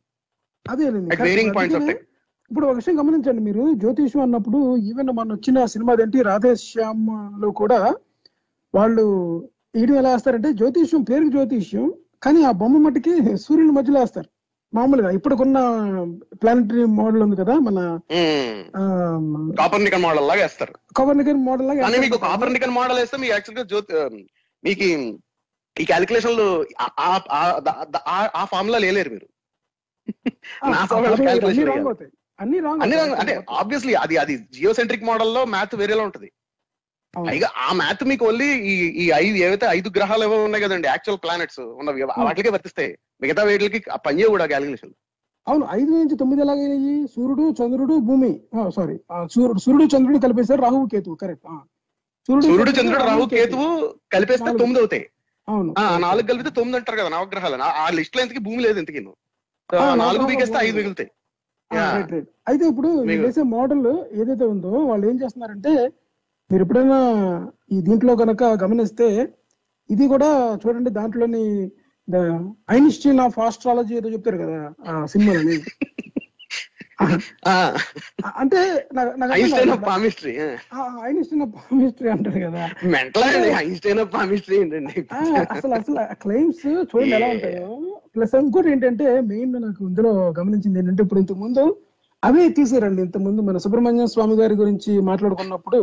అదే 0.66 0.84
time. 0.84 1.96
ఇప్పుడు 2.50 2.66
ఒక 2.66 2.74
విషయం 2.74 2.98
గమనించండి 2.98 3.40
మీరు. 3.40 3.74
జ్యోతిష్యం 3.74 4.22
అన్నప్పుడు 4.22 4.76
ఈవెన్ 4.76 5.08
మన 5.08 5.32
వచ్చిన 5.32 5.64
సినిమా 5.64 5.92
ఏంటి 6.02 6.22
రాధేశ్యామ్లో 6.22 7.50
కూడా 7.50 7.94
వాళ్ళు 8.74 9.04
ఈయన 9.76 9.94
ఎలా 9.96 10.12
వేస్తారంటే 10.12 10.52
జ్యోతిష్యం 10.52 11.02
పేరుకి 11.02 11.30
జ్యోతిష్యం 11.30 11.94
కానీ 12.22 12.42
ఆ 12.44 12.50
బొమ్మ 12.50 12.78
మట్టికి 12.78 13.36
సూర్యుని 13.36 13.72
మధ్యలో 13.72 14.00
వేస్తారు. 14.00 14.28
మామూలుగా 14.74 15.10
ఇప్పుడుకున్న 15.10 15.58
ప్లానటరీ 16.42 16.84
మోడల్ 16.84 17.22
ఉంది 17.22 17.36
కదా 17.36 17.54
మన 17.54 17.78
కాపర్నికన్ 19.58 20.02
మోడల్ 20.02 20.28
లాగా 20.28 20.42
వేస్తారు. 20.42 20.74
కవర్నికన్ 20.96 21.44
మోడల్ 21.44 21.68
లాగా 21.68 22.00
మీకు. 22.00 22.16
కాపర్నికన్ 22.16 22.70
మోడల్ 22.70 22.98
వేస్తే 22.98 23.16
మీకు 23.16 23.32
యాక్చువల్గా 23.32 23.64
జ్యోతి 23.64 23.94
మీకు 24.64 24.88
ఈ- 25.80 25.84
క్యాలిక్యులేషన్లు 25.84 26.66
ఆ 28.36 28.44
ఫార్ములా 28.44 28.78
లేలేరు 28.78 29.10
మీరు. 29.10 29.28
అన్ని. 32.40 32.60
రాంగ్ 32.60 32.82
అంటే 33.12 33.44
ఆబ్వియస్లీ 33.50 33.94
అది 33.94 34.16
అది 34.16 34.38
జియోసెంట్రిక్ 34.38 35.04
మోడల్లో 35.04 35.44
మ్యాథ్ 35.44 35.74
వేరేలా 35.74 36.02
ఉంటది. 36.02 36.32
పైగా 37.26 37.50
ఆ 37.56 37.72
మ్యాథ్ 37.72 38.04
మీకు 38.04 38.26
ఓన్లీ 38.26 38.46
ఈ 38.46 39.04
ఈ 39.04 39.10
ఐదు 39.14 39.36
ఏవైతే 39.36 39.66
ఐదు 39.70 39.90
గ్రహాలు 39.96 40.24
ఏవో 40.24 40.44
ఉన్నాయి 40.44 40.64
కదండి 40.64 40.88
యాక్చువల్ 40.88 41.18
ప్లానెట్స్ 41.22 41.60
ఉన్నవి 41.60 42.02
వాటికే 42.02 42.48
వర్తిస్తాయి. 42.48 42.98
మిగతా 43.20 43.42
వేటికి 43.42 43.90
పనిచేయ 44.06 44.28
కూడా 44.28 44.46
క్యాలిక్యులేషన్ 44.46 44.92
అవును 45.48 45.68
ఐదు 45.70 45.90
నుంచి 45.90 46.16
తొమ్మిది 46.16 46.42
ఎలాగైనాయి 46.42 47.06
సూర్యుడు 47.06 47.54
చంద్రుడు 47.62 47.98
భూమి. 47.98 48.40
సారీ 48.76 48.96
సూర్యుడు 49.34 49.58
సూర్యుడు 49.58 49.96
చంద్రుడు 49.96 50.18
కలిపేశారు 50.18 50.62
రాహువు 50.62 50.86
కేతువు. 50.86 51.14
కరెక్ట్ 51.14 51.46
సూర్యుడు 52.26 52.70
చంద్రుడు 52.70 53.04
రాహు 53.04 53.28
కేతువు. 53.28 53.94
కలిపేస్తే. 54.12 54.46
తొమ్మిది 54.46 54.78
అవుతాయి. 54.78 55.08
అవును. 55.48 55.70
ఆ 55.78 55.98
నాలుగు 55.98 56.26
కలిపితే 56.26 56.50
తొమ్మిది 56.50 56.76
అంటారు 56.78 56.98
కదా 56.98 57.10
నవగ్రహాలు 57.14 57.56
ఆ- 57.78 57.90
లిస్ట్లో 57.94 58.20
ఎంతకి 58.22 58.40
భూమి 58.40 58.62
లేదు 58.62 58.78
ఇంతకి 58.78 59.00
నాలుగు 60.00 60.24
పీకేస్తే 60.28 60.58
ఐదు. 60.60 60.76
మిగులుతాయి. 60.78 61.10
అయితే 62.48 62.64
ఇప్పుడు 62.68 62.88
వేసే 63.22 63.42
మోడల్ 63.52 63.86
ఏదైతే 64.14 64.44
ఉందో 64.46 64.72
వాళ్ళు 64.88 65.04
ఏం 65.06 65.16
చేస్తున్నారంటే 65.22 65.72
మీరు 66.50 66.62
ఎప్పుడైనా 66.62 66.98
ఈ 67.70 67.80
దీంట్లో 67.80 68.12
గనక 68.16 68.42
గమనిస్తే 68.62 69.08
ఇది 69.90 70.04
కూడా 70.08 70.28
చూడండి 70.60 70.90
దాంట్లోని 70.90 71.42
ఐన్స్టీన్ 72.70 73.20
ఆఫ్ 73.20 73.38
ఆస్ట్రాలజీ 73.38 73.94
ఏదో 73.94 74.08
చెప్తారు 74.10 74.38
కదా 74.38 74.58
ఆ 74.88 75.06
సినిమాలని. 75.06 75.56
అంటే 78.40 78.60
Einstein. 79.36 79.72
Of 79.74 79.82
palmistry 79.88 80.32
Einstein 81.08 81.42
of 81.46 81.54
history 81.82 82.10
అంటారు 82.14 82.40
కదా. 82.46 82.62
మెంటల్ 82.94 83.24
ఐన్స్టైన్ 83.62 84.00
ఆఫ్ 84.04 84.12
పామిస్ట్రీ 84.16 84.56
ఏంటండి 84.62 84.94
అసలు 85.56 85.74
అసలు 85.80 85.96
క్లెయిమ్స్ 86.24 86.62
చూడండి 86.92 87.16
ఎలా 87.18 87.28
ఉంటాయో. 87.34 87.68
ప్లస్ 88.16 88.36
ఇంకోటి 88.42 88.72
ఏంటంటే 88.74 89.08
మెయిన్ 89.32 89.54
నాకు 89.66 89.82
ఇందులో 89.90 90.12
గమనించింది 90.38 90.80
ఏంటంటే 90.82 91.04
ఇప్పుడు 91.06 91.22
ఇంతకు 91.24 91.40
ముందు 91.44 91.64
అవే 92.22 92.44
తీసారండి. 92.58 93.00
ఇంత 93.06 93.18
ముందు 93.26 93.40
మన 93.48 93.56
సుబ్రహ్మణ్యం 93.64 94.08
స్వామి 94.14 94.36
గారి 94.40 94.54
గురించి 94.62 94.92
మాట్లాడుకున్నప్పుడు 95.10 95.80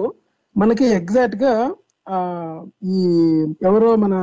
మనకి 0.56 0.86
ఎగ్జాక్ట్గా 1.00 1.54
ఆ 2.13 2.17
ఈ 2.93 3.00
ఎవరో 3.69 3.89
మన 4.04 4.13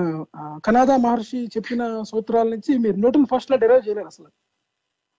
కనాదా 0.66 0.94
మహర్షి 1.04 1.40
చెప్పిన 1.54 1.82
సూత్రాల 2.10 2.46
నుంచి 2.54 2.72
మీరు 2.84 2.96
న్యూటన్ 3.02 3.28
ఫస్ట్లో 3.32 3.56
డెరైవ్ 3.62 3.86
చేయలేరు 3.86 4.10
అసలు. 4.12 4.28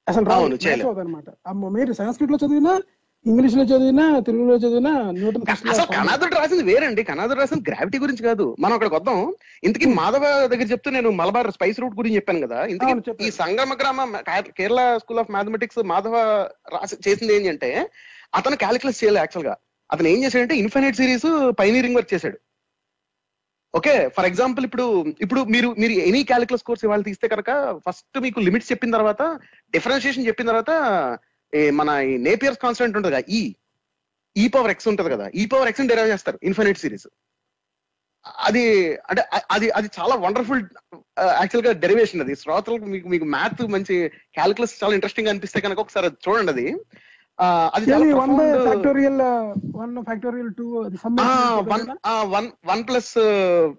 అసలు 0.09 0.55
చేయలేరు. 0.67 0.89
అనమాట 0.89 1.27
మీరు 1.73 1.93
సంస్కృత్లో 1.93 2.37
చదివినా 2.45 2.81
ఇంగ్లీష్లో 3.25 3.63
చదివినా 3.63 4.19
తెలుగులో 4.19 4.55
చదివినా 4.55 4.91
న్యూటన్ 5.11 5.69
అసలు 5.69 5.85
కనాదుడు 5.85 6.35
రాసింది 6.35 6.63
వేరండి. 6.63 7.03
కనాదుడు 7.03 7.39
రాసింది 7.39 7.69
గ్రావిటీ 7.69 7.97
గురించి 7.99 8.23
కాదు. 8.23 8.55
మనం 8.59 8.73
అక్కడికి 8.73 8.95
వద్దాం. 8.95 9.35
ఇంతకీ 9.63 9.85
మాధవ 9.85 10.47
దగ్గర 10.47 10.65
చెప్తూ 10.65 10.91
నేను 10.91 11.09
మలబార్ 11.09 11.51
స్పైస్ 11.51 11.79
రూట్ 11.79 11.95
గురించి 11.97 12.15
చెప్పాను 12.15 12.47
కదా. 12.47 12.65
ఇంతకీ. 12.65 13.27
ఈ 13.27 13.31
Sangamagrama 13.73 14.17
Kerala 14.39 14.97
school 14.97 15.19
of 15.19 15.31
mathematics 15.31 15.79
Madhava 15.85 16.15
రాసి 16.73 16.95
చేసింది 17.07 17.35
ఏంటి 17.35 17.49
అంటే 17.49 17.89
అతను 18.35 18.55
క్యాలిక్యులస్ 18.55 19.03
చేయలేదు 19.03 19.19
యాక్చువల్గా. 19.19 19.57
అతను 19.91 20.07
ఏం 20.07 20.23
చేశాడంటే 20.23 20.55
ఇన్ఫైనైట్ 20.55 20.95
సిరీస్ 20.95 21.51
పైనీరింగ్ 21.59 21.95
వర్క్ 21.95 22.13
చేశాడు. 22.13 22.39
ఓకే 23.73 23.93
ఫర్ 24.15 24.27
ఎగ్జాంపుల్ 24.29 24.63
ఇప్పుడు 24.67 24.85
ఇప్పుడు 25.21 25.41
మీరు 25.53 25.67
మీరు 25.81 25.93
ఎనీ 26.09 26.21
క్యాలిక్యులస్ 26.23 26.65
కోర్స్ 26.67 26.83
ఇవాళ 26.85 27.03
తీస్తే 27.09 27.27
కనుక 27.27 27.51
ఫస్ట్ 27.85 28.17
మీకు 28.25 28.39
లిమిట్స్ 28.39 28.71
చెప్పిన 28.71 28.95
తర్వాత 28.97 29.23
డిఫరెన్షియేషన్ 29.73 30.27
చెప్పిన 30.27 30.49
తర్వాత 30.51 30.71
మన 31.73 31.89
నేపియర్స్ 32.27 32.61
కాన్స్టెంట్ 32.63 32.97
ఉంటుంది 32.97 33.13
కదా 33.13 33.23
ఈ 33.29 33.41
ఈ 34.35 34.45
పవర్ 34.55 34.71
ఎక్స్ 34.73 34.87
ఉంటుంది 34.87 35.11
కదా 35.15 35.27
ఈ 35.41 35.45
పవర్ 35.45 35.69
ఎక్స్ 35.69 35.89
డెరైవ్ 35.91 36.13
చేస్తారు 36.13 36.39
ఇన్ఫినిట్ 36.43 36.81
సిరీస్ 36.83 37.07
అది 38.47 38.63
అంటే 39.09 39.21
అది 39.51 39.67
అది 39.71 39.87
చాలా 39.97 40.15
వండర్ఫుల్ 40.23 40.61
యాక్చువల్ 41.39 41.63
uh, 41.63 41.67
గా 41.67 41.71
డెరివేషన్ 41.83 42.21
అది. 42.21 42.33
శ్రోతలకు 42.35 42.87
మీకు 42.93 43.07
మీకు 43.07 43.25
మ్యాథ్ 43.35 43.61
మంచి 43.75 43.95
క్యాలిక్యులస్ 44.37 44.75
చాలా 44.81 44.93
ఇంట్రెస్టింగ్ 44.93 45.29
అనిపిస్తే 45.31 45.59
కనుక 45.61 45.79
ఒకసారి 45.79 46.07
అది 46.09 46.17
చూడండి 46.25 46.51
అది. 46.51 46.65
అది 47.75 47.85
one 48.13 48.31
by 48.31 48.45
profound- 48.45 48.63
factorial 48.65 49.19
one 49.75 49.93
factorial 50.03 50.49
two 50.53 50.65
అది 50.81 50.97
one 51.69 51.83
one 52.33 52.47
one 52.65 52.81
plus 52.87 53.11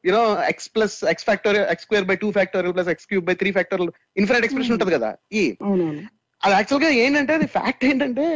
you know 0.05 0.23
X 0.49 0.68
plus 0.75 0.96
X 1.12 1.27
factorial 1.27 1.66
X 1.73 1.87
square 1.87 2.07
by 2.11 2.16
two 2.16 2.31
factorial 2.33 2.75
plus 2.77 2.90
X 2.94 3.07
cube 3.07 3.27
by 3.27 3.35
three 3.35 3.53
factorial 3.53 3.90
infinite 4.16 4.46
expression 4.46 4.77
ఉంటది 4.77 4.94
కదా 4.96 5.11
ఈ. 5.35 5.44
అది 6.42 6.55
యాక్చువల్గా 6.55 6.90
ఏంటంటే 7.01 7.33
అది 7.35 7.49
ఫ్యాక్ట్ 7.57 7.85
ఏంటంటే 7.85 8.27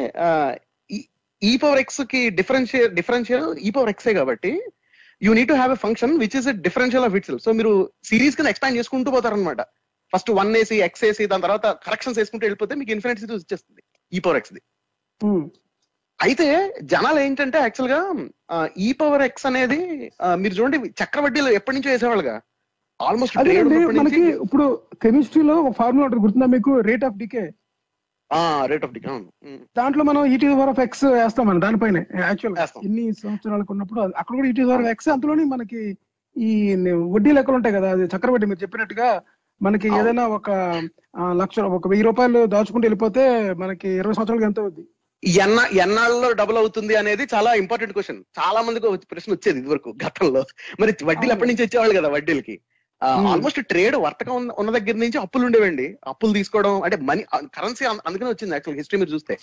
ఈ 1.42 1.52
పవర్ 1.62 1.80
ఎక్స్కి 1.80 2.20
డిఫరెన్షియల్ 2.36 2.90
డిఫరెన్షియల్ 2.94 3.48
ఈ 3.60 3.70
పవర్ 3.70 3.90
ఎక్సే 3.90 4.14
కాబట్టి 4.14 4.52
you 5.22 5.32
need 5.34 5.50
to 5.50 5.56
have 5.56 5.72
a 5.72 5.80
function 5.82 6.12
which 6.20 6.36
is 6.36 6.48
differential 6.66 7.04
of 7.04 7.16
it 7.16 7.30
so 7.44 7.52
మీరు 7.52 7.72
సిరీస్ 8.04 8.36
కింద 8.36 8.48
ఎక్స్పాండ్ 8.48 8.78
చేసుకుంటూ 8.78 9.10
పోతారనమాట 9.10 9.62
first 10.12 10.30
one 10.38 10.52
AC 10.56 10.76
X 10.82 11.04
AC 11.04 11.24
దాని 11.26 11.42
తర్వాత 11.42 11.66
కరెక్షన్స్ 11.84 12.18
వేసుకుంటూ 12.18 12.44
వెళ్ళిపోతే 12.46 12.74
మీకు 12.74 12.92
ఇన్ఫినిట్ 12.92 13.20
సిరీస్ 13.20 13.38
వచ్చేస్తుంది 13.38 13.82
ఈ 14.12 14.20
పవర్ 14.20 14.36
ఎక్స్ 14.36 14.52
ది. 14.52 14.62
అయితే 16.20 16.46
జనాలు 16.92 17.18
ఏంటంటే 17.26 17.58
యాక్చువల్గా 17.64 18.00
ఈ 18.86 18.88
పవర్ 19.00 19.24
ఎక్స్ 19.28 19.46
అనేది 19.50 19.78
మీరు 20.42 20.54
చూడండి 20.58 20.78
చక్రవడ్డీలో 21.00 21.50
ఎప్పటి 21.58 21.76
నుంచో 21.76 21.90
వేసేవాళ్ళుగా. 21.92 22.36
ఆల్మోస్ట్ 23.00 23.36
మనకి 24.00 24.22
ఇప్పుడు 24.44 24.66
కెమిస్ట్రీలో 25.04 25.54
ఒక 25.62 25.72
ఫార్ములా 25.80 26.04
ఉంటుంది 26.06 26.24
గుర్తుందా 26.24 26.48
మీకు? 26.56 26.72
Rate 26.88 27.06
of 27.08 27.20
decay 27.22 27.44
rate 28.70 28.84
of 28.86 28.92
decay. 28.94 29.08
దాంట్లో 29.78 30.02
మనం 30.10 30.20
ఈటీ 30.34 30.46
పవర్ 30.52 30.70
ఆఫ్ 30.72 30.80
ఎక్స్ 30.84 31.04
వేస్తాం 31.16 31.44
మనం 31.48 31.60
దానిపైన 31.64 31.98
యాక్చువల్. 32.28 32.56
ఇన్ని 32.86 33.04
సంవత్సరాలకు 33.22 33.70
ఉన్నప్పుడు 33.74 34.00
అక్కడ 34.20 34.34
కూడా 34.38 34.48
ఈటీ 34.52 34.62
పవర్ 34.68 34.82
ఆఫ్ 34.84 34.92
ఎక్స్ 34.94 35.10
అందులోని 35.14 35.44
మనకి 35.54 35.80
ఈ 36.36 36.50
వడ్డీ 37.14 37.32
లెక్కలు 37.36 37.56
ఉంటాయి 37.58 37.76
కదా 37.78 37.90
అది 37.96 38.06
చక్రవడ్డీ 38.14 38.46
మీరు 38.50 38.62
చెప్పినట్టుగా 38.64 39.08
మనకి. 39.60 39.88
ఏదైనా 39.98 40.24
ఒక 40.38 40.50
లక్ష 41.42 41.58
ఒక 41.78 41.88
వెయ్యి 41.92 42.06
రూపాయలు 42.08 42.40
దాచుకుంటూ 42.54 42.84
వెళ్ళిపోతే 42.88 43.24
మనకి 43.62 43.88
ఇరవై 44.00 44.14
సంవత్సరాలకి 44.16 44.48
ఎంత 44.50 44.60
అవుద్ది? 44.64 44.84
ఎన్న 45.26 45.68
ఎన్నాళ్ళలో 45.80 46.32
డబుల్ 46.32 46.56
అవుతుంది 46.56 46.94
అనేది 46.94 47.26
చాలా 47.34 47.54
ఇంపార్టెంట్ 47.54 47.92
క్వశ్చన్ 47.92 48.24
చాలా 48.38 48.62
మందికి 48.62 49.06
ప్రశ్న 49.10 49.32
వచ్చేది 49.32 49.58
ఇదివరకు 49.58 49.94
గతంలో. 50.06 50.44
మరి 50.80 50.90
వడ్డీలు 50.90 51.32
అవును. 51.32 51.32
ఎప్పటి 51.32 51.50
నుంచి 51.50 51.64
వచ్చేవాళ్ళు 51.64 52.00
కదా 52.00 52.08
వడ్డీలకి. 52.08 52.60
ఆల్మోస్ట్ 53.02 53.66
ట్రేడ్ 53.66 53.96
వర్తకం 53.96 54.52
ఉన్న- 54.56 54.78
దగ్గర 54.78 54.96
నుంచి 54.96 55.18
అప్పులు 55.18 55.46
ఉండేవండి. 55.46 55.96
అప్పులు 56.06 56.32
తీసుకోవడం 56.32 56.82
అంటే 56.82 56.96
మనీ 56.96 57.24
కరెన్సీ 57.34 57.84
అందుకనే 57.84 58.28
వచ్చింది 58.28 58.52
యాక్చువల్ 58.52 58.78
హిస్టరీ 58.78 59.00
మీరు 59.00 59.10
చూస్తే. 59.10 59.38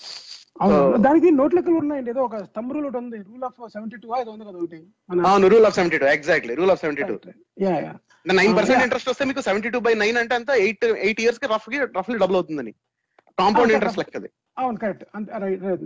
దానికి 0.98 1.32
నోట్ 1.32 1.56
లెక్కలు 1.56 1.74
ఉన్నాయండి. 1.74 2.10
ఏదో 2.10 2.22
ఒక 2.22 2.38
స్తంభ 2.38 2.74
రూల్ 2.74 2.86
ఒకటి 2.86 2.98
ఉంది. 2.98 3.17
రూల్ 3.17 3.44
ఆఫ్ 3.44 3.70
సెవెంటీ 3.70 3.98
టూ 3.98 4.10
అది 4.10 4.30
ఉంది 4.30 4.46
కదా 4.46 4.58
ఒకటి. 4.58 4.84
అవును 5.30 5.48
rule 5.48 5.65
of 5.65 5.76
seventy 5.76 5.98
two 5.98 6.06
exactly 6.06 6.56
rule 6.56 6.72
of 6.72 6.80
seventy 6.80 7.02
two 7.04 7.20
nine 8.34 8.58
percent. 8.58 8.82
Interest 8.82 9.10
వస్తే 9.10 9.26
మీకు 9.26 9.41
సెవెంటీ 9.41 9.70
టూ 9.70 9.80
బై 9.80 9.94
నైన్ 9.94 10.17
అంటే 10.17 10.36
అంతా 10.36 10.56
ఎయిట్ 10.56 10.86
ఎయిట్ 10.86 11.22
ఇయర్స్కి 11.22 11.48
రఫ్కి 11.48 11.78
రఫ్లీ 11.78 12.17
డబుల్ 12.17 12.36
అవుతుందని. 12.36 12.74
కాంపౌండ్ 13.38 13.72
ఇంట్రెస్ట్ 13.74 14.00
లెక్కది. 14.02 14.30
అవును 14.58 14.78
కరెక్ట్ 14.80 15.04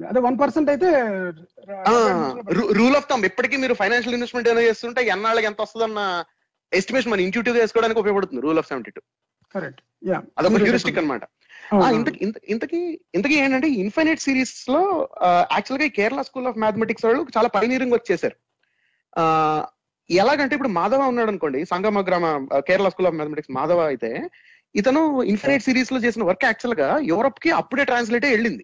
అదే 0.08 0.19
వన్ 0.21 0.38
పర్సెంట్ 0.39 0.69
అయితే 0.71 0.88
రూల్ 2.77 2.95
ఆఫ్ 2.97 3.08
థమ్ 3.10 3.23
ఇప్పటికీ 3.25 3.58
మీరు 3.58 3.73
ఫైనాన్షియల్ 3.73 4.15
ఇన్వెస్ట్మెంట్ 4.15 4.49
ఏమైనా 4.49 4.65
చేస్తుంటే 4.67 5.01
ఎన్నాళ్ళకి 5.13 5.47
ఎంత 5.49 5.60
వస్తుందన్న 5.62 6.01
ఎస్టిమేషన్ 6.71 7.12
మన 7.12 7.21
ఇంట్యూటివ్ 7.21 7.58
వేసుకోవడానికి 7.58 8.01
ఉపయోగపడుతుంది 8.01 8.43
rule 8.45 8.60
of 8.60 8.67
seventy 8.67 8.91
two 8.91 9.01
correct 9.55 9.81
yeah 10.03 10.17
అదొక 10.38 10.53
హ్యూరిస్టిక్ 10.63 10.99
అనమాట 11.01 11.23
ఇంతకి 11.93 12.17
ఇంత- 12.25 12.41
ఇంతకి 12.53 12.79
ఇంతకీ 13.13 13.36
ఏంటంటే 13.38 13.67
ఇన్ఫైనైట్ 13.84 14.21
సిరీస్లో 14.21 14.81
యాక్చువల్గా 15.53 15.88
కేరళ 15.95 16.21
స్కూల్ 16.21 16.47
ఆఫ్ 16.47 16.58
మ్యాథమెటిక్స్ 16.58 17.05
వాళ్ళు 17.05 17.21
చాలా 17.36 17.49
పైనీరింగ్ 17.55 17.93
వర్క్ 17.93 18.10
చేశారు. 18.12 18.36
ఆ, 19.13 19.23
ఎలాగంటే 20.10 20.53
ఇప్పుడు 20.53 20.71
మాధవ 20.73 21.08
ఉన్నాడు 21.08 21.29
అనుకోండి 21.29 21.60
Sangamagrama 22.01 22.25
Kerala 22.67 22.89
school 22.89 23.08
of 23.08 23.15
mathematics 23.15 23.51
Madhava 23.51 23.79
అయితే 23.86 24.10
ఇతను 24.79 25.01
ఇన్ఫైనైట్ 25.31 25.63
సిరీస్లో 25.67 25.99
చేసిన 26.05 26.23
వర్క్ 26.29 26.45
యాక్చువల్గా 26.45 26.88
యూరప్కి 27.11 27.49
అప్పుడే 27.59 27.83
ట్రాన్స్లేట్ 27.89 28.25
వెళ్ళింది. 28.25 28.63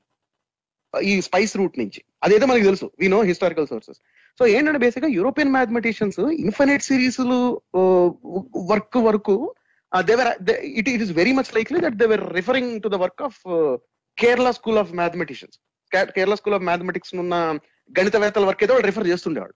ఈ 0.93 1.13
స్పైస్ 1.27 1.53
రూట్ 1.59 1.75
నుంచి. 1.81 1.99
అదేదో 2.23 2.45
మనకి 2.51 2.65
తెలుసు. 2.69 2.87
We 3.01 3.07
know 3.07 3.19
historical 3.31 3.67
sources 3.67 3.99
so 4.39 4.43
ఏంటంటే 4.55 4.79
బేసిక్గా 4.85 5.09
European 5.17 5.53
mathematicians 5.55 6.19
infinite 6.45 6.83
series 6.89 7.19
work 8.71 8.97
వరకు 9.07 9.35
they were 9.93 10.29
it 10.79 10.89
it 10.95 11.03
is 11.05 11.13
very 11.21 11.33
much 11.39 11.51
likely 11.57 11.79
that 11.85 11.97
they 12.01 12.05
were 12.05 12.23
referring 12.39 12.73
to 12.83 12.91
the 12.95 12.99
work 13.05 13.23
of 13.29 13.39
Kerala 14.17 14.51
school 14.59 14.79
of 14.83 14.93
mathematicians 15.01 15.57
Kerala 16.15 16.35
school 16.41 16.55
of 16.55 16.65
mathematics 16.69 17.13
ఉన్న 17.23 17.35
గణితవేత్తల 17.91 18.45
work 18.49 18.63
ఏదో 18.63 18.75
refer 18.89 19.07
చేస్తుండేవాడు 19.07 19.55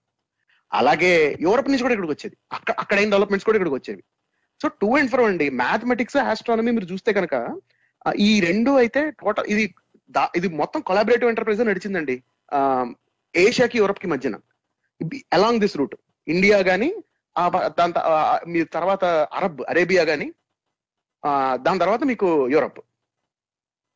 అలాగే 0.72 1.12
Europe 1.40 1.68
నుంచి 1.70 1.84
కూడా 1.84 1.94
ఇక్కడికి 1.94 2.14
వచ్చేది. 2.14 2.36
అక్కడ 2.52 2.74
అక్కడ 2.78 2.96
అయిన 2.98 3.10
డెవలప్మెంట్స్ 3.10 3.46
కూడా 3.48 3.56
ఇక్కడికి 3.58 3.76
వచ్చేవి. 3.76 4.02
సో 4.62 4.68
టూ 4.68 4.96
అండ్ 4.96 5.10
ఫోర్ 5.10 5.22
అండి. 5.22 5.50
మ్యాథమెటిక్స్ 5.50 6.16
ఆస్ట్రానమీ 6.16 6.70
మీరు 6.70 6.84
చూస్తే 6.84 7.12
కనుక 7.12 7.60
ఈ 8.18 8.40
రెండు 8.40 8.70
అయితే 8.70 9.10
టోటల్ 9.10 9.46
ఇది 9.46 9.74
ఇది 10.36 10.48
మొత్తం 10.48 10.80
కొలాబరేటివ్ 10.80 11.28
ఎంటర్ప్రైజ్ 11.28 11.60
నడిచిందండి. 11.60 12.22
ఏషియాకి 13.36 13.78
యూరప్కి 13.78 14.06
మధ్యన. 14.06 14.36
అలాంగ్ 15.32 15.60
దిస్ 15.60 15.76
రూట్ 15.76 15.94
ఇండియా 16.28 16.58
గానీ 16.58 16.94
ఆ 17.38 17.68
దాని 17.78 17.92
త- 17.92 18.40
మీ 18.46 18.64
తర్వాత 18.64 19.04
అరబ్ 19.04 19.60
అరేబియా 19.68 20.02
గానీ 20.02 20.32
దాని 21.54 21.78
తర్వాత 21.78 22.04
మీకు 22.04 22.48
యూరప్ 22.48 22.80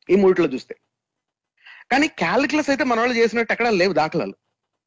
ఈ 0.09 0.15
మూడిట్లో 0.15 0.47
చూస్తే. 0.47 0.75
కానీ 1.91 2.07
క్యాలిక్యులస్ 2.07 2.69
అయితే 2.69 2.83
మన 2.83 2.99
వాళ్ళు 2.99 3.15
చేసినట్టు 3.15 3.53
ఎక్కడ 3.53 3.67
లేవు 3.67 3.93
దాఖలాలు. 3.93 4.33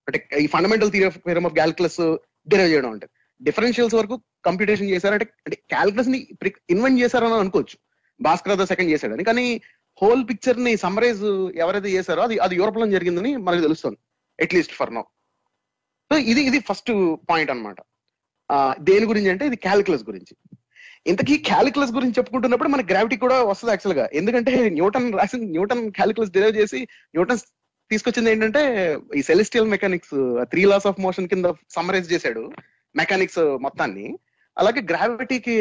అంటే 0.09 0.29
ఈ 0.41 0.47
fundamental 0.47 0.91
theory 0.91 1.07
of 1.07 1.19
calculus 1.19 2.17
derive 2.49 2.73
చేయడం 2.73 2.91
అంటే. 2.91 3.09
డిఫరెన్షియల్స్ 3.49 3.97
వరకు 3.99 4.17
కంప్యూటేషన్ 4.47 4.91
చేశారంటే 4.95 5.27
అంటే 5.47 5.57
క్యాలిక్యులస్ని 5.73 6.19
ఇన్వెంట్ 6.75 7.01
చేశారని 7.03 7.39
అనుకోవచ్చు. 7.45 7.77
భాస్కర్ 8.21 8.59
ద 8.61 8.67
సెకండ్ 8.73 8.93
చేశాడని 8.95 9.25
కానీ 9.31 9.47
హోల్ 10.03 10.23
పిక్చర్ని 10.29 10.73
సమ్మరైజ్ 10.85 11.25
ఎవరైతే 11.63 11.91
చేశారో 11.97 12.23
అది 12.27 12.37
అది 12.45 12.55
యూరోప్లో 12.61 12.87
జరిగిందని 12.97 13.31
మనకు 13.47 13.65
తెలుస్తుంది. 13.67 13.99
అట్లీస్ట్ 14.45 14.75
ఫర్ 14.79 14.93
నౌ 14.97 15.03
సో 16.11 16.17
ఇది 16.33 16.43
ఇది 16.51 16.59
ఫస్ట్ 16.69 16.91
పాయింట్ 17.31 17.51
అన్నమాట. 17.53 17.81
దేని 18.89 19.07
గురించి 19.11 19.31
అంటే 19.33 19.45
ఇది 19.51 19.57
క్యాలిక్యులస్ 19.67 20.05
గురించి. 20.11 20.35
ఇంతకీ 21.11 21.35
క్యాలిక్యులస్ 21.49 21.95
గురించి 21.97 22.17
చెప్పుకుంటున్నప్పుడు 22.19 22.71
మన 22.75 22.83
గ్రావిటీ 22.91 23.17
కూడా 23.25 23.37
వస్తుంది 23.51 23.73
యాక్చువల్గా. 23.73 24.05
ఎందుకంటే 24.21 24.53
న్యూటన్ 24.79 25.09
రాసిన 25.19 25.47
న్యూటన్ 25.57 25.83
క్యాలిక్యులస్ 25.99 26.33
డిరైవ్ 26.37 26.59
చేసి 26.61 26.81
న్యూటన్ 27.15 27.41
తీసుకొచ్చింది 27.91 28.31
ఏంటంటే 28.31 28.63
ఈ 29.19 29.23
celestial 29.23 29.73
mechanics 29.75 30.15
three 30.53 30.63
laws 30.71 30.87
of 30.91 31.03
motion 31.07 31.29
కింద 31.33 31.47
సమ్మరైజ్ 31.77 32.13
చేశాడు. 32.13 32.45
మెకానిక్స్ 33.01 33.43
మొత్తాన్ని 33.65 34.07
అలాగే 34.57 34.81
గ్రావిటీకి 34.91 35.55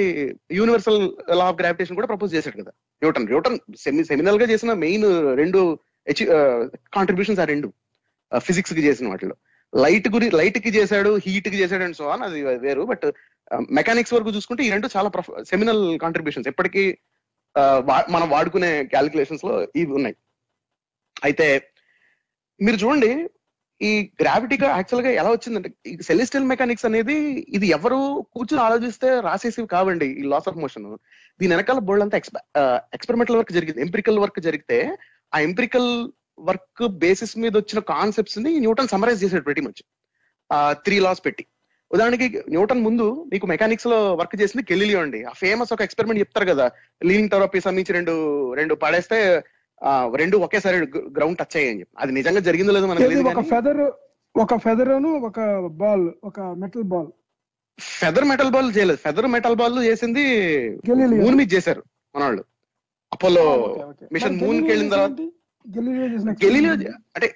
యూనివర్సల్ 0.57 0.99
లా 1.39 1.45
ఆఫ్ 1.51 1.59
గ్రావిటేషన్ 1.61 1.97
కూడా 1.99 2.09
ప్రపోజ్ 2.11 2.35
చేశాడు 2.35 2.57
కదా 2.61 2.71
న్యూటన్. 3.01 3.25
న్యూటన్ 3.31 3.57
సెమి 3.83 4.03
సెమినల్గా 4.09 4.45
చేసిన 4.51 4.73
మెయిన్ 4.85 5.05
రెండు 5.41 5.61
కాంట్రిబ్యూషన్స్ 6.97 7.41
ఆ 7.43 7.47
రెండు 7.53 7.67
ఫిజిక్స్కి 8.31 8.83
చేసిన 8.87 9.07
వాటిలో. 9.11 9.35
లైట్ 9.73 10.07
గురి 10.15 10.27
లైట్కి 10.39 10.71
చేశాడు 10.77 11.11
హీట్కి 11.25 11.57
చేశాడు 11.61 11.83
అండ్ 11.83 11.97
సో 11.99 12.05
ఆన్ 12.13 12.23
అది 12.27 12.39
వేరు 12.65 12.83
బట్ 12.91 13.05
మెకానిక్స్ 13.77 14.13
వరకు 14.15 14.35
చూసుకుంటే 14.35 14.61
ఈ 14.65 14.69
రెండు 14.75 14.87
చాలా 14.95 15.09
సెమినల్ 15.51 15.81
కాంట్రిబ్యూషన్స్ 16.03 16.49
ఎప్పటికీ 16.51 16.83
మనం 18.15 18.27
వాడుకునే 18.35 18.71
క్యాలిక్యులేషన్స్లో 18.93 19.55
ఇవి 19.81 19.91
ఉన్నాయి. 19.99 20.15
అయితే 21.23 21.47
మీరు 22.59 22.77
చూడండి 22.83 23.11
ఈ 23.87 23.91
గ్రావిటీగా 24.21 24.67
యాక్చువల్గా 24.77 25.11
ఎలా 25.21 25.29
వచ్చిందంటే 25.35 25.69
ఈ 25.91 25.93
సెలెస్టియల్ 26.09 26.49
మెకానిక్స్ 26.51 26.87
అనేది 26.89 27.15
ఇది 27.57 27.67
ఎవరు 27.77 27.99
కూర్చుని 28.33 28.61
ఆలోచిస్తే 28.65 29.07
రాసేసివి 29.27 29.67
కావండి 29.75 30.07
ఈ 30.21 30.23
లాస్ 30.33 30.49
ఆఫ్ 30.51 30.59
మోషన్ 30.63 30.85
దీని 31.39 31.51
వెనకాల 31.53 31.81
బోల్డ్ 31.87 32.05
అంతా 32.05 32.17
ఎక్స్పెరిమెంటల్ 32.97 33.37
వర్క్ 33.39 33.53
జరిగింది. 33.57 33.81
ఎంపిరికల్ 33.85 34.19
వర్క్ 34.23 34.39
జరిగితే 34.47 34.77
ఆ 35.33 35.39
ఎంపిరికల్ 35.47 35.89
వర్క్ 36.49 36.83
బేసిస్ 37.03 37.35
మీద 37.43 37.53
వచ్చిన 37.61 37.79
కాన్సెప్ట్స్ని 37.93 38.51
న్యూటన్ 38.65 38.91
సమరైజ్ 38.93 39.23
చేశాడు 39.23 39.45
ప్రతి 39.49 39.63
మచ్ 39.67 39.81
త్రీ 40.85 40.95
లాస్ 41.05 41.21
పెట్టి. 41.25 41.43
ఉదాహరణకి 41.91 42.27
న్యూటన్ 42.53 42.83
ముందు 42.85 43.05
మీకు 43.31 43.45
మెకానిక్స్లో 43.53 43.97
వర్క్ 44.19 44.35
చేసింది 44.41 44.63
కెలిలియో 44.69 44.99
అండి. 45.05 45.19
ఆ 45.31 45.33
ఫేమస్ 45.41 45.73
ఒక 45.75 45.81
ఎక్స్పెరిమెంట్ 45.87 46.21
చెప్తారు 46.23 46.47
కదా 46.51 46.65
లీనింగ్ 47.09 47.31
టవర్ 47.33 47.45
ఆఫ్ 47.47 47.57
సంబంధించి 47.65 47.95
రెండు 47.97 48.13
రెండు 48.59 48.75
పడేస్తే 48.83 49.19
రెండు 50.21 50.35
ఒకేసారి 50.45 50.77
గ్రౌండ్ 51.17 51.37
టచ్ 51.41 51.55
అయ్యాయని 51.59 51.81
చెప్పి. 51.81 51.95
అది 52.03 52.11
నిజంగా 52.19 52.41
జరిగిందో 52.47 52.73
లేదో 52.77 52.87
మనకు 52.91 53.03
తెలియదు 53.05 53.29
ఒక 53.33 53.43
ఫెదర్ 53.51 53.81
ఒక 54.35 54.55
ఫెదర్ 54.65 54.91
ఒక 55.29 55.39
బాల్ 55.81 56.05
ఒక 56.29 56.39
metal 56.63 56.87
ball 56.93 57.09
feather 57.99 58.25
metal 58.31 58.51
ball 58.55 58.69
చేయలేదు. 58.77 58.99
ఫెదర్ 59.05 59.27
మెటల్ 59.35 59.57
బాల్ 59.61 59.77
చేసింది 59.89 60.23
మూన్ 61.23 61.37
మీద 61.39 61.47
చేశారు 61.55 61.81
మన 62.15 62.23
వాళ్ళు 62.23 62.43
అపోలో 63.11 63.45
మిషన్ 64.15 64.37
మూన్కి 64.43 64.69
వెళ్ళిన 64.73 64.91
తర్వాత 64.95 65.21
గెలీలియో 66.43 66.73
అంటే 67.15 67.27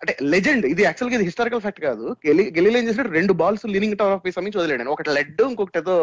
అంటే 0.00 0.12
లెజెండ్ 0.32 0.64
ఇది 0.72 0.82
యాక్చువల్గా 0.86 1.16
ఇది 1.18 1.26
హిస్టారికల్ 1.28 1.62
ఫ్యాక్ట్ 1.64 1.80
కాదు. 1.86 2.04
గెలి 2.26 2.42
గెలీలియో 2.56 2.80
ఏం 2.80 2.86
చేసినట్టు 2.88 3.12
రెండు 3.18 3.32
బాల్స్ 3.40 3.64
లీనింగ్ 3.74 3.96
టవర్ 4.00 4.14
ఆఫ్ 4.16 4.26
సంబంధించి 4.36 4.60
వదిలేడు 4.60 4.92
ఒకటి 4.94 5.10
లెడ్ 5.16 5.40
ఇంకొకటి 5.46 5.78
ఏదో 5.78 5.94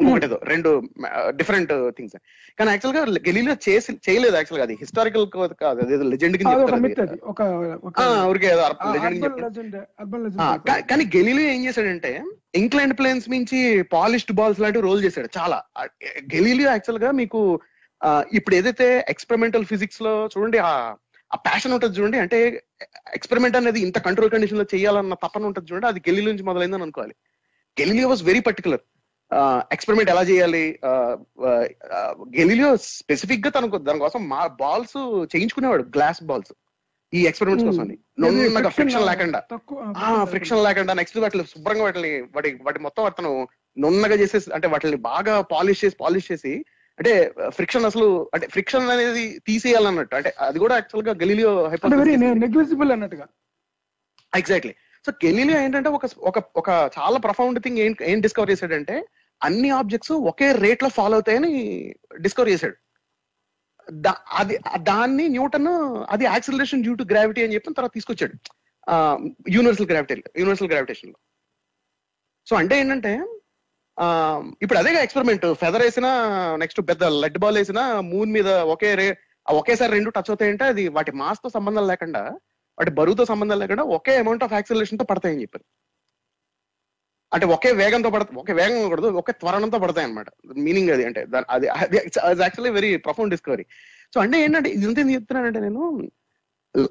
ఇంకొకటి 0.00 0.26
ఏదో 0.26 0.40
రెండు 0.42 0.82
డిఫరెంట్ 1.28 1.72
థింగ్స్ 1.88 2.16
కానీ 2.58 2.70
యాక్చువల్గా 2.70 3.02
గెలీలియో 3.02 3.56
చేసి 3.68 3.92
చేయలేదు 3.92 4.34
యాక్చువల్గా 4.34 4.62
అది. 4.62 4.74
హిస్టారికల్ 4.74 5.26
కాదు. 5.60 5.80
అది 5.80 6.04
లెజెండ్ 6.04 6.36
కింద 6.36 6.48
కా- 10.56 10.86
కానీ 10.86 11.04
గెలీలియో 11.16 11.50
ఏం 11.50 11.66
చేశాడంటే 11.66 12.24
ఇంక్లైండ్ 12.54 12.98
ప్లేన్స్ 12.98 13.30
నుంచి 13.30 13.82
పాలిష్డ్ 13.82 14.32
బాల్స్ 14.32 14.60
లాంటివి 14.60 14.84
రోల్ 14.84 15.04
చేశాడు. 15.04 15.28
చాలా. 15.38 15.62
ఆ, 15.78 15.84
గెలీలియో 16.34 16.70
యాక్చువల్గా 16.70 17.10
మీకు 17.10 17.60
ఇప్పుడు 18.32 18.54
ఏదైతే 18.54 19.04
ఎక్స్పెరిమెంటల్ 19.08 19.64
ఫిజిక్స్లో 19.64 20.28
చూడండి 20.38 20.58
ఆ 20.58 20.94
ఆ 21.32 21.36
ప్యాషన్ 21.36 21.72
ఉంటుంది 21.72 22.00
చూడండి 22.00 22.18
అంటే 22.18 22.62
ఎక్స్పెరిమెంట్ 23.14 23.56
అనేది 23.56 23.80
ఇంత 23.80 23.98
కంట్రోల్ 23.98 24.30
కండిషన్లో 24.30 24.64
చేయాలన్న 24.74 25.14
తపన 25.14 25.44
ఉంటుంది 25.44 25.72
చూడండి 25.72 25.86
అది 25.86 26.00
గెలీలియో 26.00 26.32
నుంచి 26.32 26.44
మొదలైందని 26.44 26.82
అనుకోవాలి. 26.82 27.14
Galileo 27.80 28.08
was 28.08 28.22
very 28.24 28.40
particular 28.40 28.80
experiment 29.72 30.10
ఎలా 30.10 30.22
చేయాలి? 30.22 30.64
గెలీలియో 32.38 32.76
స్పెసిఫిక్గా 32.76 33.50
తనకు 33.50 33.78
దానికోసం 33.78 34.28
మా 34.28 34.46
బాల్స్ 34.46 34.98
చేయించుకునేవాడు 35.34 35.82
గ్లాస్ 35.96 36.22
బాల్స్ 36.22 36.52
ఈ 37.12 37.20
ఎక్స్పెరిమెంట్స్ 37.26 37.64
Hmm. 37.66 37.72
కోసం 37.72 37.86
నున్నగా 38.20 38.68
ఫ్రిక్షన్ 38.68 39.06
లేకుండా. 39.06 39.38
ఫ్రిక్షన్ 40.24 40.64
లేకుండా 40.64 40.92
నెక్స్ట్ 40.94 41.18
వాటిని 41.18 41.44
శుభ్రంగా 41.44 41.82
వాటిని 41.82 42.20
వాటి 42.20 42.50
వాటి 42.62 42.80
మొత్తం 42.80 43.04
అతను 43.04 43.48
నున్నగా 43.76 44.14
చేసేసి 44.14 44.52
అంటే 44.54 44.68
వాటిని 44.68 44.96
బాగా 44.96 45.40
పాలిష్ 45.40 45.84
చేసి 45.84 45.96
పాలిష్ 46.00 46.32
చేసి 46.32 46.52
అంటే 46.98 47.12
ఫ్రిక్షన్ 47.48 47.84
అసలు 47.84 48.30
అంటే 48.34 48.46
ఫ్రిక్షన్ 48.46 48.90
అనేది 48.90 49.40
తీసేయాలన్నట్టు. 49.46 50.16
అంటే 50.16 50.34
అది 50.40 50.58
కూడా 50.58 50.74
యాక్చువల్గా 50.74 51.12
గెలీలియో 51.12 51.50
నెగ్లిజిబుల్ 52.34 52.92
అన్నట్టుగా. 52.92 53.26
ఎగ్జాక్ట్లీ 54.32 54.74
సో 55.06 55.12
గెలీలియో 55.24 55.58
ఏంటంటే 55.60 55.88
ఒక 55.88 56.06
ఒక 56.18 56.38
ఒక 56.56 56.68
చాలా 56.98 57.18
ప్రఫౌండ్ 57.18 57.62
థింగ్ 57.62 57.78
ఏం 57.78 57.94
ఏం 58.02 58.20
డిస్కవర్ 58.20 58.50
చేశాడంటే 58.50 58.96
అన్ని 59.42 59.68
ఆబ్జెక్ట్స్ 59.78 60.14
ఒకే 60.30 60.48
రేట్లో 60.64 60.88
ఫాలో 60.98 61.14
అవుతాయని 61.18 61.50
డిస్కవర్ 62.24 62.52
చేశాడు. 62.52 62.76
అది 64.40 64.54
దాన్ని 64.90 65.24
న్యూటన్ 65.36 65.70
అది 66.14 66.24
యాక్సిలరేషన్ 66.32 66.82
డ్యూ 66.86 66.94
టు 67.00 67.04
గ్రావిటీ 67.12 67.40
అని 67.44 67.54
చెప్పిన 67.56 67.76
తర్వాత 67.78 67.94
తీసుకొచ్చాడు. 67.98 68.34
యూనివర్సల్ 69.56 69.88
గ్రావిటీ 69.90 70.14
యూనివర్సల్ 70.40 70.70
గ్రావిటేషన్లో 70.72 71.18
సో 72.46 72.56
అంటే 72.60 72.74
ఏంటంటే 72.80 73.12
ఇప్పుడు 74.64 74.78
అదే 74.80 74.92
ఎక్స్పెరిమెంట్. 75.04 75.46
ఫెదర్ 75.62 75.82
వేసినా 75.86 76.10
నెక్స్ట్ 76.62 76.80
పెద్ద 76.90 77.04
లెడ్ 77.22 77.38
బాల్ 77.42 77.58
వేసినా 77.60 77.82
మూన్ 78.12 78.30
మీద 78.36 78.48
ఒకే 78.74 78.90
రే 79.00 79.08
ఒకేసారి 79.46 79.92
రెండు 79.92 80.10
టచ్ 80.16 80.30
అవుతాయంటే 80.32 80.64
అది 80.72 80.84
వాటి 80.96 81.12
మాస్తో 81.20 81.48
సంబంధం 81.56 81.84
లేకుండా 81.90 82.22
వాటి 82.78 82.92
బరువుతో 82.98 83.24
సంబంధం 83.30 83.58
లేకుండా 83.62 83.84
ఒకే 83.96 84.14
అమౌంట్ 84.22 84.44
ఆఫ్ 84.44 84.54
యాక్సిలరేషన్తో 84.58 85.06
పడతాయని 85.10 85.42
చెప్పారు. 85.42 85.66
అంటే 87.32 87.46
ఒకే 87.46 87.70
వేగంతో 87.72 88.10
పడ 88.10 88.22
ఒకే 88.34 88.52
వేగంగా 88.52 88.88
కూడదు 88.88 89.08
ఒకే 89.16 89.32
త్వరణంతో 89.32 89.78
పడతాయి 89.78 90.06
అనమాట 90.06 90.28
మీనింగ్ 90.58 90.90
అది 90.90 91.04
అంటే 91.04 91.20
దాని- 91.26 91.48
అది 91.50 91.66
అది 91.68 91.96
actually 92.42 92.70
very 92.70 92.96
profound 92.98 93.30
discovery 93.30 93.64
so 94.12 94.20
అంటే 94.20 94.36
ఏంటంటే 94.40 94.70
ఇదంతా 94.70 95.00
ఎందుకు 95.00 95.14
చెప్తున్నానంటే 95.14 95.60
నేను 95.60 95.82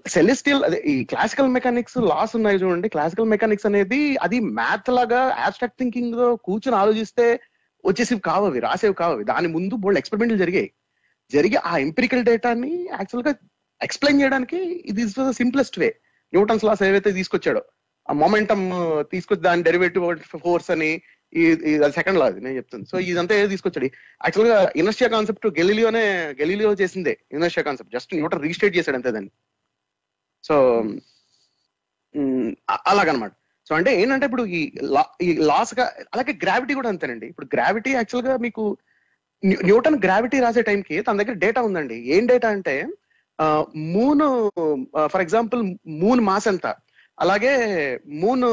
సెలెస్టియల్ 0.08 0.64
అదే 0.64 0.78
ఈ 0.86 1.04
క్లాసికల్ 1.04 1.48
మెకానిక్స్ 1.48 1.98
లాస్ 2.10 2.34
ఉన్నాయి 2.36 2.58
చూడండి. 2.58 2.88
క్లాసికల్ 2.90 3.26
మెకానిక్స్ 3.26 3.66
అనేది 3.66 4.00
అది 4.18 4.40
మ్యాథ్ 4.58 4.90
లాగా 4.90 5.22
ఆబ్స్ట్రాక్ట్ 5.46 5.80
థింకింగ్లో 5.80 6.36
కూర్చొని 6.46 6.76
ఆలోచిస్తే 6.76 7.26
వచ్చేసివి 7.84 8.22
కావవి 8.22 8.60
రాసేవి 8.60 8.94
కావవి 8.94 9.24
దాని 9.24 9.48
ముందు 9.48 9.76
బోల్డ్ 9.76 10.00
ఎక్స్పెరిమెంట్లు 10.00 10.38
జరిగాయి. 10.38 10.70
జరిగి 11.32 11.58
ఆ 11.66 11.78
ఎంపిరికల్ 11.78 12.24
డేటాని 12.24 12.72
యాక్చువల్గా 12.92 13.32
ఎక్స్ప్లెయిన్ 13.82 14.22
చేయడానికి 14.22 14.60
ఇది 14.86 15.04
సింప్లెస్ట్ 15.34 15.80
వే 15.80 15.90
న్యూటన్స్ 16.34 16.64
లాస్ 16.64 16.84
ఏవైతే 16.84 17.12
తీసుకొచ్చాడో 17.12 17.62
ఆ 18.10 18.14
మొమెంటమ్ 18.24 18.66
తీసుకొచ్చి 19.14 19.44
దాని 19.48 19.66
డెరివేటివ్ 19.70 20.06
ఫోర్స్ 20.46 20.70
అని 20.76 20.92
సెకండ్ 21.98 22.20
లా 22.20 22.28
అది 22.30 22.40
నేను 22.44 22.58
చెప్తాను. 22.60 22.86
సో 22.92 22.96
ఇదంతా 23.12 23.34
ఏదో 23.40 23.50
తీసుకొచ్చాడు. 23.54 23.88
యాక్చువల్గా 24.26 24.58
ఇనర్షియా 24.82 25.10
కాన్సెప్ట్ 25.16 25.46
గెలీలియోనే 25.60 26.04
గెలీలియో 26.40 26.72
చేసిందే 26.82 27.14
inertia 27.38 27.64
concept 27.68 27.94
just 27.98 28.16
Newton 28.20 28.44
restate 28.48 28.78
చేశాడు 28.78 28.98
అంతే 29.00 29.12
దాన్ని. 29.18 29.32
సో 30.48 30.56
అలాగనమాట. 32.92 33.32
సో 33.68 33.74
అంటే 33.78 33.92
ఏంటంటే 34.02 34.26
ఇప్పుడు 34.30 34.46
ఈ 34.60 34.62
లా 34.96 35.04
ఈ 35.26 35.30
లాస్గా 35.50 35.86
అలాగే 36.14 36.34
గ్రావిటీ 36.44 36.74
కూడా 36.78 36.92
అంతేనండి. 36.94 37.28
ఇప్పుడు 37.32 37.48
గ్రావిటీ 37.56 37.92
యాక్చువల్గా 38.00 38.36
మీకు 38.46 38.64
న్యూటన్ 39.70 39.98
గ్రావిటీ 40.06 40.38
రాసే 40.46 40.62
టైంకి 40.70 40.96
తన 41.08 41.18
దగ్గర 41.22 41.36
డేటా 41.44 41.62
ఉందండి. 41.68 41.98
ఏం 42.16 42.24
డేటా 42.32 42.50
అంటే 42.56 42.76
moon 43.94 44.24
for 45.14 45.24
example 45.26 45.62
moon 46.02 46.22
mass 46.30 46.48
ఎంత? 46.54 46.68
అలాగే 47.20 47.54
మూన్ 48.08 48.44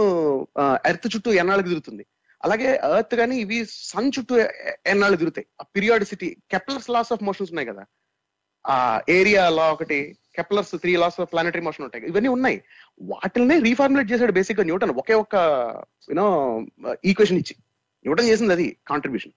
ఎర్త్ 0.86 1.16
చుట్టూ 1.16 1.32
ఎన్నాళ్ళకి 1.32 1.68
తిరుగుతుంది? 1.68 2.06
అలాగే 2.44 2.70
ఎర్త్ 2.96 3.14
కానీ 3.16 3.36
ఇవి 3.36 3.66
సన్ 3.68 4.12
చుట్టూ 4.18 4.36
ఎన్నాళ్ళు 4.86 5.16
తిరుగుతాయి? 5.16 5.46
ఆ 5.60 5.64
periodicity 5.76 6.36
Kepler's 6.50 6.90
laws 6.90 7.12
of 7.12 7.22
motions 7.22 7.52
ఉన్నాయి 7.52 7.68
కదా? 7.68 7.84
ఆ 8.66 9.00
ఏరియా 9.08 9.48
లా 9.48 9.72
ఒకటి 9.72 10.16
Kepler's 10.36 10.70
three 10.70 10.96
laws 10.96 11.20
of 11.20 11.32
planetary 11.32 11.62
motion 11.62 11.84
ఉంటాయి. 11.84 12.04
ఇవన్నీ 12.06 12.28
ఉన్నాయి. 12.28 12.62
వాటిల్ని 13.00 13.58
రీఫార్ములేట్ 13.60 14.12
చేశాడు 14.12 14.32
బేసిక్గా 14.32 14.64
న్యూటన్ 14.64 14.90
ఒకే 14.90 15.14
ఒక్క 15.14 15.36
యూనో 16.10 16.26
ఈక్వేషన్ 17.04 17.38
ఇచ్చి. 17.38 17.56
న్యూటన్ 18.04 18.26
చేసింది 18.26 18.52
అది 18.52 18.76
కాంట్రిబ్యూషన్. 18.88 19.32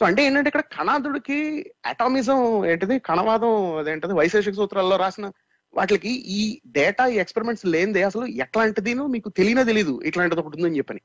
సో 0.00 0.06
అంటే 0.06 0.24
ఏంటంటే 0.26 0.48
ఇక్కడ 0.48 0.60
కణాదుడికి 0.60 1.38
అటామిజం 1.86 2.66
ఏంటిది? 2.66 2.98
కణవాదం 2.98 3.76
అదేంటది? 3.76 4.12
వైశేషిక 4.12 4.54
సూత్రాల్లో 4.54 4.96
రాసిన 4.96 5.26
వాటికి 5.74 6.12
ఈ 6.38 6.40
డేటా 6.78 7.04
ఈ 7.14 7.16
ఎక్స్పెరిమెంట్స్ 7.24 7.66
లేనిదే 7.74 8.02
అసలు 8.02 8.24
ఎట్లాంటిదినో 8.44 9.04
మీకు 9.06 9.28
తెలియనే 9.38 9.64
తెలీదు. 9.64 9.94
ఇట్లాంటిది 10.08 10.42
ఒకటి 10.42 10.56
ఉందని 10.58 10.78
చెప్పని. 10.80 11.02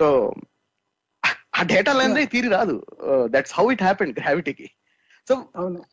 సో 0.00 0.06
ఆ 1.58 1.62
డేటా 1.72 1.92
లేనిదే 1.92 2.24
తీరి 2.26 2.48
రాదు. 2.48 2.76
దట్స్ 3.34 3.54
హౌ 3.58 3.66
ఇట్ 3.74 3.84
హ్యాపెండ్ 3.88 4.14
గ్రావిటీకి 4.20 4.68
సో 5.28 5.34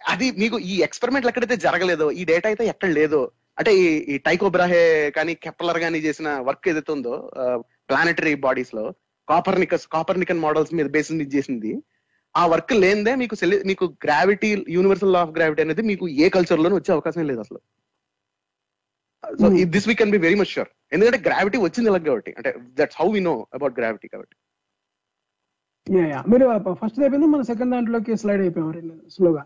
అది 0.07 0.27
మీకు 0.31 0.57
ఈ 0.71 0.73
ఎక్స్పెరిమెంట్ 0.81 1.27
ఎక్కడైతే 1.27 1.57
జరగలేదో 1.65 2.07
ఈ 2.11 2.23
డేటా 2.25 2.47
అయితే 2.47 2.63
ఎక్కడ 2.65 2.89
లేదో 2.99 3.21
అంటే 3.57 3.71
ఈ 3.81 3.85
ఈ 4.13 4.15
టైకో 4.17 4.47
బ్రాహే 4.49 4.83
కానీ 5.11 5.33
కెప్లర్ 5.45 5.79
కానీ 5.79 5.99
చేసిన 5.99 6.29
వర్క్ 6.47 6.67
ఏదైతే 6.69 6.91
ఉందో 6.91 7.13
ప్లానటరీ 7.89 8.33
బాడీస్లో 8.45 8.85
కాపర్నికస్ 9.27 9.87
కాపర్నికన్ 9.87 10.43
మోడల్స్ 10.45 10.73
మీద 10.73 10.87
మీద 11.19 11.29
చేసింది 11.35 11.71
ఆ 12.37 12.45
వర్క్ 12.45 12.73
లేనిదే 12.73 13.15
మీకు 13.15 13.35
మీకు 13.65 13.93
gravity 14.03 14.65
universal 14.69 15.13
law 15.13 15.21
of 15.21 15.29
gravity 15.29 15.61
అనేది 15.61 15.81
మీకు 15.81 16.07
ఏ 16.07 16.29
కల్చర్ 16.29 16.59
లోనూ 16.59 16.75
వచ్చే 16.75 16.93
అవకాశం 16.93 17.27
లేదు 17.27 17.39
అసలు. 17.39 17.59
So. 19.41 19.63
This 19.63 19.87
we 19.87 19.93
can 19.93 20.11
be 20.11 20.17
very 20.17 20.35
much 20.35 20.45
sure 20.45 20.67
ఎందుకంటే 20.93 21.29
గ్రావిటీ 21.29 21.57
వచ్చింది 21.57 21.89
ఇలా 21.89 21.97
కాబట్టి. 21.97 22.33
అంటే 22.37 22.53
that's 22.73 22.97
how 23.01 23.11
we 23.11 23.19
know 23.19 23.47
about 23.53 23.79
gravity 23.79 24.07
కాబట్టి. 24.07 24.35
మీరు 26.29 26.73
ఫస్ట్ 26.73 27.01
అయిపోయింది 27.01 27.27
మన 27.27 27.41
సెకండ్ 27.41 27.71
దాంట్లోకి 27.71 28.17
స్లైడ్ 28.17 28.41
అయిపోయాం. 28.41 29.01
స్లోగా. 29.09 29.45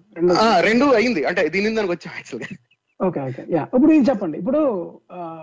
రెండు 0.62 0.86
అయింది. 0.86 1.26
అంటే 1.26 1.50
దీని 1.50 1.76
దానికి 1.76 1.94
వచ్చాం 1.94 2.14
యాక్చువల్గా 2.16 2.58
ఓకే 3.08 3.22
ఓకే 3.22 3.46
యా 3.50 3.64
ఇప్పుడు 3.64 3.92
ఇది 3.92 4.10
చెప్పండి. 4.10 4.38
ఇప్పుడు 4.38 4.58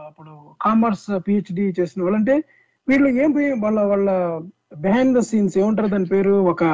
ఇప్పుడు 0.08 0.54
కామర్స్ 0.62 1.20
పిహెచ్డి 1.28 1.74
చేసిన 1.80 2.02
వాళ్ళంటే 2.02 2.42
వీళ్ళు 2.88 3.08
ఏం 3.08 3.32
పోయి- 3.32 3.62
వాళ్ళ 3.62 3.80
వాళ్ళ 3.80 4.38
బిహైండ్ 4.76 5.18
ద 5.18 5.20
సీన్స్ 5.20 5.58
ఏముంటారు? 5.58 5.88
దాని 5.88 6.06
పేరు? 6.06 6.30
ఒక 6.30 6.64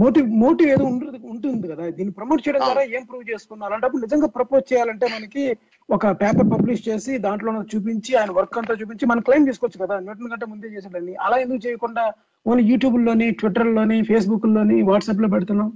మోటివ్ 0.00 0.26
మోటివ్ 0.42 0.68
ఏదో 0.72 0.84
ఉంటుంది 0.90 1.18
ఉంటుంది 1.32 1.66
కదా. 1.70 1.84
దీన్ని 1.96 2.12
ప్రమోట్ 2.18 2.42
చేయడం 2.44 2.62
ద్వారా 2.66 2.82
ఏం 2.96 3.02
ప్రూవ్ 3.08 3.24
చేసుకున్నారు? 3.30 3.68
అలాంటప్పుడు 3.68 4.02
నిజంగా 4.04 4.28
ప్రపోజ్ 4.36 4.64
చేయాలంటే 4.72 5.06
మనకి 5.14 5.44
ఒక 5.88 6.10
పేపర్ 6.20 6.50
పబ్లిష్ 6.52 6.84
చేసి 6.88 7.12
దాంట్లో 7.24 7.52
చూపించి 7.72 8.12
ఆయన 8.20 8.32
వర్క్ 8.38 8.58
అంతా 8.60 8.74
చూపించి 8.80 9.08
మనం 9.12 9.22
క్లెయిమ్ 9.28 9.48
చేసుకోవచ్చు 9.48 9.80
కదా. 9.84 9.96
న్యూటన్ 10.04 10.30
కంటే 10.32 10.46
ముందే 10.52 10.70
చేసాడని 10.74 11.14
అలా 11.26 11.38
ఎందుకు 11.44 11.62
చేయకుండా 11.66 12.04
ఓన్లీ 12.46 12.64
యూట్యూబ్లోని 12.72 13.28
ట్విట్టర్లోని 13.40 13.98
ఫేస్బుక్లోని 14.10 14.78
వాట్సాప్లో 14.90 15.30
పెడుతున్నాం? 15.34 15.70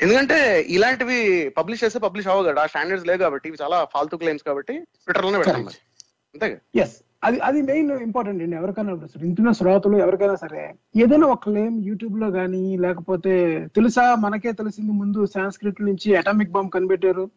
ఎందుకంటే 0.00 0.38
ఇలాంటివి 0.76 1.18
పబ్లిష్ 1.58 1.82
చేస్తే 1.84 1.98
పబ్లిష్ 2.06 2.28
అవ్వదు 2.32 2.48
కదా. 2.52 2.62
స్టాండర్డ్స్ 2.70 3.08
లేవు 3.10 3.20
కాబట్టి 3.24 3.50
చాలా 3.64 3.78
ఫాల్తూ 3.92 4.14
క్లెయిమ్స్ 4.22 4.46
కాబట్టి 4.50 4.74
ట్విట్టర్లోనే 5.04 5.40
పెడతాం. 5.42 5.66
అంతే 6.34 6.48
ఎస్ 6.84 6.96
అది 7.24 7.38
అది 7.40 7.62
మెయిన్ 7.62 7.92
ఇంపార్టెంట్ 7.92 8.42
అండి. 8.42 8.56
ఎవరికైనా 8.56 8.98
ఇంటున్న 9.22 9.52
శ్రోతలు 9.52 9.96
ఎవరికైనా 9.96 10.34
సరే 10.34 10.74
ఏదైనా 10.96 11.26
ఒక 11.26 11.42
క్లెయిమ్ 11.42 11.84
యూట్యూబ్లో 11.84 12.30
కానీ 12.30 12.76
లేకపోతే 12.76 13.66
తెలుసా 13.76 14.14
మనకే 14.14 14.52
తెలిసింది 14.52 14.92
ముందు 14.92 15.26
సాంస్క్రిట్ 15.26 15.82
నుంచి 15.82 16.16
అటామిక్ 16.16 16.50
బాంబ్ 16.50 16.70
కనిపెట్టారు. 16.70 17.30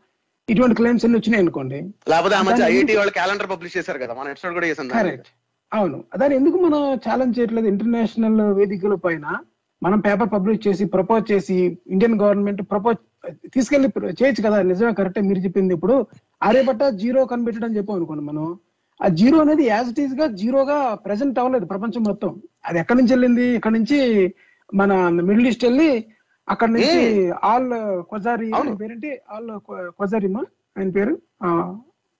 ఇటువంటి 0.49 0.75
క్లెయిమ్స్ 0.75 1.05
అన్ని 1.05 1.19
వచ్చినాయి 1.19 1.41
అనుకోండి. 1.41 1.81
లేకపోతే 2.09 2.35
ఆ 2.35 2.41
మధ్య 2.41 2.51
దాన్ని 2.51 2.67
ఐఐటి 2.67 2.79
ఎందుకు- 2.79 2.97
వాళ్ళు 2.97 3.13
క్యాలెండర్ 3.13 3.49
పబ్లిష్ 3.49 3.77
చేశారు 3.77 3.97
కదా 3.97 4.13
మన 4.13 4.27
ఎపిసోడ్ 4.27 4.53
కూడా 4.53 4.67
దాని. 4.67 4.89
కరెక్ట్ 4.89 5.27
అవును. 5.73 6.03
దాన్ని 6.17 6.37
ఎందుకు 6.37 6.57
మనం 6.57 6.93
ఛాలెంజ్ 6.93 7.39
చేయట్లేదు? 7.39 7.67
ఇంటర్నేషనల్ 7.67 8.41
వేదికల 8.41 8.95
పైన 8.95 9.37
మనం 9.83 9.99
పేపర్ 9.99 10.29
పబ్లిష్ 10.33 10.67
చేసి 10.67 10.85
ప్రపోజ్ 10.85 11.31
చేసి 11.31 11.77
ఇండియన్ 11.87 12.21
గవర్నమెంట్ 12.21 12.61
ప్రపోజ్ 12.61 13.29
తీసుకెళ్ళి 13.53 13.89
చేయొచ్చు 14.05 14.49
కదా 14.49 14.61
నిజమే 14.61 14.93
కరెక్టే 14.93 15.21
మీరు 15.21 15.39
చెప్పింది 15.39 15.73
ఇప్పుడు. 15.73 16.07
ఆర్యభట్ట 16.43 16.83
జీరో 16.83 17.25
కనిపెట్టడం 17.25 17.75
చెప్పాం 17.75 17.97
అనుకోండి 17.97 18.23
మనం. 18.23 18.59
ఆ 19.03 19.07
జీరో 19.07 19.37
అనేది 19.39 19.63
యాజ్ 19.63 19.89
ఇట్ 19.89 19.99
ఈస్గా 19.99 20.27
జీరోగా 20.27 20.93
ప్రెసెంట్ 20.93 21.39
అవ్వలేదు 21.39 21.65
ప్రపంచం 21.65 22.03
మొత్తం. 22.03 22.41
అది 22.65 22.79
ఎక్కడి 22.79 22.97
నుంచి 22.97 23.13
వెళ్ళింది? 23.13 23.45
ఇక్కడ 23.47 23.71
నుంచి 23.71 24.33
మన 24.73 25.09
మిడిల్ 25.09 25.47
ఈస్ట్ 25.47 25.65
వెళ్ళి 25.65 26.05
అక్కడ 26.49 26.69
నుంచి 26.69 27.31
ఆల్ 27.43 28.03
కొజారి. 28.03 28.51
ఆయన 28.51 28.73
పేరేంటి? 28.73 29.17
ఆల్ 29.31 29.59
కొజారిమా 29.89 30.43
ఆయన 30.77 30.89
పేరు? 30.89 31.17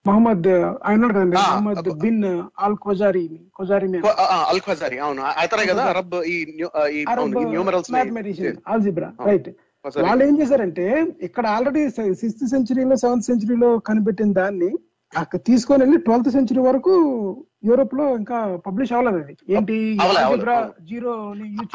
మహమ్మద్ 0.07 0.47
ఆయన 0.85 1.11
కదండి. 1.11 1.35
మహమ్మద్. 1.35 1.99
బిన్ 1.99 2.43
ఆల్ 2.59 2.75
కొజారి 2.75 3.39
కొజారి 3.55 3.87
కొ- 3.87 4.09
ఆ, 4.09 4.23
ఆ, 4.23 4.49
అల్ 4.49 4.59
ఖజారి 4.59 4.99
అవును. 4.99 5.21
అతనే 5.21 5.65
కదా? 5.65 5.83
అరబ్ 5.83 6.15
ఈ 6.15 7.05
న్యూమరల్స్ 7.47 7.91
మ్యాథమెటిషియన్ 7.91 8.57
ఆల్జిబ్రా. 8.67 9.11
రైట్ 9.25 9.49
వాళ్ళు 10.01 10.23
ఏం 10.23 10.41
చేశారంటే 10.41 11.05
ఇక్కడ 11.21 11.47
ఆల్రెడీ 11.47 11.89
సిక్స్త్ 11.89 12.47
సెంచరీలో 12.47 12.95
సెవెంత్ 12.95 13.25
సెంచరీలో 13.25 13.77
కనిపెట్టిన 13.77 14.33
దాన్ని 14.33 14.75
అక్కడ 15.13 15.39
తీసుకొని 15.47 15.81
వెళ్ళి 15.83 15.97
ట్వెల్త్ 16.05 16.29
సెంచరీ 16.33 16.61
వరకు 16.67 16.93
యూరోప్లో 17.67 18.05
ఇంకా 18.17 18.37
పబ్లిష్ 18.65 18.91
అవ్వలేదు 18.95 19.19
అది. 19.23 19.33
ఏంటి? 19.55 19.75
Algebra. 20.03 20.57
Zero 20.89 21.13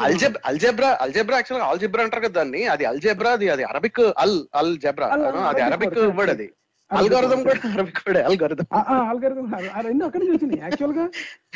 algebra 0.07 0.89
algebra 1.03 1.37
actual 1.39 1.63
algebra 1.69 2.03
అంటారు 2.05 2.23
కదా 2.25 2.35
దాన్ని. 2.39 2.61
అది 2.73 2.83
అల్జెబ్రా 2.91 3.31
అది 3.37 3.47
అది 3.55 3.63
అరబిక్ 3.71 4.01
అల్ 4.23 4.37
అల్ 4.59 4.73
జెబ్రా 4.85 5.07
అది 5.51 5.61
అరబిక్ 5.67 5.97
వర్డ్ 6.19 6.33
అది. 6.35 6.47
అల్గోరిథం 6.91 7.39
కూడా 7.45 7.55
అరబిక్ 7.71 8.01
వర్డ్ 8.05 8.19
అల్గోరిథం 8.29 8.65
ఆల్గరిథం 9.03 9.45
ఆ 9.71 9.81
రెండు 9.87 10.03
అక్కడి 10.07 10.25
యాక్చువల్గా 10.65 11.05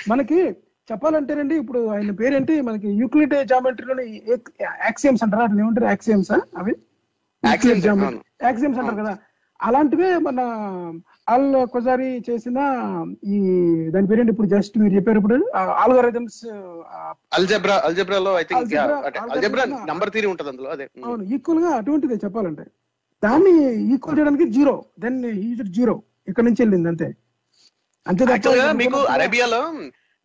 మనకి 0.07 0.39
చెప్పాలంటేనండి 0.89 1.55
ఇప్పుడు 1.61 1.79
ఆయన 1.93 2.11
పేరేంటి? 2.19 2.53
మనకి 2.61 2.89
యూక్లిడ్ 3.01 3.33
జామెట్రీలోని 3.51 4.05
యాక్సియమ్స్ 4.85 5.23
అంటారా. 5.25 5.45
అట్లా 5.47 5.61
ఏమంటారు? 5.63 5.87
యాక్సియమ్స్ 5.93 6.31
అవి. 6.61 6.73
యాక్సియమ్స్ 7.43 7.87
అంటారు 8.81 8.99
కదా. 9.01 9.13
అలాంటివే 9.59 10.09
మన 10.19 10.39
అల్ 11.27 11.45
కొజారి 11.71 12.09
చేసిన 12.27 12.59
ఈ 13.27 13.37
దాని 13.93 14.07
పేరేంటి 14.09 14.31
ఇప్పుడు 14.33 14.49
జస్ట్ 14.53 14.75
మీరు 14.77 14.93
చెప్పారు 14.95 15.19
ఇప్పుడు? 15.21 15.37
Algorithms 15.81 16.37
algebra 17.31 17.75
అల్జెబ్రాలో 17.87 18.31
I 18.33 18.43
think 18.43 18.59
Algebra, 18.61 18.85
algebra 19.25 19.63
algebra- 19.63 19.87
number 19.89 20.11
theory 20.13 20.27
ఉంటది 20.27 20.49
అందులో 20.51 20.69
అదే. 20.69 20.85
అవును 21.05 21.23
ఈక్వల్గా 21.35 21.71
అటువంటిదే 21.79 22.17
చెప్పాలంటే. 22.23 22.65
దాన్ని 23.23 23.53
ఈక్వల్ 23.93 24.17
చేయడానికి 24.17 24.45
జీరో 24.55 24.75
దెన్ 24.99 25.17
యూజ్ 25.41 25.63
జీరో 25.77 25.95
ఇక్కడ 26.27 26.43
నుంచి 26.43 26.61
వెళ్ళింది 26.63 26.89
అంతే. 26.89 27.09
అంతే 28.05 28.23
మీకు 28.81 28.99
అరేబియాలో 29.13 29.61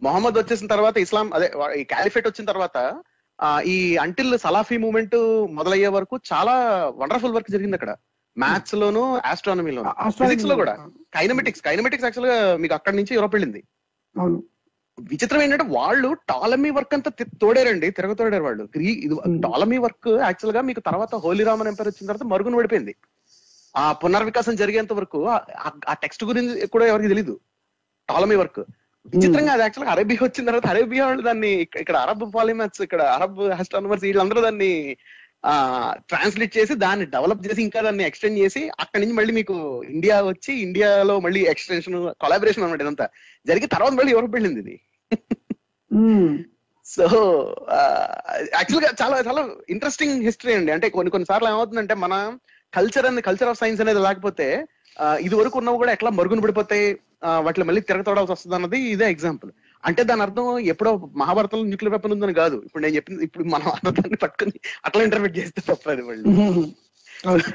మొహమ్మద్ 0.02 0.38
వచ్చేసిన 0.38 0.68
తర్వాత 0.72 0.96
ఇస్లాం 0.98 1.26
అదే 1.34 1.48
ఈ 1.76 1.84
క్యాలిఫేట్ 1.90 2.28
వచ్చిన 2.28 2.46
తర్వాత 2.48 2.76
ఈ 3.66 3.76
అంటిల్ 3.98 4.32
సలాఫీ 4.38 4.76
మూవ్మెంట్ 4.78 5.16
మొదలయ్యే 5.52 5.90
వరకు 5.94 6.16
చాలా 6.30 6.54
వండర్ఫుల్ 6.96 7.36
వర్క్ 7.36 7.50
జరిగింది 7.50 7.78
అక్కడ. 7.78 7.92
మ్యాథ్స్ 8.38 8.74
లోను 8.74 9.20
Astronomy 9.32 9.84
ఫిజిక్స్లో 10.10 10.54
కూడా. 10.54 10.72
కైనమెటిక్స్ 11.14 11.62
కైనమెటిక్స్ 11.62 12.04
యాక్చువల్గా 12.04 12.56
మీకు 12.56 12.74
అక్కడి 12.74 12.96
నుంచి 12.96 13.14
యూరోప్ 13.14 13.34
వెళ్ళింది. 13.34 13.62
అవును. 14.20 14.42
విచిత్రం 15.00 15.42
ఏంటంటే 15.42 15.64
వాళ్ళు 15.64 16.16
టాలమీ 16.28 16.70
వర్క్ 16.70 16.94
అంతా 16.94 17.10
తోడారండి 17.40 17.90
తిరగతోడారు 17.90 18.42
వాళ్ళు. 18.42 18.64
గ్రీ 18.64 18.86
ఇది. 18.86 19.14
టాలమీ 19.40 19.78
వర్క్ 19.78 20.08
యాక్చువల్గా 20.08 20.62
మీకు 20.62 20.80
తర్వాత 20.80 21.14
హోలీ 21.14 21.44
రామన్ 21.44 21.68
ఎంపైర్ 21.68 21.88
వచ్చిన 21.88 22.06
తర్వాత 22.06 22.32
మరుగున 22.32 22.56
పడిపోయింది. 22.56 22.94
ఆ 23.76 23.92
పునర్వికాసం 23.92 24.56
జరిగేంత 24.56 24.92
వరకు 24.92 25.28
ఆ- 25.28 25.92
టెక్స్ట్ 25.92 26.24
గురించి 26.24 26.66
కూడా 26.66 26.86
ఎవరికి 26.86 27.08
తెలీదు. 27.08 27.40
టాలమీ 28.08 28.34
వర్క్ 28.34 28.58
విచిత్రంగా 29.06 29.52
అది 29.52 29.62
యాక్చువల్ 29.62 29.88
అరేబియా 29.90 30.24
వచ్చిన 30.24 30.46
తర్వాత 30.46 30.66
అరేబియా 30.66 31.06
వాళ్ళు 31.06 31.22
దాన్ని 31.22 31.48
ఇక్క- 31.48 31.80
ఇక్కడ 31.80 31.96
అరబ్ 31.96 32.34
పాలిమాథ్స్ 32.34 32.82
ఇక్కడ 32.82 33.02
అరబ్ 33.02 33.40
ఆస్ట్రానమర్స్ 33.40 34.04
వీళ్ళందరూ 34.04 34.40
దాన్ని 34.40 34.96
ట్రాన్స్లేట్ 36.10 36.56
చేసి 36.58 36.74
దాన్ని 36.74 37.06
డెవలప్ 37.06 37.46
చేసి 37.46 37.60
ఇంకా 37.62 37.80
దాన్ని 37.80 38.04
ఎక్స్టెండ్ 38.04 38.38
చేసి 38.38 38.62
అక్కడి 38.80 39.00
నుంచి 39.02 39.16
మళ్ళీ 39.16 39.32
మీకు 39.32 39.84
ఇండియా 39.88 40.16
వచ్చి 40.22 40.52
ఇండియాలో 40.62 41.20
మళ్ళీ 41.20 41.40
ఎక్స్టెన్షన్ 41.40 41.96
కొలాబరేషన్ 42.20 42.64
అనమాట 42.64 42.80
ఇదంతా. 42.80 43.06
జరిగి 43.46 43.66
తర్వాత 43.66 43.92
మళ్ళీ 43.92 44.12
యూరోప్ 44.12 44.34
వెళ్ళింది 44.34 44.60
ఇది. 44.60 44.76
సో 46.86 47.04
యాక్చువల్గా 48.58 48.90
చాలా 49.02 49.16
చాలా 49.20 49.42
ఇంట్రెస్టింగ్ 49.70 50.22
హిస్టరీ 50.22 50.54
అండి. 50.54 50.72
అంటే 50.72 50.88
కొన్ని 50.88 51.10
కొన్ని 51.10 51.26
సార్లు 51.26 51.48
ఏమవుతుందంటే 51.48 51.94
మన 51.94 52.14
culture 52.72 53.06
and 53.06 53.20
culture 53.20 53.48
of 53.48 53.58
science 53.58 53.80
అనేది 53.80 54.00
లేకపోతే 54.00 54.66
ఇది 55.20 55.34
వరకు 55.34 55.58
ఉన్నవి 55.58 55.76
కూడా 55.76 55.92
ఎట్లా 55.92 56.10
మరుగున 56.10 56.40
పడిపోతాయి 56.40 56.86
వాటిలో 57.24 57.64
మళ్ళీ 57.64 57.80
తిరగతోడాల్సి 57.80 58.32
వస్తుంది 58.32 58.56
అన్నది 58.56 58.78
ఇదే 58.90 59.10
ఎగ్జాంపుల్ 59.10 59.50
అంటే 59.84 60.02
దాని 60.08 60.22
అర్థం 60.26 60.44
ఎప్పుడో 60.72 60.90
మహాభారతంలో 61.22 61.64
న్యూక్లియర్ 61.70 61.94
వెపన్ 61.94 62.14
ఉందని 62.16 62.34
కాదు 62.42 62.56
ఇప్పుడు 62.66 62.82
నేను 62.84 62.96
చెప్పింది 62.98 63.24
ఇప్పుడు 63.28 63.44
మనం 63.54 63.68
అన్నదాన్ని 63.76 64.18
పట్టుకుని 64.24 64.54
అట్లా 64.86 65.02
ఇంటర్ప్రిట్ 65.06 65.36
చేస్తే. 65.40 65.60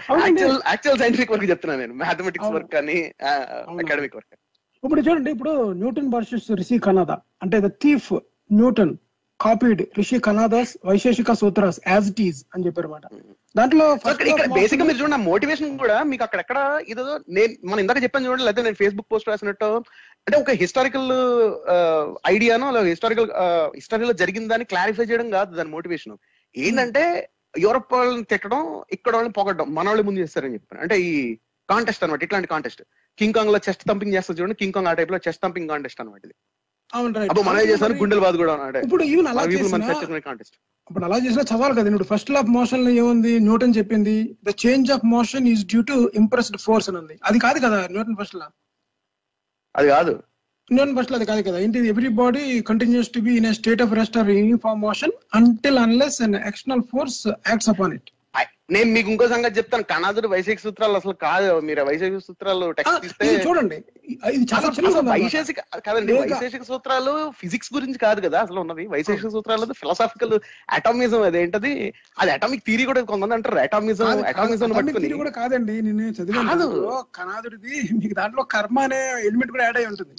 అవునండి. 0.09 0.41
యాక్చువల్ 0.41 0.59
యాక్చువల్ 0.71 0.99
సైంటిఫిక్ 1.01 1.31
వర్క్ 1.33 1.49
చెప్తున్నాను 1.53 1.81
నేను 1.83 1.95
మ్యాథమెటిక్స్. 2.03 2.51
వర్క్ 2.57 2.75
అవును. 2.75 3.79
అకాడమిక్ 3.83 4.17
వర్క్ 4.19 4.35
ఇప్పుడు 4.83 5.01
చూడండి 5.07 5.29
ఇప్పుడు 5.35 5.53
న్యూటన్ 5.81 6.11
వర్సెస్ 6.15 6.47
రిషి 6.61 6.75
కనాదా 6.87 7.17
అంటే 7.43 7.57
the 7.65 7.69
thief 7.83 8.09
Newton 8.49 8.93
copied 9.39 9.81
Rishi 9.97 10.17
Kanada's 10.27 10.71
Vaisheshika 10.89 11.31
sutras 11.41 11.79
as 11.87 12.07
it 12.11 12.21
is 12.27 12.39
అని 12.53 12.71
దాంట్లో 13.55 13.85
first 14.03 14.21
ఇక్కడ 14.21 14.27
ఇక్కడ 14.31 14.47
of 14.47 14.55
బేసిక్ 14.57 14.81
మీరు 14.87 14.99
చూడండి 14.99 15.17
మోటివేషన్ 15.29 15.77
కూడా 15.83 15.97
మీకు 16.11 16.23
అక్కడెక్కడ 16.25 16.59
ఇదో 16.91 17.03
నేను 17.37 17.53
మనం 17.69 17.81
ఇందాక 17.83 18.01
చెప్పాను 18.05 18.27
చూడండి 18.27 18.45
లేదా 18.47 18.63
నేను 18.67 18.79
ఫేస్బుక్ 18.81 19.09
పోస్ట్ 19.13 19.29
రాసినట్టు 19.31 19.69
అంటే 20.27 20.37
ఒక 20.37 20.53
హిస్టారికల్ 20.61 21.09
ఐడియానో 22.29 22.69
లేదా 22.71 22.87
హిస్టారికల్ 22.93 23.27
హిస్టరీలో 23.77 24.13
జరిగిన 24.21 24.47
దాన్ని 24.47 24.65
క్లారిఫై 24.71 25.05
చేయడం 25.05 25.27
కాదు 25.35 25.51
దాని 25.57 25.71
మోటివేషన్ 25.75 26.15
ఏంటంటే 26.55 27.03
యూరప్ 27.55 27.93
వాళ్ళని 27.95 28.25
తిట్టడం 28.31 28.61
ఇక్కడ 28.95 29.13
వాళ్ళని 29.15 29.33
పొగడడం 29.37 29.67
మన 29.77 29.85
వాళ్ళు 29.89 30.03
ముందు 30.07 30.21
చేస్తారని 30.23 30.55
చెప్పారు 30.57 30.81
అంటే 30.85 30.95
ఈ 31.05 31.13
కాంటెస్ట్ 31.69 32.03
అనమాట 32.03 32.23
ఇట్లాంటి 32.27 32.49
కాంటెస్ట్ 32.51 32.81
కింగ్ 33.17 33.35
కాంగ్లో 33.37 33.59
చెస్ట్ 33.67 33.83
తంపింగ్ 33.89 34.13
చేస్తారు 34.15 34.37
చూడండి 34.39 34.57
కింగ్ 34.61 34.75
కాంగ్ 34.75 34.89
ఆ 34.91 34.95
టైప్లో 34.99 35.19
చెస్ట్ 35.27 35.41
తంపింగ్ 35.45 35.69
కాంటెస్ట్ 35.69 36.01
అనమాట 36.01 36.21
ఇది. 36.25 36.35
మనమే 37.47 37.63
గుండెలు 38.01 38.21
బాధ 38.25 38.35
కూడా 38.41 38.53
ఇప్పుడు 38.85 39.03
ఈవెన్ 39.07 39.27
అలా 39.31 39.41
చేసినా 39.53 39.79
కాంటెస్ట్ 40.27 40.55
ఇప్పుడు 40.87 41.05
అలా 41.07 41.17
చేసినా 41.25 41.43
చదవాలి 41.49 41.75
కదా 41.77 41.89
ఇప్పుడు 41.91 42.09
ఫస్ట్ 42.11 42.29
లా 42.31 42.39
ఆఫ్ 42.39 42.51
మోషన్లో 42.57 42.91
ఏముంది 42.99 43.33
న్యూటన్ 43.47 43.75
చెప్పింది 43.79 44.15
the 44.43 44.53
change 44.61 44.91
of 44.95 45.03
motion 45.15 45.47
is 45.53 45.63
due 45.65 45.81
to 45.89 45.97
impressed 46.21 46.57
force 46.65 46.87
అని 46.91 46.97
ఉంది. 46.97 47.15
అది 47.23 47.39
కాదు 47.39 47.59
కదా 47.65 47.79
న్యూటన్ 47.91 48.17
ఫస్ట్ 48.21 48.37
లా 48.41 48.47
అది 49.77 49.87
కాదు. 49.87 50.13
ఇండియన్ 50.71 50.93
బస్ 50.95 51.11
అది 51.13 51.25
కాదు 51.25 51.41
కదా. 51.47 51.57
ఏంటి 51.59 51.87
every 51.87 52.09
body 52.21 52.61
continues 52.61 53.09
to 53.09 53.19
be 53.19 53.33
in 53.37 53.53
state 53.53 53.81
of 53.81 53.93
rest 53.93 54.17
or 54.17 54.29
uniform 54.29 54.81
motion 54.81 55.13
until 55.33 55.77
unless 55.77 56.21
and 56.21 56.37
external 56.49 56.83
force 56.91 57.19
acts 57.27 57.69
upon 57.69 57.93
it 57.93 58.09
నేను 58.75 58.89
మీకు 58.95 59.09
ఇంకో 59.11 59.25
సంగతి 59.31 59.57
చెప్తాను. 59.57 59.83
కణాదుడు 59.91 60.27
వైశేషిక 60.31 60.61
సూత్రాలు 60.65 60.95
అసలు 60.99 61.13
కాదు. 61.25 61.51
మీరు 61.67 61.81
వైశేషిక 61.89 62.21
సూత్రాలు 62.25 62.65
టెక్స్ట్ 62.77 63.23
ఇది 63.27 63.37
చూడండి. 63.47 63.77
ఇది 64.37 64.45
చాలా. 64.53 64.69
వైశేషిక 65.11 65.59
కాదండి 65.85 66.13
వైశేషిక 66.21 66.63
సూత్రాలు 66.71 67.13
ఫిజిక్స్ 67.39 67.71
గురించి 67.75 67.99
కాదు 68.05 68.21
కదా 68.27 68.39
అసలు 68.45 68.59
ఉన్నది. 68.65 68.85
వైశేషిక 68.95 69.31
సూత్రాలు 69.35 69.67
ఫిలాసాఫికల్ 69.81 70.35
అటామిజం 70.77 71.23
అదేంటది 71.29 71.73
అది 72.19 72.31
అటామిక్ 72.37 72.65
థీరీ 72.67 72.85
కూడా 72.91 73.03
కొంతమంది 73.13 73.37
అంటారు. 73.39 73.59
అటామిజం 73.65 74.23
అటామిజం 74.31 74.73
పట్టుకుని. 74.79 75.13
కూడా 75.23 75.33
కాదండి. 75.41 75.75
నేను 75.89 76.13
చదివాను. 76.19 76.69
కణాదుడిది 77.19 77.75
మీకు 78.01 78.15
దాంట్లో 78.21 78.45
కర్మ 78.55 78.79
అనే 78.89 79.01
ఎలిమెంట్ 79.29 79.53
కూడా 79.57 79.65
యాడ్ 79.69 79.79
అయి 79.83 79.91
ఉంటుంది. 79.93 80.15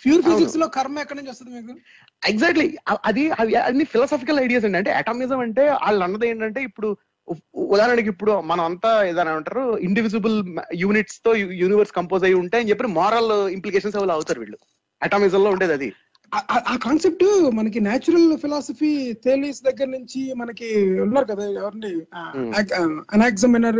ప్యూర్. 0.00 0.22
ఫిజిక్స్లో 0.24 0.66
కర్మ 0.74 0.96
ఎక్కడి 1.02 1.18
నుంచి 1.18 1.30
వస్తుంది 1.32 1.50
మీకు? 1.58 1.74
ఎగ్జాక్ట్లీ 2.28 2.76
అది 3.04 3.30
అవి 3.30 3.54
అన్ని 3.54 3.84
ఫిలాసాఫికల్ 3.84 4.40
ఐడియాస్ 4.40 4.64
అండి. 4.64 4.78
అంటే 4.78 4.92
అటామిజం 4.92 5.38
అంటే 5.38 5.70
వాళ్ళు 5.70 6.04
అన్నది 6.04 6.28
ఏంటంటే 6.28 6.62
ఇప్పుడు 6.62 6.96
ఉదాహరణకి 7.54 8.08
ఇప్పుడు 8.08 8.40
మనం 8.40 8.64
అంతా 8.64 9.04
ఏదైనా 9.04 9.32
అంటారు 9.32 9.78
ఇండివిజిబుల్ 9.78 10.58
యూనిట్స్తో 10.74 11.34
యూనివర్స్ 11.34 11.92
కంపోజ్ 11.92 12.24
అయి 12.24 12.34
ఉంటాయి 12.34 12.62
అని 12.62 12.70
చెప్పి 12.70 12.86
మారల్ 12.86 13.48
ఇంప్లికేషన్స్ 13.48 13.96
అవి 13.96 14.12
అవుతారు 14.12 14.40
వీళ్ళు. 14.40 14.58
అటామిజం 15.02 15.44
లో 15.44 15.50
ఉండేది 15.50 15.72
అది. 15.72 15.92
ఆ- 16.34 16.78
కాన్సెప్ట్ 16.82 17.50
మనకి 17.54 17.80
నేచురల్ 17.80 18.38
ఫిలాసఫీ 18.38 19.12
థేలీస్ 19.12 19.62
దగ్గర 19.62 19.84
నుంచి 19.84 20.34
మనకి 20.34 21.00
ఉన్నారు 21.00 21.24
కదా 21.24 21.44
ఎవరిని 21.44 21.86
Hmm. 21.86 23.02
అనాగ్జమినర్ 23.12 23.76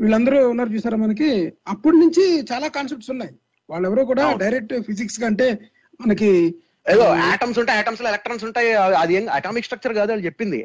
వీళ్ళందరూ 0.00 0.48
ఉన్నారు 0.48 0.68
చూసారా 0.68 0.96
మనకి? 0.96 1.52
అప్పటి 1.68 1.96
నుంచి 1.96 2.46
చాలా 2.52 2.68
కాన్సెప్ట్స్ 2.68 3.10
ఉన్నాయి. 3.10 3.32
వాళ్ళెవరో 3.70 4.04
కూడా. 4.04 4.32
డైరెక్ట్ 4.32 4.80
ఫిజిక్స్ 4.82 5.20
కంటే 5.20 5.58
మనకి 6.00 6.54
ఏదో 6.86 7.04
ఆటమ్స్ 7.26 7.58
ఉంటాయి 7.58 7.78
ఆటమ్స్లో 7.78 8.08
ఎలక్ట్రాన్స్ 8.08 8.44
ఉంటాయి 8.44 8.68
అది 9.00 9.14
ఏం 9.14 9.24
అటామిక్ 9.28 9.66
స్ట్రక్చర్ 9.66 9.94
కాదు 9.94 10.10
వాళ్ళు 10.12 10.24
చెప్పింది. 10.24 10.60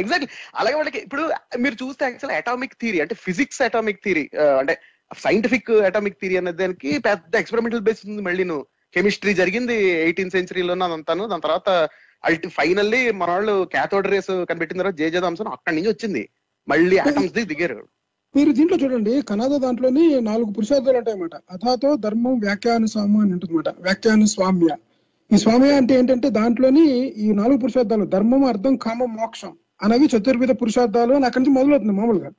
ఎగ్జాక్ట్లీ 0.00 0.28
అలాగే 0.60 0.74
వాళ్ళకి 0.74 0.98
ఇప్పుడు 0.98 1.22
మీరు 1.58 1.76
చూస్తే 1.82 2.04
యాక్చువల్ 2.04 2.34
అటామిక్ 2.36 2.74
థియరీ 2.80 2.98
అంటే 3.00 3.14
ఫిజిక్స్ 3.26 3.60
అటామిక్ 3.62 4.02
థియరీ 4.04 4.24
అంటే 4.60 4.74
సైంటిఫిక్ 5.16 5.70
అటామిక్ 5.88 6.18
థియరీ 6.20 6.36
అనే 6.36 6.52
దానికి 6.52 6.90
పెద్ద 6.98 7.34
ఎక్స్పెరిమెంటల్ 7.34 7.80
బేస్ 7.80 8.02
ఉంది 8.06 8.22
మళ్ళీ 8.22 8.44
నువ్వు. 8.44 8.64
కెమిస్ట్రీ 8.94 9.32
జరిగింది 9.34 9.76
ఎయిటీన్ 10.04 10.30
సెంచరీలో 10.30 10.74
అదంతాను 10.86 11.24
దాని 11.26 11.42
తర్వాత 11.42 11.70
అల్టి 12.24 12.48
ఫైనల్లీ 12.48 13.00
మన 13.12 13.28
వాళ్ళు 13.30 13.54
క్యాథోడ్ 13.74 14.08
రేస్ 14.08 14.32
కనిపెట్టిన 14.48 14.80
తర్వాత 14.80 14.94
జేజే 14.94 15.20
థామ్సన్ 15.20 15.52
అక్కడి 15.52 15.76
నుంచి 15.76 15.90
వచ్చింది. 15.90 16.22
మళ్ళీ 16.68 16.96
అటమ్స్ 16.98 17.34
ది 17.34 17.44
దిగారు. 17.44 17.80
మీరు 18.36 18.52
దీంట్లో 18.52 18.78
చూడండి 18.78 19.22
కనాద 19.22 19.50
దాంట్లోని 19.50 20.20
నాలుగు 20.20 20.52
పురుషార్థాలు 20.52 20.98
ఉంటాయన్నమాట. 20.98 21.30
అథాతో 21.50 21.96
ధర్మం 21.96 22.38
వ్యాఖ్యానుస్వాము 22.38 23.22
అని 23.22 23.32
ఉంటుందన్నమాట. 23.32 23.68
వ్యాఖ్యానుస్వామ్య 23.82 24.76
ఈ 25.32 25.36
స్వామ్య 25.36 25.72
అంటే 25.72 25.94
ఏంటంటే 25.94 26.30
దాంట్లోని 26.30 27.08
ఈ 27.08 27.32
నాలుగు 27.32 27.56
పురుషార్థాలు 27.56 28.04
ధర్మం 28.04 28.44
అర్థం 28.44 28.76
కామం 28.76 29.16
మోక్షం. 29.16 29.52
అనేవి 29.82 30.06
చతుర్విధ 30.06 30.50
పురుషార్థాలు 30.50 31.14
అని 31.14 31.26
అక్కడి 31.26 31.44
నుంచి 31.44 31.58
మొదలవుతుంది 31.58 31.92
మామూలుగా. 31.92 32.30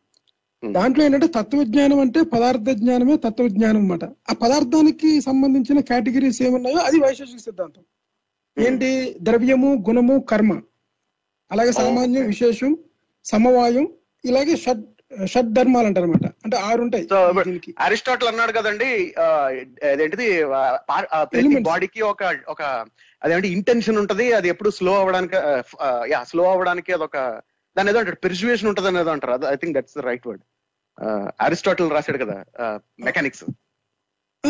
దాంట్లో 0.72 1.06
ఏంటంటే 1.06 1.28
తత్వజ్ఞానం 1.28 2.00
అంటే 2.00 2.22
పదార్థ 2.22 2.70
జ్ఞానమే 2.70 3.18
తత్వజ్ఞానం 3.18 3.78
అన్నమాట. 3.78 4.04
ఆ 4.04 4.34
పదార్థానికి 4.34 5.22
సంబంధించిన 5.22 5.80
కేటగిరీస్ 5.80 6.42
ఏమున్నాయో 6.42 6.78
అది 6.78 7.00
వైశేషిక 7.00 7.38
సిద్ధాంతం. 7.38 7.84
ఏంటి? 8.66 9.16
ద్రవ్యము 9.22 9.86
గుణము 9.89 10.20
కర్మ. 10.20 10.62
అలాగే 11.52 11.72
సామాన్యం 11.72 12.26
విశేషం 12.26 12.78
సమవాయం 13.26 13.88
ఇలాగే 14.26 14.56
షడ్ 14.58 14.84
షడ్ 15.26 15.53
ధర్మాలు 15.53 15.88
అంటారు 15.88 16.05
అనమాట 16.05 16.32
అంటే 16.43 16.57
ఆరు 16.57 16.82
ఉంటాయి 16.82 17.07
అరిస్టాటిల్ 17.80 18.30
అన్నాడు 18.30 18.51
కదండి 18.51 19.14
అదేంటిది. 19.89 20.43
బాడీకి 21.59 22.01
ఒక 22.01 22.39
ఒక 22.47 22.62
అదేంటి 23.24 23.47
ఇంటెన్షన్ 23.47 23.97
ఉంటది 23.97 24.34
అది 24.34 24.47
ఎప్పుడు 24.47 24.70
స్లో 24.70 24.99
అవ్వడానికి 24.99 25.36
యా 26.12 26.24
స్లో 26.24 26.51
అవ్వడానికి 26.51 26.93
అదొక 26.93 27.41
దాని 27.78 27.89
ఏదో 27.89 27.99
అంటారు 27.99 28.16
పెర్సువేషన్ 28.16 28.68
ఉంటది 28.68 28.88
అని 28.88 28.99
ఏదో 28.99 29.12
అంటారు. 29.12 29.45
I 29.45 29.55
think 29.55 29.78
that's 29.78 29.97
the 29.97 30.01
right 30.01 30.28
word 30.28 30.41
Aristotle 31.41 31.91
రాశాడు 31.91 32.26
కదా 32.26 32.43
మెకానిక్స్ 32.99 33.43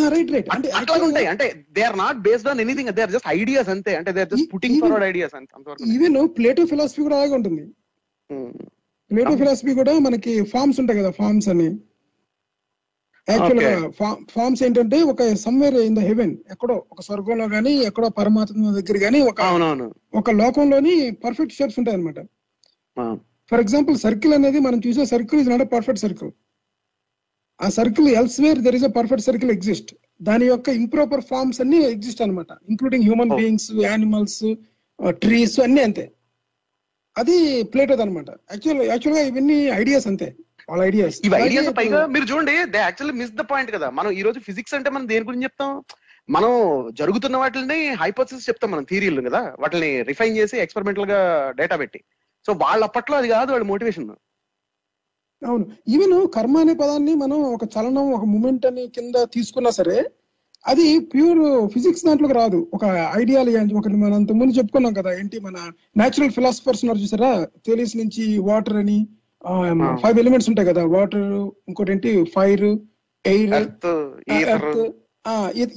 రైట్ 0.09 0.31
రైట్ 0.31 0.47
అంటే 0.53 0.69
అట్లా 0.69 0.97
ఉంటాయి. 0.97 1.25
అంటే 1.25 1.65
they 1.71 1.81
are 1.81 1.97
not 1.97 2.17
based 2.17 2.49
on 2.49 2.61
anything 2.61 2.89
they 2.89 3.01
are 3.01 3.11
just 3.11 3.27
ideas 3.27 3.69
అంతే. 3.69 3.95
అంటే 3.95 4.11
దే 4.11 4.19
ఆర్ 4.19 4.29
జస్ట్ 4.29 4.41
ఈ- 4.41 4.49
putting 4.53 4.81
forward 4.81 5.05
ideas 5.05 5.35
even 5.93 6.37
Plato 6.37 6.65
philosophy 6.65 7.01
కూడా 7.03 7.15
అలాగే 7.17 7.33
ఉంటుంది. 7.33 7.71
ప్లేటో 9.11 9.37
ఫిలాసఫీ 9.37 9.73
కూడా 9.73 9.99
మనకి 9.99 10.43
ఫార్మ్స్ 10.43 10.79
ఉంటాయి 10.79 10.99
కదా 10.99 11.11
ఫార్మ్స్ 11.11 11.49
అని. 11.49 11.69
యాక్చువల్గా 13.27 13.71
ఫార్మ్స్ 14.29 14.63
ఏంటంటే 14.63 15.03
ఒక 15.03 15.33
సమ్వేర్ 15.35 15.75
ఇన్ 15.79 15.95
ద 15.95 15.99
హెవెన్ 15.99 16.37
ఎక్కడో 16.51 16.85
ఒక 16.91 17.01
స్వర్గంలో 17.01 17.45
గానీ 17.47 17.73
ఎక్కడో 17.79 18.09
పరమాత్మ 18.09 18.71
దగ్గర 18.71 18.97
గానీ 19.03 19.19
ఒక 19.21 19.41
ఒక 20.13 20.31
లోకంలోని 20.31 20.93
పర్ఫెక్ట్ 21.23 21.55
షేప్స్ 21.55 21.79
ఉంటాయి 21.79 21.97
అనమాట 21.97 22.19
ఫర్ 23.51 23.59
ఎగ్జాంపుల్ 23.59 23.97
సర్కిల్ 23.97 24.33
అనేది 24.33 24.59
మనం 24.59 24.81
చూసే 24.87 25.05
circle 25.05 25.41
is 25.41 25.49
not 25.49 25.71
perfect 25.71 26.01
circle 26.01 26.31
ఆ 27.59 27.69
circle 27.69 28.09
elsewhere 28.15 28.59
there 28.59 28.75
is 28.75 28.83
a 28.83 28.89
perfect 28.89 29.25
circle 29.25 29.51
exist 29.51 29.91
దాని 30.21 30.45
యొక్క 30.45 30.69
ఇంప్రాపర్ 30.69 31.21
ఫార్మ్స్ 31.21 31.61
అన్ని 31.61 31.91
ఎగ్జిస్ట్ 31.91 32.21
అన్నమాట 32.21 32.51
including 32.69 33.03
human. 33.03 33.31
Beings 33.37 33.69
animals 33.81 34.41
trees 35.19 35.59
అన్ని 35.59 35.81
అంతే. 35.81 36.05
అది 37.17 37.63
ప్లేటోది 37.63 38.01
అనమాట 38.01 38.29
యాక్చువల్ 38.29 38.81
యాక్చువల్గా 38.81 39.23
ఇవన్నీ 39.23 39.57
ఐడియాస్ 39.81 40.07
అంతే. 40.07 40.35
వాళ్ళ 40.69 40.83
ఐడియాస్ 40.83 41.17
ఇవి 41.25 41.35
ఐడియాస్ 41.35 41.69
పైగా 41.77 42.05
మీరు 42.05 42.25
చూడండి 42.25 42.65
they 42.65 42.77
actually 42.77 43.17
miss 43.19 43.31
the 43.31 43.41
point 43.41 43.71
కదా. 43.71 43.89
మనం 43.89 44.11
ఈ 44.11 44.21
రోజు 44.21 44.39
ఫిజిక్స్ 44.39 44.73
అంటే 44.73 44.89
మనం 44.89 45.07
దేని 45.09 45.25
గురించి 45.25 45.43
చెప్తాం? 45.43 45.83
మనం 46.29 46.51
జరుగుతున్న 46.99 47.37
వాటిని 47.37 47.93
హైపోథసిస్ 47.93 48.49
చెప్తాం 48.49 48.71
మనం 48.71 48.83
థీరీలు 48.89 49.21
కదా. 49.29 49.55
వాటిని 49.59 50.03
రిఫైన్ 50.03 50.37
చేసి 50.37 50.57
ఎక్స్పెరిమెంటల్గా 50.57 51.19
డేటా 51.55 51.75
పెట్టి. 51.75 52.03
సో 52.45 52.53
వాళ్ళ 52.53 52.83
అప్పట్లో 52.83 53.17
అది 53.17 53.27
కాదు 53.27 53.51
వాళ్ళ 53.51 53.65
మోటివేషన్ 53.65 54.09
అవును. 55.41 55.65
ఈవెన్ 55.87 56.27
కర్మ 56.27 56.57
అనే 56.57 56.73
పదాన్ని 56.73 57.15
మనం 57.15 57.37
ఒక 57.53 57.63
చలనం 57.63 58.11
ఒక 58.13 58.25
మూమెంట్ 58.25 58.65
అని 58.65 58.87
కింద 58.87 59.15
తీసుకున్నా 59.33 59.69
సరే 59.69 59.97
అది 60.65 60.87
ప్యూర్ 61.11 61.41
ఫిజిక్స్ 61.73 62.05
దాంట్లోకి 62.07 62.35
రాదు. 62.39 62.59
ఒక 62.75 62.85
ఐడియాలజీ 63.21 63.57
అని 63.61 63.77
ఒకటి 63.79 63.97
మనం 64.01 64.15
అంత 64.19 64.31
ముందు 64.39 64.57
చెప్పుకున్నాం 64.57 64.93
కదా 64.99 65.11
ఏంటి 65.19 65.37
మన 65.45 65.57
న్యాచురల్ 65.99 66.33
ఫిలాసఫర్స్ 66.37 66.81
ఉన్నారు 66.83 67.01
చూసారా? 67.03 67.31
తెలియస్ 67.67 67.95
నుంచి 68.01 68.25
వాటర్ 68.49 68.77
అని 68.83 68.99
ఫైవ్ 70.01 70.17
ఎలిమెంట్స్ 70.23 70.49
ఉంటాయి 70.51 70.69
కదా 70.71 70.83
వాటర్ 70.95 71.29
ఇంకోటి 71.69 71.93
ఏంటి? 71.95 72.11
ఫైర్ 72.35 72.67
ఎయిర్ 73.25 73.53
ఎర్త్ 73.55 74.81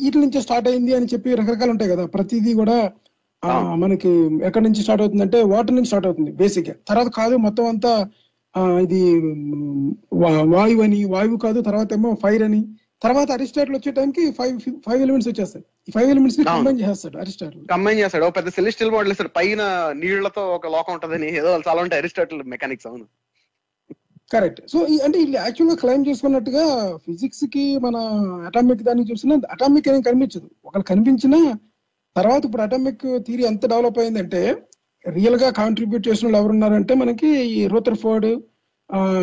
వీటి 0.03 0.19
నుంచి 0.25 0.39
స్టార్ట్ 0.45 0.69
అయింది 0.71 0.93
అని 0.99 1.09
చెప్పి 1.13 1.39
రకరకాలు 1.41 1.73
ఉంటాయి 1.75 1.93
కదా 1.95 2.05
ప్రతిదీ 2.15 2.53
కూడా. 2.61 2.77
మనకి 3.83 4.11
ఎక్కడి 4.49 4.65
నుంచి 4.67 4.83
స్టార్ట్ 4.85 5.03
అవుతుంది 5.05 5.25
అంటే 5.27 5.39
వాటర్ 5.53 5.75
నుంచి 5.77 5.91
స్టార్ట్ 5.91 6.07
అవుతుంది 6.09 6.31
బేసిక్గా. 6.43 6.75
తర్వాత 6.89 7.09
కాదు 7.19 7.35
మొత్తం 7.47 7.67
అంతా 7.73 7.93
ఇది 8.85 9.01
వాయువు 10.55 10.83
అని 10.87 10.99
వాయువు 11.15 11.37
కాదు 11.45 11.59
తర్వాత 11.69 11.89
ఏమో 11.99 12.11
ఫైర్ 12.23 12.45
అని 12.49 12.61
తర్వాత 13.05 13.31
అరిస్టాటిల్ 13.31 13.77
వచ్చే 13.77 13.93
టైంకి 13.93 14.23
ఫైవ్ 14.33 14.61
ఫైవ్ 14.87 15.01
ఎలిమెంట్స్ 15.03 15.29
వచ్చేస్తాయి. 15.29 15.65
ఈ 15.89 15.93
ఫైవ్ 15.97 16.11
ఎలిమెంట్స్ని. 16.11 16.45
కంబైన్ 16.45 16.81
చేస్తాడు 16.81 17.19
అరిస్టాటిల్. 17.19 17.63
కంబైన్ 17.67 17.99
చేస్తాడు. 17.99 18.27
పెద్ద 18.31 18.49
సెలిస్టియల్ 18.49 18.93
మోడల్ 18.93 19.13
ఇస్తాడు. 19.13 19.33
పైన 19.37 19.63
నీళ్ళతో 19.97 20.55
ఒక 20.55 20.67
లోకం 20.67 20.93
ఉంటదని 20.93 21.29
ఏదో 21.37 21.51
చాలా 21.69 21.83
ఉంటాయి 21.83 22.03
అరిస్టాటిల్ 22.03 22.43
మెకానిక్స్ 22.43 22.87
అవును. 22.87 23.07
కరెక్ట్ 24.33 24.61
సో 24.69 24.79
అంటే 25.05 25.19
వీళ్ళు 25.19 25.37
యాక్చువల్గా 25.37 25.77
క్లైమ్ 25.77 26.05
చేసుకున్నట్టుగా 26.09 26.63
ఫిజిక్స్కి 27.07 27.79
మన 27.79 27.97
అటామిక్ 28.47 28.83
దానికి 28.83 29.13
చూసినా 29.13 29.35
అటామిక్ 29.51 29.89
ఏం 29.89 30.01
కనిపించదు. 30.01 30.49
ఒకళ్ళు 30.65 30.85
కనిపించినా 30.85 31.41
తర్వాత 32.17 32.45
ఇప్పుడు 32.45 32.63
అటామిక్ 32.63 33.05
థియరీ 33.27 33.45
ఎంత 33.45 33.67
డెవలప్ 33.67 33.99
అయిందంటే 33.99 34.41
రియల్గా 35.09 35.51
కాంట్రిబ్యూట్ 35.51 36.09
చేసిన 36.09 36.27
వాళ్ళు 36.27 36.39
ఎవరున్నారంటే 36.39 36.95
మనకి 36.95 37.29
ఈ 37.29 37.67
రోథర్ఫోర్డ్ 37.67 38.29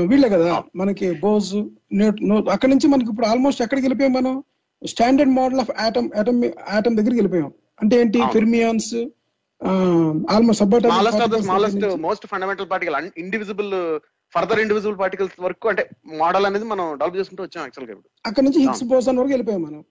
వీళ్ళే 0.06 0.30
కదా? 0.30 0.64
మనకి 0.76 1.20
బోజ్ 1.20 1.56
అక్కడ 2.52 2.70
నుంచి 2.70 2.88
మనకి 2.88 3.10
ఇప్పుడు 3.10 3.28
ఆల్మోస్ట్ 3.28 3.62
ఎక్కడికి 3.62 3.88
వెళ్ళిపోయాం 3.88 4.14
మనం? 4.14 4.44
Standard 4.86 5.32
model 5.32 5.60
of 5.60 5.72
atom 5.82 6.10
atom 6.20 6.44
atom 6.70 6.96
దగ్గరికి 6.98 7.16
వెళ్ళిపోయాం. 7.16 7.52
అంటే 7.82 8.02
ఏంటి. 8.02 8.20
Fermions 8.34 8.96
almost 10.32 10.64
most 12.00 12.28
fundamental 12.28 12.70
particle 12.72 13.10
indivisible 13.18 14.00
further 14.34 14.60
individual 14.60 15.00
particles 15.00 15.42
వరకు 15.42 15.70
అంటే 15.70 15.90
మోడల్ 16.18 16.46
అనేది 16.46 16.66
మనం 16.66 16.98
డెవలప్ 16.98 17.18
చేసుకుంటూ 17.18 17.44
వచ్చాం 17.44 17.64
యాక్చువల్గా 17.64 17.92
ఇప్పుడు. 17.92 18.10
అక్కడ 18.26 18.44
నుంచి 18.44 18.60
హిగ్స్ 18.60 18.84
బోసన్ 18.84 19.18
వరకు 19.18 19.30
వెళ్ళిపోయాం 19.30 19.64
మనం. 19.64 19.82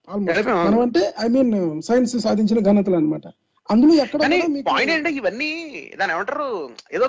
మనం 0.66 0.80
అంటే 0.80 1.14
ఐ 1.20 1.28
మీన్ 1.28 1.82
సైన్స్ 1.82 2.18
సాధించిన 2.18 2.58
ఘనతలు 2.58 2.96
అన్నమాట. 2.96 3.26
అందులో 3.72 3.92
ఎక్కడ 4.02 4.20
పాయింట్ 4.68 4.90
ఏంటంటే 4.92 5.10
ఇవన్నీ 5.18 5.50
దాని 5.98 6.12
ఏమంటారు? 6.12 6.46
ఏదో 6.96 7.06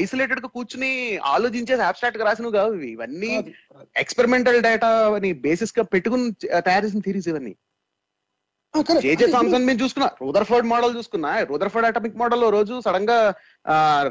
ఐసోలేటెడ్గా 0.00 0.48
కూర్చుని 0.54 0.92
ఆలోచించేసి 1.32 1.82
అబ్స్ట్రాక్ట్గా 1.88 2.24
రాసినవి 2.28 2.56
కావు 2.56 2.72
ఇవి. 2.78 2.88
ఇవన్నీ. 2.96 3.32
ఎక్స్పెరిమెంటల్ 4.02 4.58
డేటా 4.62 4.88
బేసిస్గా 5.46 5.84
పెట్టుకుని 5.94 6.24
తయారు 6.68 6.84
చేసిన 6.86 7.02
థీరీస్ 7.06 7.28
ఇవన్నీ. 7.32 7.54
జేజే 9.04 9.26
థామ్సన్ 9.32 9.66
మేము 9.68 9.80
చూసుకున్నా 9.82 10.06
రూదర్ఫర్డ్ 10.22 10.66
మోడల్ 10.68 10.92
చూసుకున్నా 10.98 11.30
రూదర్ఫర్డ్ 11.50 11.86
అటామిక్ 11.88 12.16
మోడల్ 12.20 12.44
రోజు 12.54 12.74
సడన్గా 12.84 13.16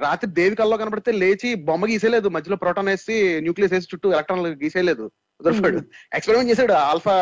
రాత్రి 0.03 0.29
దేవి 0.39 0.55
కల్లో 0.59 0.75
కనబడితే 0.81 1.11
లేచి 1.21 1.49
బొమ్మ 1.69 1.89
గీసేయలేదు 1.91 2.29
మధ్యలో 2.35 2.57
ప్రోటాన్ 2.63 2.91
వేసి 2.93 3.17
న్యూక్లియస్ 3.45 3.73
వేసి 3.73 3.91
చుట్టూ 3.93 4.11
ఎలక్ట్రాన్లు 4.15 4.51
గీసేయలేదు 4.63 5.05
రూదర్ఫర్డ్ 5.39 5.79
ఎక్స్పెరిమెంట్ 6.17 6.51
చేశాడు. 6.51 6.75
ఆల్ఫా 6.89 7.15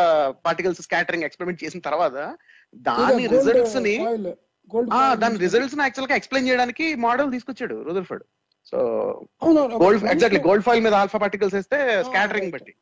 పార్టికల్స్ 0.46 0.82
స్కాటరింగ్ 0.86 1.26
ఎక్స్పెరిమెంట్ 1.28 1.64
చేసిన 1.64 1.80
తర్వాత 1.88 2.16
దాని 2.88 3.26
రిజల్ట్స్ని 3.34 3.96
దాని 5.22 5.38
రిజల్ట్స్ని 5.38 5.84
యాక్చువల్గా 5.84 6.16
ఎక్స్ప్లెయిన్ 6.16 6.48
చేయడానికి 6.48 6.86
మోడల్ 7.04 7.32
తీసుకొచ్చాడు 7.32 7.76
Rutherford 7.88 8.24
so 8.72 8.78
gold 9.82 10.06
exactly 10.12 10.40
gold 10.46 10.64
foil 10.64 10.84
మీద 10.86 10.94
ఆల్ఫా 10.94 11.18
పార్టికల్స్ 11.18 11.54
వేస్తే 11.54 11.78
స్కాటరింగ్. 12.08 12.52
బట్టి. 12.54 12.72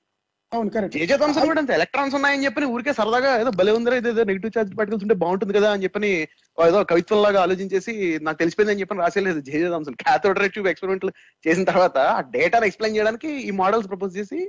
అవును 0.52 0.70
కరెక్ట్ 0.74 0.94
జేజే 0.94 1.16
థామ్సన్ 1.16 1.46
కూడా 1.46 1.60
అంతే 1.62 1.72
ఎలక్ట్రాన్స్ 1.74 2.14
ఉన్నాయని 2.14 2.44
చెప్పి 2.44 2.68
ఊరికే 2.74 2.92
సరదాగా 2.98 3.30
ఏదో 3.40 3.50
భలే 3.50 3.72
ఉందిరా 3.72 3.96
ఇదేదో 4.00 4.22
నెగిటివ్ 4.24 4.52
చార్జ్ 4.56 4.72
పార్టికల్స్ 4.78 5.04
ఉంటే 5.04 5.16
బాగుంటుంది 5.22 5.56
కదా 5.56 5.70
అని 5.72 5.84
చెప్పని 5.84 6.10
ఏదో 6.58 6.78
కవిత్వం 6.84 7.20
లాగా 7.22 7.38
ఆలోచించేసి 7.42 7.92
నాకు 8.22 8.38
తెలిసిపోయింది 8.38 8.72
అని 8.72 8.80
చెప్పని 8.80 9.00
రాసేలేదు 9.00 9.40
J J 9.40 9.68
Thomson 9.68 9.98
cathode 10.04 10.40
tube 10.54 10.68
experiment 10.68 11.04
చేసిన 11.44 11.64
తర్వాత 11.64 11.98
ఆ 12.12 12.20
డేటాను 12.34 12.66
ఎక్స్ప్లెయిన్ 12.66 12.96
చేయడానికి 12.96 13.30
ఈ 13.40 13.52
మోడల్స్ 13.60 13.88
ప్రపోజ్ 13.88 14.16
చేసి 14.16 14.40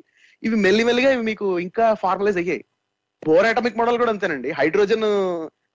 ఇవి 0.43 0.55
మెల్లి 0.65 0.83
మెల్లిగా 0.83 1.11
ఇవి 1.11 1.23
మీకు 1.23 1.47
ఇంకా 1.59 1.93
ఫార్మలైజ్ 1.95 2.37
అయ్యాయి. 2.37 2.63
బోర్ 3.23 3.45
అటామిక్ 3.45 3.77
మోడల్ 3.77 3.97
కూడా 3.97 4.11
అంతేనండి. 4.11 4.51
హైడ్రోజన్ 4.51 5.05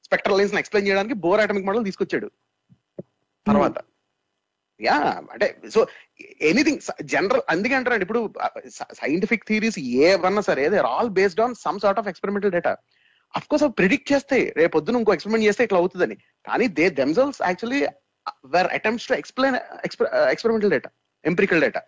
స్పెక్ట్రల్ 0.06 0.38
లైన్స్ 0.38 0.54
ఎక్స్ప్లెయిన్ 0.62 0.88
చేయడానికి 0.88 1.16
బోర్ 1.24 1.42
అటామిక్ 1.44 1.66
మోడల్ 1.68 1.84
తీసుకొచ్చాడు. 1.88 2.28
తర్వాత. 3.46 3.78
యా 4.80 4.96
అంటే 5.32 5.46
సో 5.74 5.80
ఎనీథింగ్ 6.50 6.80
జనరల్ 7.12 7.42
అందుకే 7.52 7.74
అంటారండి 7.78 8.04
ఇప్పుడు 8.06 8.20
సైంటిఫిక్ 9.00 9.44
థీరీస్ 9.48 9.78
ఏమన్నా 10.08 10.42
సరే 10.50 10.64
they 10.74 10.78
all 10.92 11.10
based 11.18 11.42
on 11.44 11.54
some 11.64 11.78
sort 11.84 12.00
of 12.02 12.08
experimental 12.12 12.54
data. 12.56 12.72
Of 13.36 13.48
course 13.50 13.64
అవి 13.64 13.72
ప్రిడిక్ట్ 13.72 14.12
చేస్తాయి 14.12 14.44
రేపు 14.56 14.72
పొద్దున 14.72 15.00
ఇంకో 15.02 15.14
ఎక్స్పెరిమెంట్ 15.16 15.46
చేస్తే 15.48 15.62
ఇట్లా 15.66 15.78
అవుతుందని. 15.82 16.16
కానీ 16.48 16.66
they 16.78 16.84
themselves 17.00 17.40
actually 17.42 17.80
were 18.54 18.68
attempts 18.78 19.08
to 19.08 19.14
explain 19.22 19.56
experimental 20.32 20.72
data 20.76 20.90
empirical 21.24 21.62
data. 21.66 21.82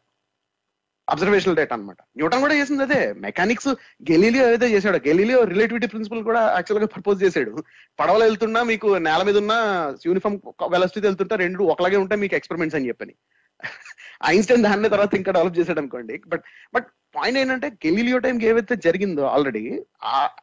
Observational 1.09 1.57
data 1.57 1.75
అన్నమాట. 1.77 1.97
న్యూటన్ 2.17 2.41
కూడా 2.41 2.55
చేసింది 2.55 2.83
అదే. 2.83 3.13
మెకానిక్స్ 3.13 3.69
గెలీలియో 4.11 4.47
ఏదైతే 4.49 4.75
చేశాడు. 4.75 5.09
గెలీలియో 5.09 5.45
రిలేటివిటీ 5.45 5.87
ప్రిన్సిపల్ 5.87 6.23
కూడా 6.25 6.41
యాక్చువల్గా 6.55 6.87
ప్రపోజ్ 6.87 7.23
చేశాడు. 7.23 7.65
పడవలో 8.01 8.25
వెళ్తున్నా 8.25 8.63
మీకు 8.63 8.97
నేల 8.97 9.23
మీద 9.23 9.37
ఉన్న 9.37 9.55
యూనిఫామ్ 10.07 10.39
వెలసిటీ 10.71 11.01
వెళ్తుంటే 11.01 11.37
రెండు 11.37 11.65
ఒకలాగే 11.65 11.97
ఉంటాయి 11.97 12.21
మీకు 12.21 12.35
ఎక్స్పెరిమెంట్స్ 12.35 12.77
అని 12.77 12.89
చెప్పని. 12.89 13.15
ఐన్స్టైన్ 14.25 14.63
దాన్ని 14.63 14.89
తర్వాత 14.89 15.15
ఇంకా 15.15 15.33
డెవలప్ 15.33 15.59
చేశాడు 15.59 15.79
అనుకోండి. 15.79 16.23
బట్ 16.27 16.45
బట్ 16.75 16.87
పాయింట్ 17.17 17.39
ఏంటంటే 17.39 17.69
గెలీలియో 17.69 18.19
టైం 18.19 18.43
ఏవైతే 18.43 18.77
జరిగిందో 18.77 19.23
ఆల్రెడీ 19.23 19.83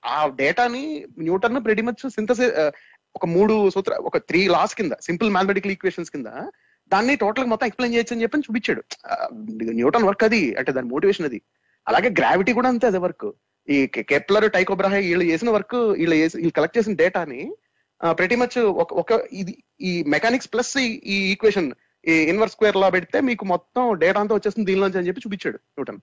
ఆ 0.06 0.32
డేటాని 0.36 1.06
న్యూటన్ 1.20 1.64
ప్రెటీ 1.64 1.82
మచ్ 1.82 2.10
సింథసి 2.10 2.46
ఒక 3.16 3.26
మూడు 3.26 3.70
సూత్ర 3.70 3.94
ఒక 3.94 4.18
త్రీ 4.18 4.48
లాస్ 4.48 4.76
కింద 4.76 4.92
సింపుల్ 5.02 5.30
మ్యాథమెటికల్ 5.30 5.72
ఈక్వేషన్స్ 5.72 6.12
కింద 6.12 6.26
దాన్ని 6.92 7.14
టోటల్ 7.24 7.48
మొత్తం 7.52 7.68
ఎక్స్ప్లెయిన్ 7.70 7.94
చేయొచ్చు 7.96 8.14
అని 8.16 8.24
చెప్పి 8.24 8.46
చూపించాడు. 8.48 8.82
న్యూటన్ 9.80 10.08
వర్క్ 10.10 10.26
అది 10.28 10.42
అంటే 10.60 10.72
దాని 10.78 10.90
మోటివేషన్ 10.94 11.28
అది. 11.30 11.40
అలాగే 11.88 12.10
గ్రావిటీ 12.20 12.52
కూడా 12.60 12.70
అంతే 12.74 12.88
అదే 12.92 13.00
వర్క్. 13.06 13.28
ఈ 13.68 13.78
కెప్లర్ 14.12 14.46
టైకోబ్రాహే 14.56 15.00
వీళ్ళు 15.08 15.26
చేసిన 15.32 15.50
వర్క్ 15.58 15.78
వీళ్ళు 16.00 16.16
వీళ్ళు 16.40 16.56
కలెక్ట్ 16.58 16.78
చేసిన 16.80 16.96
డేటాని 17.02 17.42
ప్రతి 18.20 18.36
మచ్ 18.42 18.58
ఒక 18.84 18.90
ఒక 19.02 19.12
ఇది 19.42 19.54
ఈ 19.90 19.92
మెకానిక్స్ 20.14 20.50
ప్లస్ 20.54 20.72
ఈ 21.14 21.18
ఈక్వేషన్ 21.34 21.70
ఈ 22.06 22.16
ఇన్వర్స్ 22.32 22.54
స్క్వేర్ 22.56 22.80
లా 22.84 22.88
పెడితే 22.96 23.18
మీకు 23.28 23.44
మొత్తం 23.52 23.84
డేటా 24.02 24.22
అంతా 24.24 24.36
వచ్చేస్తుంది 24.38 24.68
దీనిలోంచి 24.70 25.00
అని 25.00 25.08
చెప్పి 25.10 25.24
చూపించాడు 25.26 25.58
న్యూటన్. 25.76 26.00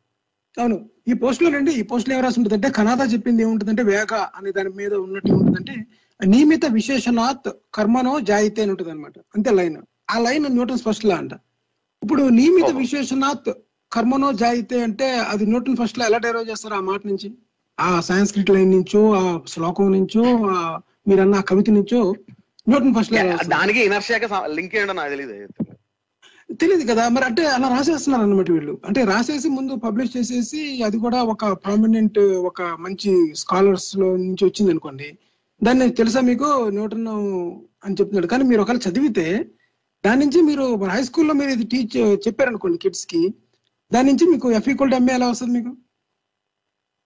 అవును. 0.56 0.76
ఈ 1.10 1.14
పోస్ట్లో 1.22 1.48
రండి. 1.56 1.72
ఈ 1.80 1.82
పోస్ట్లో 1.90 2.12
ఏం 2.16 2.22
రాసి 2.24 2.38
ఉంటుంది 2.40 2.56
అంటే 2.58 2.68
కనాదా 2.78 3.04
చెప్పింది 3.12 3.42
ఏముంటుందంటే 3.46 3.82
వేగ 3.90 4.14
అనే 4.38 4.50
దాని 4.56 4.70
మీద 4.80 4.92
ఉన్నట్టు 5.04 5.32
ఉంటుందంటే 5.36 5.74
నియమిత 6.20 6.64
విశేషణాత్ 6.78 7.48
కర్మనో 7.76 8.14
జాయితే 8.30 8.62
అని 8.64 8.72
ఉంటుంది 8.74 8.92
అనమాట 8.94 9.16
అంతే 9.36 9.52
లైన్. 9.58 9.78
ఆ 10.10 10.18
లైన్ 10.18 10.46
న్యూటన్ 10.50 10.82
ఫస్ట్ 10.84 11.04
లా 11.04 11.16
అంట. 11.16 11.32
ఇప్పుడు 12.02 12.22
నియమిత. 12.34 12.68
విశేషణాత్ 12.78 13.50
కర్మనో 13.92 14.28
జాయితే 14.34 14.76
అంటే 14.82 15.06
అది 15.30 15.44
న్యూటన్ 15.46 15.76
ఫస్ట్లో 15.76 16.02
ఎలా 16.06 16.18
డైరైవ్ 16.18 16.50
చేస్తారు 16.50 16.74
ఆ 16.74 16.82
మాట 16.82 17.00
నుంచి? 17.06 17.28
ఆ 17.78 17.88
సాంస్క్రిట్ 18.00 18.50
లైన్ 18.50 18.70
నుంచో 18.70 19.02
ఆ 19.14 19.22
శ్లోకం 19.46 19.88
నుంచో 19.92 20.24
ఆ 20.50 20.56
మీరన్న 21.08 21.34
ఆ 21.34 21.46
కవిత 21.50 21.70
నుంచో 21.70 22.00
న్యూటన్ 22.66 22.94
ఫస్ట్లో 22.94 23.20
దానికి 23.54 23.82
లింక్ 24.56 24.74
ఏంటో 24.76 24.94
నాకు 24.94 25.12
తెలియదు 25.14 25.36
తెలియదు 26.54 26.84
కదా 26.90 27.02
మరి 27.08 27.24
అంటే 27.24 27.42
అలా 27.46 27.66
రాసేస్తున్నారు 27.68 28.22
అన్నమాట 28.22 28.50
వీళ్ళు. 28.50 28.72
అంటే 28.86 29.00
రాసేసి 29.04 29.48
ముందు 29.48 29.72
పబ్లిష్ 29.84 30.14
చేసేసి 30.16 30.60
అది 30.82 30.98
కూడా 30.98 31.18
ఒక 31.32 31.52
ప్రామినెంట్ 31.64 32.18
ఒక 32.48 32.62
మంచి 32.80 33.10
స్కాలర్స్లో 33.34 34.08
నుంచి 34.16 34.42
వచ్చింది 34.44 34.70
అనుకోండి 34.70 35.08
దాన్ని 35.60 35.86
తెలుసా 35.92 36.20
మీకు? 36.22 36.48
న్యూటన్ 36.70 37.06
అని 37.84 37.96
చెప్తున్నాడు. 37.98 38.26
కానీ 38.26 38.44
మీరు 38.44 38.62
ఒకవేళ 38.62 38.80
చదివితే 38.86 39.26
దాని 40.04 40.20
నుంచి 40.22 40.40
మీరు 40.50 40.64
హై 40.92 41.00
స్కూల్లో 41.08 41.34
మీరు 41.40 41.50
ఇది 41.56 41.64
టీచ్ 41.72 41.96
చెప్పారనుకోండి 42.26 42.78
కిడ్స్కి 42.84 43.22
దాని 43.92 44.08
నుంచి 44.10 44.24
మీకు 44.32 44.48
ఎఫ్ 44.58 44.68
ఈక్వల్ 44.72 44.94
ఎంఏ 44.98 45.14
ఎలా 45.18 45.26
వస్తుంది 45.32 45.52
మీకు? 45.58 45.72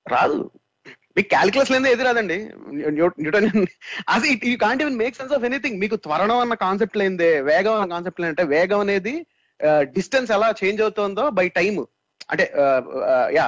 రాదు. 0.06 0.38
మీకు 1.16 1.28
క్యాలిక్యులస్ 1.34 1.70
లేదా 1.72 1.88
ఏది 1.94 2.04
రాదండి. 2.08 2.36
న్యూటన్ 3.18 3.46
అది 4.14 4.28
you 4.50 4.56
can't 4.64 4.82
even 4.84 4.98
make 5.02 5.18
sense 5.20 5.34
of 5.36 5.44
anything 5.48 5.78
మీకు 5.82 5.96
త్వరణం 6.06 6.40
అన్న 6.44 6.54
కాన్సెప్ట్ 6.64 6.98
లేనిదే 7.00 7.30
వేగం 7.50 7.74
అన్న 7.76 7.92
కాన్సెప్ట్ 7.94 8.22
లేదంటే 8.22 8.44
వేగం 8.54 8.80
అనేది 8.86 9.14
డిస్టెన్స్ 9.96 10.32
ఎలా 10.36 10.48
చేంజ్ 10.60 10.82
అవుతుందో 10.84 11.24
బై 11.38 11.46
టైం 11.58 11.76
అంటే 12.32 12.44
యా 13.36 13.44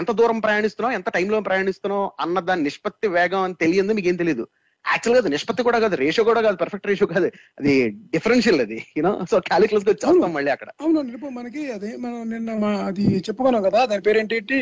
ఎంత 0.00 0.10
దూరం 0.20 0.38
ప్రయాణిస్తున్నావు 0.46 0.96
ఎంత 0.98 1.08
టైంలో 1.16 1.38
ప్రయాణిస్తున్నావు 1.48 2.06
అన్న 2.24 2.40
దాని 2.48 2.64
నిష్పత్తి 2.68 3.06
వేగం 3.16 3.42
అని 3.46 3.56
తెలియదు 3.62 3.94
మీకు 3.98 4.10
ఏం 4.12 4.18
తెలియదు 4.22 4.44
యాక్చువల్గా 4.84 5.30
నిష్పత్తి 5.32 5.62
కూడా 5.64 5.78
కాదు 5.82 5.96
రేషియో 6.00 6.24
కూడా 6.28 6.40
కాదు 6.44 6.56
పర్ఫెక్ట్ 6.60 6.86
రేషియో 6.90 7.08
కాదు. 7.12 7.28
అది 7.58 7.72
డిఫరెన్షియల్ 8.14 8.60
అది 8.64 8.78
యూనో 8.96 9.12
సో 9.30 9.36
క్యాలిక్యులస్కి 9.48 9.90
వచ్చేస్తాం 9.92 10.32
మళ్ళీ 10.36 10.50
అక్కడ. 10.50 10.68
అవునండి 10.82 11.12
ఇప్పుడు 11.14 11.32
మనకి 11.36 11.62
అదే 11.76 11.90
మనం 11.98 12.20
నిన్న 12.32 12.50
అది 12.88 13.04
చెప్పుకున్నాం 13.26 13.64
కదా 13.68 13.80
దాని 13.90 14.04
పేరు 14.06 14.20
ఏంటి 14.20 14.58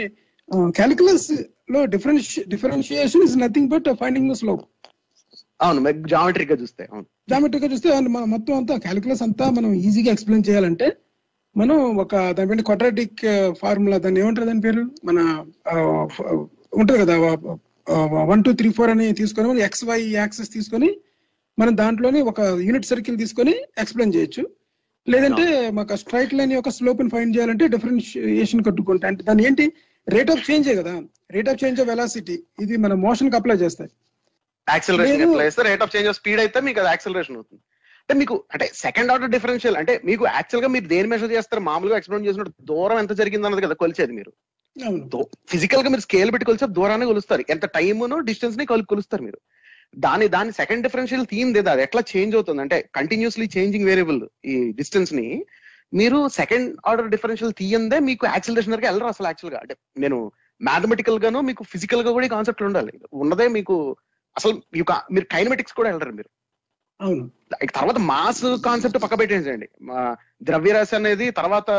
క్యాలిక్యులస్లో 0.75 1.81
difference 1.95 2.29
differentiation 2.49 3.25
is 3.25 3.37
nothing 3.43 3.71
but 3.71 3.89
finding 4.01 4.31
the 4.31 4.39
slope 4.39 4.65
అవును 5.61 5.81
జామెట్రిక్గా 6.11 6.57
చూస్తే 6.61 6.83
అవును. 6.91 7.07
జామెట్రిక్గా 7.31 7.69
చూస్తే 7.73 7.89
మన 8.09 8.25
మొత్తం 8.35 8.55
అంతా 8.57 8.75
క్యాలిక్యులస్ 8.85 9.23
అంతా 9.23 9.47
మనం 9.51 9.71
ఈజీగా 9.83 10.11
ఎక్స్ప్లెయిన్ 10.13 10.47
చేయాలంటే 10.49 10.89
మనం 11.57 11.77
ఒక 11.99 12.15
దాని 12.33 12.49
పేరు 12.51 12.63
క్వాడ్రాటిక్ 12.63 13.23
ఫార్ములా 13.61 13.97
దాన్ని 13.99 14.21
ఏమంటారు 14.21 14.47
దాని 14.47 14.63
పేరు? 14.67 14.83
మన 15.05 15.19
ఉంటది 16.73 16.99
కదా 17.03 17.15
వన్ 18.31 18.43
టూ 18.47 18.53
త్రీ 18.61 18.71
ఫోర్ 18.79 18.91
అని 18.95 19.07
తీసుకొని 19.21 19.65
ఎక్స్ 19.69 19.85
వై 19.91 19.99
యాక్సెస్ 20.21 20.55
తీసుకొని 20.57 20.91
మనం 21.61 21.73
దాంట్లోని 21.83 22.21
ఒక 22.31 22.41
యూనిట్ 22.67 22.89
సర్కిల్ 22.93 23.19
తీసుకొని 23.23 23.55
ఎక్స్ప్లెయిన్ 23.83 24.15
చేయొచ్చు. 24.17 24.43
లేదంటే 25.13 25.45
మాకు 25.77 25.97
స్ట్రైట్ 26.03 26.35
లైన్ 26.39 26.53
యొక్క 26.57 26.71
స్లోప్ని 26.79 27.11
ఫైండ్ 27.15 27.35
చేయాలంటే 27.37 27.67
డిఫరెన్షియేషన్ 27.75 28.65
కట్టుకుంటే. 28.67 29.07
అంటే 29.11 29.23
దాని 29.29 29.47
ఏంటి? 29.49 29.67
రేట్ 30.07 30.31
ఆఫ్ 30.35 30.45
చేంజే 30.49 30.75
కదా. 30.81 30.93
Rate 31.37 31.49
of 31.53 31.61
change 31.63 31.81
of 31.83 31.89
velocity 31.93 32.37
ఇది 32.65 32.77
మన 32.85 32.95
మోషన్కి 33.07 33.37
అప్లై 33.39 33.57
చేస్తాయి. 33.65 33.91
Acceleration 34.67 35.67
rate 35.71 35.83
of 35.87 35.93
change 35.97 36.09
of 36.13 36.19
speed 36.21 36.41
అయితే 36.45 36.61
మీకు 36.69 36.81
అది 36.83 36.91
యాక్సిలరేషన్ 36.95 37.37
అవుతుంది. 37.39 37.63
అంటే 38.03 38.15
మీకు 38.21 38.35
అంటే 38.55 38.67
సెకండ్ 38.85 39.11
ఆర్డర్ 39.13 39.33
డిఫరెన్షియల్ 39.37 39.77
అంటే 39.81 39.95
మీకు 40.09 40.25
యాక్చువల్గా 40.37 40.69
మీరు 40.75 40.87
దేని 40.93 41.09
మెషర్ 41.13 41.33
చేస్తారు 41.37 41.63
మామూలుగా 41.71 41.97
ఎక్స్ప్లెయిన్ 42.01 42.27
చేసినట్టు 42.29 42.53
దూరం 42.71 42.99
ఎంత 43.03 43.13
జరిగింది 43.21 43.47
అన్నది 43.49 43.65
కదా 43.67 43.77
కొలిచేది 43.83 44.13
మీరు. 44.19 44.31
ఫిజికల్గా 45.53 45.89
మీరు 45.93 46.05
స్కేల్ 46.07 46.31
పెట్టి 46.33 46.47
కొలిస్తే 46.47 46.67
దూరాన్ని 46.67 47.07
కొలుస్తారు. 47.07 47.43
ఎంత 47.51 47.65
టైమును 47.77 48.17
డిస్టెన్స్ని 48.29 48.67
కొలు 48.67 48.91
కొలుస్తారు 48.93 49.23
మీరు. 49.23 49.41
దాని 50.07 50.27
దాని 50.29 50.53
సెకండ్ 50.53 50.83
డిఫరెన్షియల్ 50.87 51.27
థీమ్ 51.27 51.55
లేదా 51.55 51.73
అది 51.73 51.83
ఎట్లా 51.83 52.03
చేంజ్ 52.17 52.35
అవుతుంది? 52.37 52.63
అంటే 52.63 52.77
కంటిన్యూస్లీ 52.95 53.47
చేంజింగ్ 53.57 53.89
వేరియబుల్ 53.91 54.21
ఈ 54.45 54.57
డిస్టెన్స్ని 54.81 55.29
మీరు 55.99 56.19
సెకండ్ 56.29 56.69
ఆర్డర్ 56.87 57.09
డిఫరెన్షియల్ 57.15 57.55
తీయందే 57.59 57.99
మీకు 58.09 58.25
యాక్సిలరేషన్ 58.27 58.75
దగ్గర 58.75 58.87
వెళ్ళరు 58.89 59.07
అసలు 59.13 59.27
యాక్చువల్గా. 59.27 59.61
అంటే 59.63 59.75
నేను 59.99 60.19
మ్యాథమెటికల్ 60.61 61.19
గాను 61.25 61.41
మీకు 61.41 61.63
ఫిజికల్గా 61.73 62.11
కూడా 62.17 62.27
ఈ 62.27 62.33
కాన్సెప్ట్ 62.37 62.63
ఉండాలి. 62.69 62.93
ఉన్నదే 63.13 63.49
మీకు 63.49 63.77
అసలు 64.37 64.55
మీరు 65.13 65.27
కైనమెటిక్స్ 65.35 65.77
కూడా 65.79 65.89
వెళ్ళరు 65.91 66.13
మీరు. 66.13 66.31
తర్వాత 67.79 67.99
మాస్ 68.13 68.47
కాన్సెప్ట్ 68.65 68.99
పక్క 69.03 69.17
పెట్టేసండి 69.21 69.69
మా 69.89 70.01
ద్రవ్యరాశి 70.43 70.95
అనేది 70.97 71.27
తర్వాత 71.31 71.71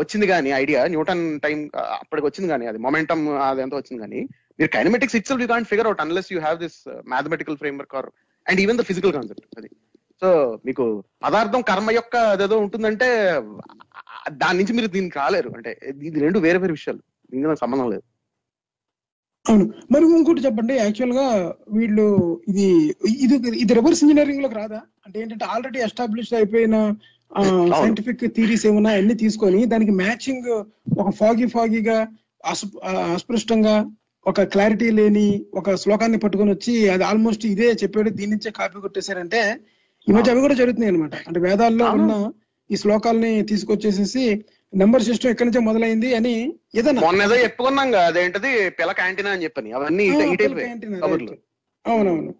వచ్చింది 0.00 0.26
కానీ 0.26 0.50
ఐడియా 0.62 0.80
న్యూటన్ 0.94 1.24
టైం 1.40 1.58
అప్పటికి 2.00 2.26
వచ్చింది 2.28 2.48
కానీ 2.52 2.66
అది 2.66 2.78
మొమెంటమ్ 2.78 3.24
అదంతా 3.48 3.76
వచ్చింది 3.80 4.00
కానీ 4.04 4.20
మీరు 4.58 4.70
kinematics 4.76 5.16
it's 5.16 5.32
you 5.42 5.48
can't 5.52 5.70
figure 5.72 5.88
out 5.90 6.02
unless 6.04 6.32
you 6.32 6.40
have 6.40 6.58
this 6.64 6.78
mathematical 7.12 7.58
framework 7.82 7.96
or 8.00 8.08
and 8.46 8.60
even 8.60 8.78
the 8.78 8.84
physical 8.90 9.12
concept 9.12 9.46
అది. 9.58 9.70
సో 10.22 10.28
మీకు 10.66 10.84
పదార్థం 11.24 11.62
కర్మ 11.70 11.90
యొక్క 11.90 12.16
అదేదో 12.16 12.56
ఉంటుందంటే 12.58 13.08
దాని 14.42 14.58
నుంచి 14.58 14.72
మీరు 14.72 14.86
దీనికి 14.86 15.18
రాలేరు. 15.18 15.50
అంటే 15.56 15.70
ఇది 16.08 16.18
రెండు 16.20 16.38
వేరే 16.38 16.58
వేరే 16.58 16.72
విషయాలు. 16.72 17.02
దీనికి 17.30 17.48
నాకు 17.48 17.62
సంబంధం 17.64 17.90
లేదు. 17.90 18.04
అవును. 19.46 19.64
మరి 19.92 20.04
ఇంకోటి 20.18 20.44
చెప్పండి. 20.44 20.74
యాక్చువల్గా 20.74 21.26
వీళ్ళు 21.78 22.06
ఇది 22.48 22.66
ఇది 23.24 23.36
ఇది 23.64 23.72
రివర్స్ 23.78 24.02
ఇంజనీరింగ్లోకి 24.04 24.54
రాదా? 24.54 24.80
అంటే 25.06 25.16
ఏంటంటే 25.22 25.44
ఆల్రెడీ 25.44 25.78
ఎస్టాబ్లిష్ 25.78 26.32
అయిపోయిన 26.40 26.76
సైంటిఫిక్ 27.80 28.22
థీరీస్ 28.36 28.64
ఏమన్నా 28.70 28.92
అన్ని 29.00 29.14
తీసుకొని 29.22 29.60
దానికి 29.72 29.92
మ్యాచింగ్ 30.02 30.50
ఒక 31.02 31.08
ఫాగీ 31.20 31.46
ఫాగీగా 31.54 31.98
అస్పృష్టంగా 33.16 33.74
ఒక 34.26 34.42
క్లారిటీ 34.54 34.88
లేని 34.98 35.28
ఒక 35.60 35.74
శ్లోకాన్ని 35.82 36.18
పట్టుకొని 36.24 36.50
వచ్చి 36.54 36.74
అది 36.94 37.04
ఆల్మోస్ట్ 37.10 37.44
ఇదే 37.52 37.68
చెప్పాడు 37.82 38.10
దీని 38.18 38.32
నుంచే 38.34 38.50
కాపీ 38.58 38.80
కొట్టేశారంటే 38.84 39.40
ఈ 40.06 40.12
మధ్య 40.16 40.32
అవి 40.32 40.40
కూడా 40.44 40.56
జరుగుతున్నాయి 40.60 40.92
అనమాట 40.92 41.14
అంటే 41.28 41.40
వేదాల్లో. 41.46 41.86
ఉన్న 41.98 42.12
ఈ 42.70 42.76
శ్లోకాల్ని 42.82 43.32
తీసుకొచ్చేసేసి 43.50 44.24
నెంబర్ 44.72 45.04
సిస్టమ్ 45.08 45.32
ఎక్కడి 45.32 45.48
నుంచే 45.48 45.62
మొదలైంది 45.68 46.10
అని 46.18 46.34
ఏదైనా 46.78 47.00
మొన్న 47.06 47.26
ఏదో 47.26 47.36
చెప్పుకున్నాం 47.42 47.88
కదా, 47.94 48.04
అదేంటి 48.10 48.38
పిల్ల 48.78 48.90
క్యాంటీన్ 49.00 49.30
అని 49.32 49.44
చెప్పని. 49.46 49.70
అవన్నీ. 49.78 50.06
అవునవును. 51.84 52.32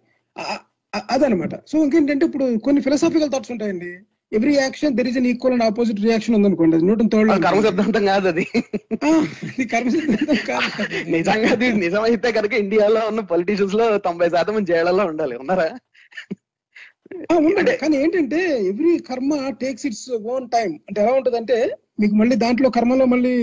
అదనమాట 1.13 1.53
సో 1.69 1.75
ఇంకేంటంటే 1.85 2.25
ఇప్పుడు 2.29 2.45
కొన్ని 2.65 2.81
ఫిలసాఫికల్ 2.87 3.31
థాట్స్ 3.33 3.51
ఉంటాయండి. 3.55 3.91
Every 4.33 4.53
action 4.55 4.95
there 4.97 5.09
is 5.09 5.17
an 5.17 5.27
equal 5.31 5.53
and 5.55 5.65
opposite 5.65 5.99
reaction 6.01 6.35
ఉందనుకోండి 6.37 6.75
అది 6.77 6.85
న్యూటన్ 6.85 7.09
థర్డ్ 7.13 7.31
కర్మ 7.45 7.61
సిద్ధాంతం 7.65 8.03
కాదు 8.07 8.27
అది. 8.27 8.45
కర్మ 9.73 9.89
సిద్ధాంతం 9.95 10.39
కాదు. 10.49 10.69
నిజంగా 11.15 11.49
అది 11.51 11.67
నిజమైతే 11.83 12.31
కనుక 12.31 12.53
ఇండియాలో 12.63 13.01
ఉన్న 13.11 13.23
పొలిటీషియన్స్లో 13.31 13.87
తొంభై 14.07 14.29
శాతం 14.29 14.55
మంది 14.57 14.71
జైళ్ళలో 14.71 15.05
ఉండాలి. 15.11 15.37
ఉన్నారా? 15.43 15.67
ఉండండి 17.39 17.73
కానీ 17.81 17.95
ఏంటంటే 17.97 18.39
ఎవ్రీ 18.69 18.93
కర్మ 19.07 19.33
టేక్స్ 19.61 19.85
ఇట్స్ 19.85 20.05
ఓన్ 20.31 20.45
టైం 20.49 20.71
అంటే 20.87 20.99
ఎలా 21.01 21.11
ఉంటదంటే 21.13 21.57
మీకు 21.99 22.15
మళ్ళీ 22.15 22.35
దాంట్లో 22.35 22.69
కర్మలో 22.69 23.05
మళ్ళీ 23.05 23.33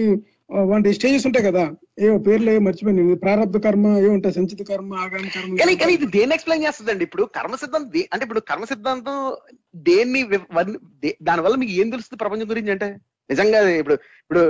వాటి 0.50 0.92
స్టేజెస్ 0.92 1.26
ఉంటాయి 1.26 1.46
కదా 1.46 1.72
ఏవో 1.98 2.18
పేర్లు 2.18 2.50
ఏవో 2.50 2.60
మర్చిపోయింది 2.60 3.16
ప్రారంభ 3.16 3.56
కర్మ 3.56 3.86
ఏ 3.98 4.08
ఉంటాయి 4.08 4.34
సంచిత 4.34 4.62
కర్మ 4.68 4.94
ఆగామి 4.94 5.28
కర్మ. 5.28 5.56
కానీ 5.56 5.76
కానీ 5.76 5.92
ఇది 5.92 6.06
దేన్ని 6.06 6.34
ఎక్స్ప్లెయిన్ 6.34 6.66
చేస్తుందండి? 6.66 7.04
ఇప్పుడు 7.04 7.22
కర్మ 7.22 7.54
సిద్ధాంతం 7.54 8.02
అంటే 8.12 8.22
ఇప్పుడు 8.22 8.40
కర్మ 8.40 8.64
సిద్ధాంతం 8.64 9.36
దేన్ని 9.74 10.22
వి- 10.22 10.56
వర్ణ- 10.56 10.78
దే- 11.02 11.16
దానివల్ల 11.22 11.56
మీకు 11.56 11.72
ఏం 11.72 11.90
తెలుస్తుంది 11.90 12.18
ప్రపంచం 12.18 12.50
గురించి 12.50 12.70
అంటే? 12.70 12.96
నిజంగా 13.30 13.68
ఇప్పుడు 13.70 13.94
ఇప్పుడు 13.94 14.40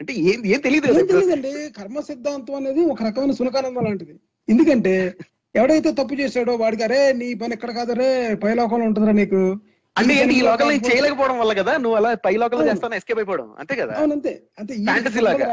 అంటే 0.00 0.12
ఏం 0.12 0.46
ఏం 0.46 0.60
తెలియదు 0.60 1.02
తెలియదండి. 1.02 1.72
కర్మ 1.78 2.00
సిద్ధాంతం 2.00 2.54
అనేది 2.54 2.80
ఒక 2.80 3.02
రకమైన 3.02 3.30
సునకానందం 3.30 3.84
లాంటిది. 3.84 4.14
ఎందుకంటే 4.48 5.14
ఎవడైతే 5.54 5.92
తప్పు 5.92 6.14
చేశాడో 6.14 6.56
వాడికి 6.56 6.82
అరే 6.82 7.12
నీ 7.12 7.34
పని 7.34 7.52
ఎక్కడ 7.52 7.70
కాదరే 7.70 8.34
పై 8.34 8.54
లోకంలో 8.54 8.86
ఉంటుందిరా 8.86 9.12
నీకు. 9.12 9.60
అంటే 9.96 10.12
ఏంటి 10.16 10.34
ఈ 10.34 10.42
లోకల్ 10.46 10.68
చేయలేకపోవడం 10.88 11.36
వల్ల 11.40 11.52
కదా 11.58 11.72
నువ్వు 11.82 11.96
అలా 11.98 12.10
పై 12.24 12.32
లోకల్. 12.42 12.60
చేస్తాను 12.68 12.94
ఎస్కేప్ 12.98 13.20
అయిపోవడం. 13.20 13.46
అంతే 13.60 13.74
కదా? 13.76 13.94
అవునంతే 13.98 14.32
అంటే 14.58 14.72
Fantasy 14.88 15.20
లాగా. 15.26 15.46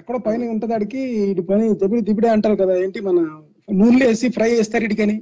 ఎక్కడో 0.00 0.18
పైన 0.24 0.48
ఉంటది 0.54 0.74
ఆడికి 0.74 1.00
ఇటు 1.24 1.42
పని 1.50 1.66
తిపిడి 1.80 2.02
తిపిడే 2.08 2.30
అంటారు 2.34 2.56
కదా 2.62 2.74
ఏంటి 2.82 3.00
మన 3.02 3.18
నూనెలో 3.72 4.06
వేసి 4.06 4.28
ఫ్రై 4.34 4.48
చేస్తారు 4.52 4.86
ఇటుకని 4.88 5.16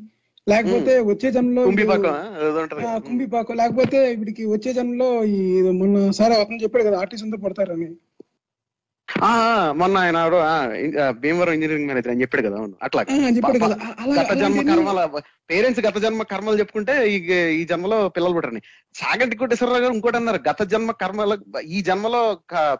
లేకపోతే 0.46 0.92
వచ్చే 1.08 1.28
ఆ, 2.84 2.92
కుంభిపాకు 3.00 3.52
లేకపోతే 3.58 3.98
వీడికి 4.20 4.44
వచ్చే 4.52 4.70
జన్మలో 4.72 5.08
ఈ 5.32 5.36
మొన్న 5.78 5.98
సార్ 6.12 6.32
అతను 6.36 6.62
చెప్పాడు 6.64 6.84
కదా 6.88 6.96
ఆర్టిస్ట్ 6.98 7.26
అంతా 7.26 7.38
పడతారని. 7.44 7.88
మొన్న 9.80 9.96
ఆయన 9.98 10.18
భీమవరం 11.22 11.54
ఇంజనీరింగ్ 11.56 11.88
మేనేజర్ 11.88 12.12
అని 12.12 12.22
చెప్పాడు 12.22 12.42
కదా 12.46 12.56
అవును 12.60 12.74
అట్లా 12.82 13.02
గత 14.18 14.32
జన్మ 14.42 14.62
కర్మల 14.70 15.00
పేరెంట్స్ 15.50 15.82
గత 15.86 15.98
జన్మ 16.04 16.22
కర్మలు 16.22 16.60
చెప్పుకుంటే 16.60 16.94
ఈ 17.58 17.62
జన్మలో 17.72 17.98
పిల్లలు 18.16 18.36
పుట్టరని 18.36 18.62
చాగంటి 18.94 19.38
కోటేశ్వరరావు 19.42 19.84
గారు 19.84 19.94
ఇంకోటి 19.98 20.18
అన్నారు 20.20 20.40
గత 20.48 20.62
జన్మ 20.72 20.90
కర్మల 21.02 21.36
ఈ 21.76 21.80
జన్మలో 21.90 22.22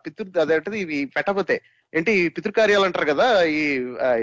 పితృ 0.06 0.26
అదేంటిది 0.44 0.80
ఇవి 0.86 0.98
పెట్టకపోతే 1.16 1.56
ఏంటి 1.92 2.12
పితృకార్యాలు 2.36 2.86
అంటారు 2.88 3.06
కదా 3.12 3.26
ఈ 3.58 3.62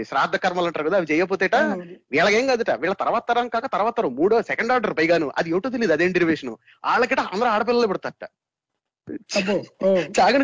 శ్రాద్ధ 0.10 0.36
కర్మలు 0.44 0.68
అంటారు 0.70 0.88
కదా 0.88 0.98
అవి 1.00 1.10
చేయకపోతేట. 1.12 1.56
వీళ్ళకేం 2.14 2.46
కాదుట. 2.52 2.72
వీళ్ళ 2.84 2.96
తర్వాత 3.02 3.24
తరం 3.30 3.48
కాక 3.54 3.68
తర్వాత 3.76 3.94
తరం 3.98 4.14
మూడో 4.20 4.38
సెకండ్ 4.50 4.72
ఆర్డర్ 4.76 4.96
పైగాను. 5.00 5.28
అది 5.40 5.50
ఏమిటో 5.54 5.72
తెలియదు 5.76 5.94
అదేం 5.98 6.12
డెరివేషన్ 6.18 6.52
వాళ్ళకిట 6.90 7.22
అందరూ 7.34 7.50
ఆడపిల్లలు 7.56 7.90
పుడతారట. 7.92 8.26
అంటే- 9.38 9.60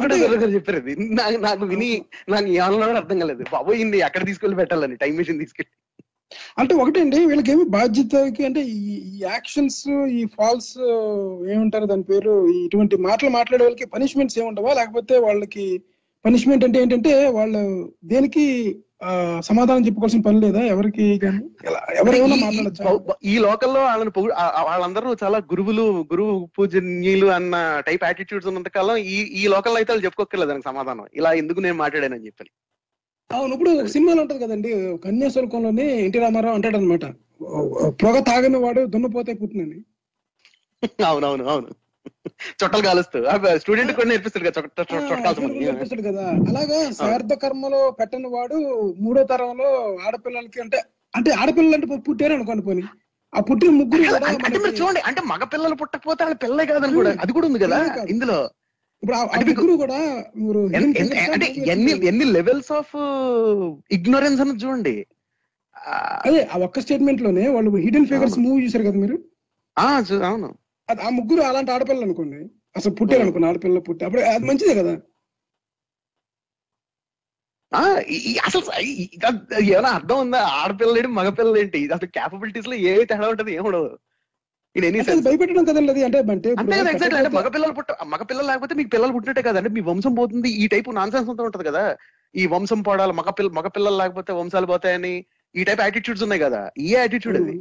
కోటేశ్వరరావు 0.01 0.35
గారు 0.35 0.51
చెప్పారు 0.51 0.77
ఇది 0.77 0.93
నాకు 1.13 1.37
నాకు 1.37 1.65
విని 1.65 1.89
నాకు 2.29 2.47
ఏమన్నా 2.57 2.87
కూడా 2.87 2.97
అర్థం 2.97 3.19
కాలేదు. 3.19 3.43
బాబోయ్ 3.51 3.79
ఇన్ని 3.79 3.97
ఎక్కడ 3.99 4.25
తీసుకెళ్ళి 4.25 4.57
పెట్టాలని 4.57 4.95
టైం 4.95 5.15
మెషిన్ 5.15 5.39
తీసుకెళ్ళి. 5.39 5.71
అంటే 6.57 6.73
ఒకటండి 6.75 7.25
వీళ్ళకేమి 7.25 7.63
బాధ్యతకి 7.69 8.45
అంటే 8.45 8.61
ఈ 8.61 9.19
యాక్షన్స్ 9.21 9.81
ఈ 10.11 10.25
ఫాల్స్ 10.37 10.71
ఏమంటారు 11.49 11.85
దాని 11.85 12.03
పేరు 12.03 12.47
ఈ 12.47 12.65
ఇటువంటి 12.65 12.95
మాటలు 12.97 13.29
మాట్లాడే 13.29 13.63
వాళ్ళకి 13.63 13.85
పనిష్మెంట్స్ 13.85 14.39
ఏముండవా? 14.39 14.73
లేకపోతే 14.73 15.17
వాళ్ళకి 15.17 15.65
పనిష్మెంట్ 16.25 16.65
అంటే 16.65 16.81
ఏంటంటే 16.81 17.27
వాళ్ళు 17.29 17.61
దేనికి 18.05 18.45
సమాధానం 19.43 19.83
చెప్పుకోవాల్సిన 19.85 20.21
పని 20.21 20.39
లేదా? 20.43 20.61
ఎవరికి 20.73 21.05
ఈ- 23.25 23.41
లోకల్లో 23.45 23.79
వాళ్ళని 23.83 24.11
వాళ్ళందరూ 24.67 25.09
చాలా 25.21 25.37
గురువులు 25.51 25.85
గురువు 26.11 26.33
పూజనీయులు 26.55 27.27
అన్న 27.35 27.55
టైప్ 27.87 28.05
యాటిట్యూడ్స్ 28.07 28.49
ఉన్నంత 28.51 28.71
కాలం 28.75 28.97
ఈ 29.09 29.17
ఈ 29.39 29.45
లోకల్లో 29.53 29.79
అయితే 29.79 29.91
వాళ్ళు 29.91 30.05
చెప్పుకోకర్లేదు 30.07 30.51
దానికి 30.51 30.69
సమాధానం. 30.69 31.05
ఇలా 31.19 31.31
ఎందుకు 31.41 31.59
నేను 31.65 31.77
మాట్లాడానని 31.81 32.27
చెప్పి 32.27 32.51
అవును 33.29 33.53
ఇప్పుడు 33.55 33.71
సినిమాలో 33.93 34.21
ఉంటది 34.23 34.41
కదండి 34.41 34.71
కన్యాశుల్కంలోని 35.03 35.85
ఎన్టీ 36.03 36.19
రామారావు 36.19 36.55
అంటాడు 36.57 36.77
అనమాట 36.77 37.05
పొగ 38.01 38.15
తాగని 38.27 38.59
వాడు 38.59 38.81
దున్నపోతే 38.93 39.31
పుట్టినని 39.39 39.79
అవునవును 41.09 41.43
అవును. 41.51 41.69
చుట్టలు 42.59 42.83
కాలుస్తూ. 42.83 43.19
స్టూడెంట్ 43.57 43.93
కూడా 43.93 44.07
నేర్పిస్తాడు 44.09 44.45
కదా. 44.45 44.61
చెప్పేస్తాడు 45.67 46.01
కదా. 46.01 46.25
అలాగా 46.49 46.79
శారద 46.91 47.33
కర్మలో 47.35 47.91
పెట్టని 47.91 48.27
వాడు 48.27 48.57
మూడో 48.99 49.23
తరంలో 49.23 49.69
ఆడపిల్లలకి 50.07 50.61
అంటే 50.61 50.79
అంటే 51.13 51.31
ఆడపిల్లలు 51.33 51.75
అంటే 51.75 51.87
పుట్టారు 52.07 52.33
అనుకోండి 52.33 52.63
పోని. 52.63 52.83
ఆ 53.33 53.41
పుట్టిన 53.41 53.69
ముగ్గురు 53.71 54.03
అంటే 54.39 54.57
మీరు 54.57 54.75
చూడండి 54.75 55.01
అంటే 55.01 55.21
మగ 55.25 55.43
పిల్లలు 55.43 55.75
పుట్టకపోతే 55.75 56.23
వాళ్ళ 56.23 56.35
పిల్లలే 56.35 56.65
కాదని 56.65 56.95
కూడా 56.95 57.11
అది 57.21 57.33
కూడా 57.33 57.47
ఉంది 57.47 57.59
కదా. 57.59 57.79
ఇందులో. 58.09 58.37
ఇప్పుడు 59.43 59.73
కూడా 59.75 59.97
మీరు? 60.35 60.61
అంటే 61.33 61.47
ఎన్ని 61.67 61.91
ఎన్ని 62.07 62.25
లెవెల్స్ 62.31 62.71
ఆఫ్ 62.71 62.93
ఇగ్నోరెన్స్ 63.91 64.41
అన్నది 64.41 64.61
చూడండి. 64.65 64.95
అదే 66.25 66.39
ఆ 66.45 66.57
ఒక్క 66.57 66.79
స్టేట్మెంట్లోనే 66.79 67.47
వాళ్ళు 67.47 67.71
హిడెన్ 67.77 68.05
ఫిగర్స్ 68.05 68.37
మూవ్ 68.39 68.63
చూసారు 68.63 68.83
కదా 68.83 68.99
మీరు? 68.99 69.17
ఆ, 69.77 69.87
అవును. 70.23 70.49
అది 70.89 71.01
ఆ 71.01 71.09
ముగ్గురు 71.09 71.41
అలాంటి 71.41 71.71
ఆడపిల్లలు 71.71 72.05
అనుకోండి. 72.05 72.39
అసలు 72.77 72.93
పుట్టారు 72.93 73.21
అనుకోండి 73.21 73.47
ఆడపిల్ల 73.47 73.79
పుట్టి 73.79 74.05
అప్పుడు 74.05 74.21
అది 74.21 74.45
మంచిదే 74.45 74.73
కదా. 74.73 74.95
అసలు 78.45 78.61
ఏమైనా 79.63 79.89
అర్థం 79.89 80.19
ఉందా? 80.19 80.41
ఆడపిల్లలు 80.53 80.97
ఏంటి 80.97 81.09
మగపిల్లలు 81.09 81.57
ఏంటి? 81.57 81.79
ఇది 81.79 81.93
అసలు 81.93 82.07
క్యాపబిలిటీస్లో 82.07 82.73
ఏ 82.73 83.05
తేడా 83.05 83.29
ఉంటది 83.29 83.53
ఏముండదు 83.53 83.89
భయపెట్టడం 85.25 85.63
కదండి 85.63 86.03
అంటే 86.03 86.19
అంటే 86.19 86.49
ఎగ్జాక్ట్లీ 86.49 86.75
అంటే 86.75 86.89
పెట్టకపోతే- 87.07 87.35
మగపిల్లలు 87.35 87.73
పుట్ట 87.73 87.91
మగపిల్లలు 88.03 88.47
లేకపోతే 88.47 88.75
మీకు 88.75 88.89
పిల్లలు 88.89 89.13
పుట్టినట్టే 89.13 89.41
కదా. 89.41 89.57
అంటే 89.57 89.69
మీ 89.69 89.81
వంశం 89.81 90.15
పోతుంది 90.15 90.49
ఈ 90.49 90.67
టైపు 90.67 90.91
నాన్ 90.91 91.11
సెన్స్ 91.11 91.29
అంతా 91.29 91.43
ఉంటది 91.43 91.63
కదా. 91.63 91.83
ఈ 92.35 92.45
వంశం 92.45 92.81
పోడాలి 92.81 93.13
మగపిల్ల 93.13 93.51
మగపిల్లలు 93.51 93.97
లేకపోతే 93.97 94.33
వంశాలు 94.33 94.65
పోతాయని 94.65 95.13
ఈ 95.55 95.63
టైప్ 95.63 95.81
యాటిట్యూడ్స్ 95.81 96.23
ఉన్నాయి 96.23 96.41
కదా. 96.41 96.69
ఈ 96.77 96.93
యాటిట్యూడ్ 96.93 97.37
అది. 97.41 97.55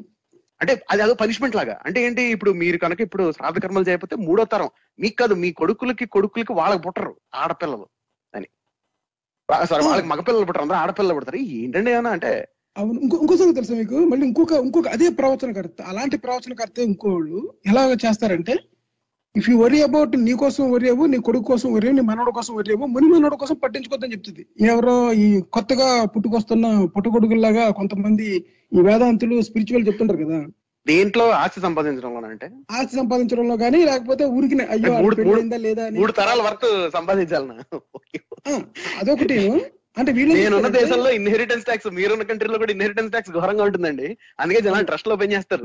అంటే 0.65 0.75
అది 0.91 1.03
అదో 1.03 1.15
పనిష్మెంట్ 1.15 1.57
లాగా. 1.57 1.83
అంటే 1.87 2.05
ఏంటి? 2.05 2.23
ఇప్పుడు 2.23 2.51
మీరు 2.53 2.79
కనుక 2.79 3.01
ఇప్పుడు 3.01 3.33
శ్రాద్ధ 3.33 3.59
కర్మలు 3.59 3.89
చేయకపోతే 3.89 4.17
మూడో 4.17 4.45
తరం. 4.45 4.71
మీకు 4.99 5.17
కాదు 5.17 5.35
మీ 5.35 5.53
కొడుకులకి 5.53 6.07
కొడుకులకి 6.07 6.53
వాళ్ళకి 6.53 6.83
పుట్టరు 6.83 7.13
ఆడపిల్లలు 7.35 7.87
అని. 8.33 8.49
సారీ 9.65 9.85
వాళ్ళకి 9.85 10.09
మగపిల్లలు 10.09 10.45
పుట్టరు 10.45 10.63
అందరూ 10.63 10.77
ఆడపిల్లలు 10.77 11.15
పుడతారు. 11.15 11.37
ఏంటండి 11.37 11.91
ఏమన్నా 11.91 12.11
అంటే? 12.11 12.33
అవును. 12.77 13.01
ఇంకో 13.01 13.17
ఇంకో 13.23 13.37
సంగతి 13.37 13.55
తెలుసా 13.55 13.75
మీకు? 13.75 13.99
మళ్ళీ 14.05 14.27
ఇంకొక 14.27 14.53
ఇంకొక 14.53 14.89
అదే 14.89 15.09
ప్రవచనకర్త 15.09 15.83
అలాంటి 15.83 16.17
ప్రవచనకర్త 16.17 16.79
ఇంకోళ్ళు 16.79 17.41
ఎలాగ 17.67 17.97
చేస్తారంటే 18.07 18.55
ఇఫ్ 19.37 19.51
యూ 19.51 19.59
వరీ 19.59 19.83
అబౌట్ 19.83 20.17
నీ 20.17 20.33
కోసం 20.33 20.71
వరి 20.71 20.89
అవ్వు 20.91 21.07
నీ 21.07 21.19
కొడుకు 21.19 21.45
కోసం 21.45 21.73
వరి 21.73 21.93
నీ 21.93 22.01
మనవడు 22.01 22.31
కోసం 22.31 22.55
వరి 22.55 22.73
అవ్వు 22.73 22.87
ముని 22.87 23.07
మనవడు 23.07 23.37
కోసం 23.37 23.55
పట్టించుకోద్దని 23.55 24.13
చెప్తుంది. 24.13 24.47
ఎవరో 24.61 25.13
ఈ 25.13 25.41
కొత్తగా 25.41 26.05
పుట్టుకొస్తున్న 26.05 26.85
పుట్టుకొడుకుల్లాగా 26.85 27.71
కొంతమంది 27.71 28.47
ఈ 28.73 28.81
వేదాంతులు 28.81 29.41
స్పిరిచువల్ 29.41 29.87
చెప్తుంటారు 29.87 30.25
కదా. 30.25 30.47
దేంట్లో 30.87 31.31
ఆస్తి 31.31 31.61
సంపాదించడంలో 31.61 32.29
అంటే? 32.29 32.51
ఆస్తి 32.71 32.97
సంపాదించడంలో 32.97 33.57
కానీ 33.57 33.85
లేకపోతే 33.85 34.25
ఊరికి 34.25 34.63
అయ్యో 34.63 35.57
లేదా 35.57 35.85
అని. 35.85 35.99
మూడు 35.99 36.13
తరాల 36.13 36.43
వరకు 36.43 36.91
సంపాదించాలనా? 36.91 37.79
ఆ, 38.49 38.61
అదొకటి. 39.01 39.39
అంటే 39.99 40.13
వీళ్ళు 40.13 40.35
నేనున్న 40.35 40.69
దేశంలో 40.69 41.11
ఇన్హెరిటెన్స్ 41.11 41.65
ట్యాక్స్ 41.65 41.95
మీరున్న 41.95 42.23
కంట్రీలో 42.23 42.59
కూడా 42.59 42.73
ఇన్హెరిటెన్స్ 42.73 43.11
ట్యాక్స్ 43.11 43.33
ఘోరంగా 43.33 43.65
ఉంటుందండి. 43.65 44.17
అందుకే 44.41 44.61
జనాలు 44.61 44.87
ట్రస్ట్లో 44.87 45.15
ఓపెన్ 45.15 45.33
చేస్తారు. 45.33 45.65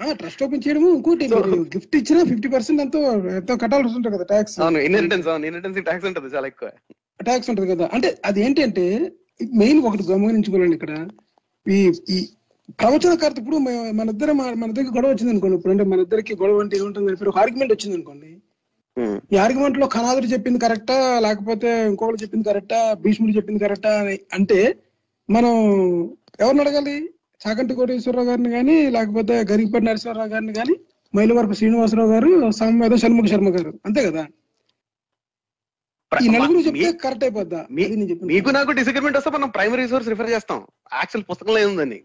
ట్రస్ట్ 0.00 0.42
ఓపెన్ 0.42 0.62
చేయడము 0.64 0.88
ఇంకోటి 0.96 1.26
గిఫ్ట్ 1.74 1.96
ఇచ్చినా 1.96 2.24
ఫిఫ్టీ 2.24 2.48
పర్సెంట్ 2.48 2.80
ఎంతో 2.80 3.00
ఎంతో 3.32 3.56
కట్టాల్సి 3.56 3.96
ఉంటుంది 3.96 4.14
కదా 4.16 4.24
ట్యాక్స్ 4.24 4.56
అవును 4.60 4.78
ఇన్హెరిటెన్స్ 4.78 5.28
అవును 5.28 5.46
ఇన్హెరిటెన్స్ 5.46 5.78
ట్యాక్స్ 5.80 6.06
ఉంటుంది 6.06 6.34
చాలా 6.34 6.46
ఎక్కువ. 6.46 6.70
ట్యాక్స్ 7.20 7.50
ఉంటుంది 7.50 7.68
కదా. 7.74 7.84
అంటే 7.94 8.18
అది 8.24 8.40
ఏంటంటే 8.42 8.84
మెయిన్ 9.54 9.80
ఒకటి 9.84 10.02
గమనించుకోవాలండి 10.10 10.76
ఇక్కడ. 10.76 10.92
ఈ 11.66 11.78
ఈ 12.08 12.18
ప్రవచనకర్త 12.78 13.38
ఇప్పుడు 13.38 13.56
మన 13.92 14.08
ఇద్దరు 14.08 14.32
మన 14.32 14.68
ఇద్దరికి 14.68 14.92
గొడవ 14.96 15.10
వచ్చింది 15.10 15.32
అనుకోండి 15.32 15.56
ఇప్పుడు 15.56 15.72
అంటే 15.72 15.84
మన 15.84 16.00
ఇద్దరికి 16.00 16.34
గొడవ 16.34 16.60
అంటే 16.60 16.76
ఏముంటుంది 16.76 17.10
అని 17.12 17.28
ఒక 17.28 17.38
ఆర్గ్యుమెంట్ 17.38 17.72
వచ్చింది 17.72 17.96
అనుకోండి. 17.96 18.30
ఈ 19.32 19.36
ఆర్గ్యుమెంట్లో 19.36 19.86
కనాదుడు 19.86 20.26
చెప్పింది 20.26 20.58
కరెక్టా 20.58 20.96
లేకపోతే 21.20 21.86
ఇంకొకరు 21.86 22.16
చెప్పింది 22.16 22.44
కరెక్టా 22.44 22.94
భీష్ముడు 22.94 23.32
చెప్పింది 23.32 23.64
కరెక్టా 23.64 24.00
అని 24.00 24.18
అంటే 24.32 24.58
మనం 25.28 25.52
ఎవరిని 26.40 26.60
అడగాలి? 26.60 26.96
చాకంటి 27.48 27.74
కోటేశ్వరరావు 27.74 28.26
గారిని 28.26 28.50
కానీ 28.50 28.90
లేకపోతే 28.90 29.44
గరిగిపట్టి 29.52 29.86
నరసింహారావు 29.86 30.28
గారిని 30.28 30.52
కానీ 30.52 30.74
మైలవరపు 31.16 31.52
శ్రీనివాసరావు 31.52 32.08
గారు 32.12 32.50
సామవేద 32.50 32.98
షణ్ముఖ 32.98 33.24
శర్మ 33.24 33.48
గారు 33.48 33.80
అంతే 33.86 34.10
కదా? 34.10 34.26
ఈ 36.22 36.28
నలుగురు 36.28 36.58
చెప్తే 36.58 36.70
మీ- 36.70 36.96
కరెక్ట్ 36.96 37.24
అయిపోద్దా. 37.24 37.66
మీకు 38.26 38.50
నాకు 38.50 38.70
డిసగ్రిమెంట్ 38.70 39.16
వస్తే 39.16 39.30
మనం 39.30 39.48
ప్రైమరీ 39.48 39.88
సోర్స్ 39.88 40.08
రిఫర్ 40.08 40.30
చేస్తాం. 40.30 40.66
యాక్చువల్ 40.92 41.24
పుస్తకంలో 41.30 41.58
ఏముందని 41.58 42.02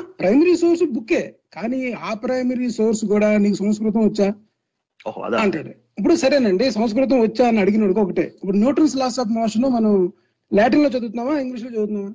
ప్రైమరీ 0.00 0.56
సోర్స్ 0.56 0.84
బుక్కే 0.84 1.34
కానీ 1.52 1.92
ఆ 1.92 2.14
ప్రైమరీ 2.14 2.70
సోర్స్ 2.70 3.04
కూడా 3.04 3.38
నీకు 3.38 3.54
సంస్కృతం 3.54 4.08
వచ్చా? 4.08 4.34
అంటాడు. 5.36 5.68
ఇప్పుడు 5.68 6.14
సరేనండి 6.14 6.70
సంస్కృతం 6.70 7.20
వచ్చా 7.20 7.48
అని 7.48 7.60
అడిగినోడు 7.60 8.00
ఒకటే 8.00 8.22
ఇప్పుడు 8.22 8.56
న్యూట్రన్స్ 8.56 8.96
లాస్ 8.96 9.20
ఆఫ్ 9.20 9.28
మోషన్ 9.28 9.62
మనం 9.62 10.12
లాటిన్లో 10.54 10.88
చదువుతున్నావా 10.88 11.38
ఇంగ్లీష్లో 11.38 11.70
చదువుతున్నావా? 11.70 12.12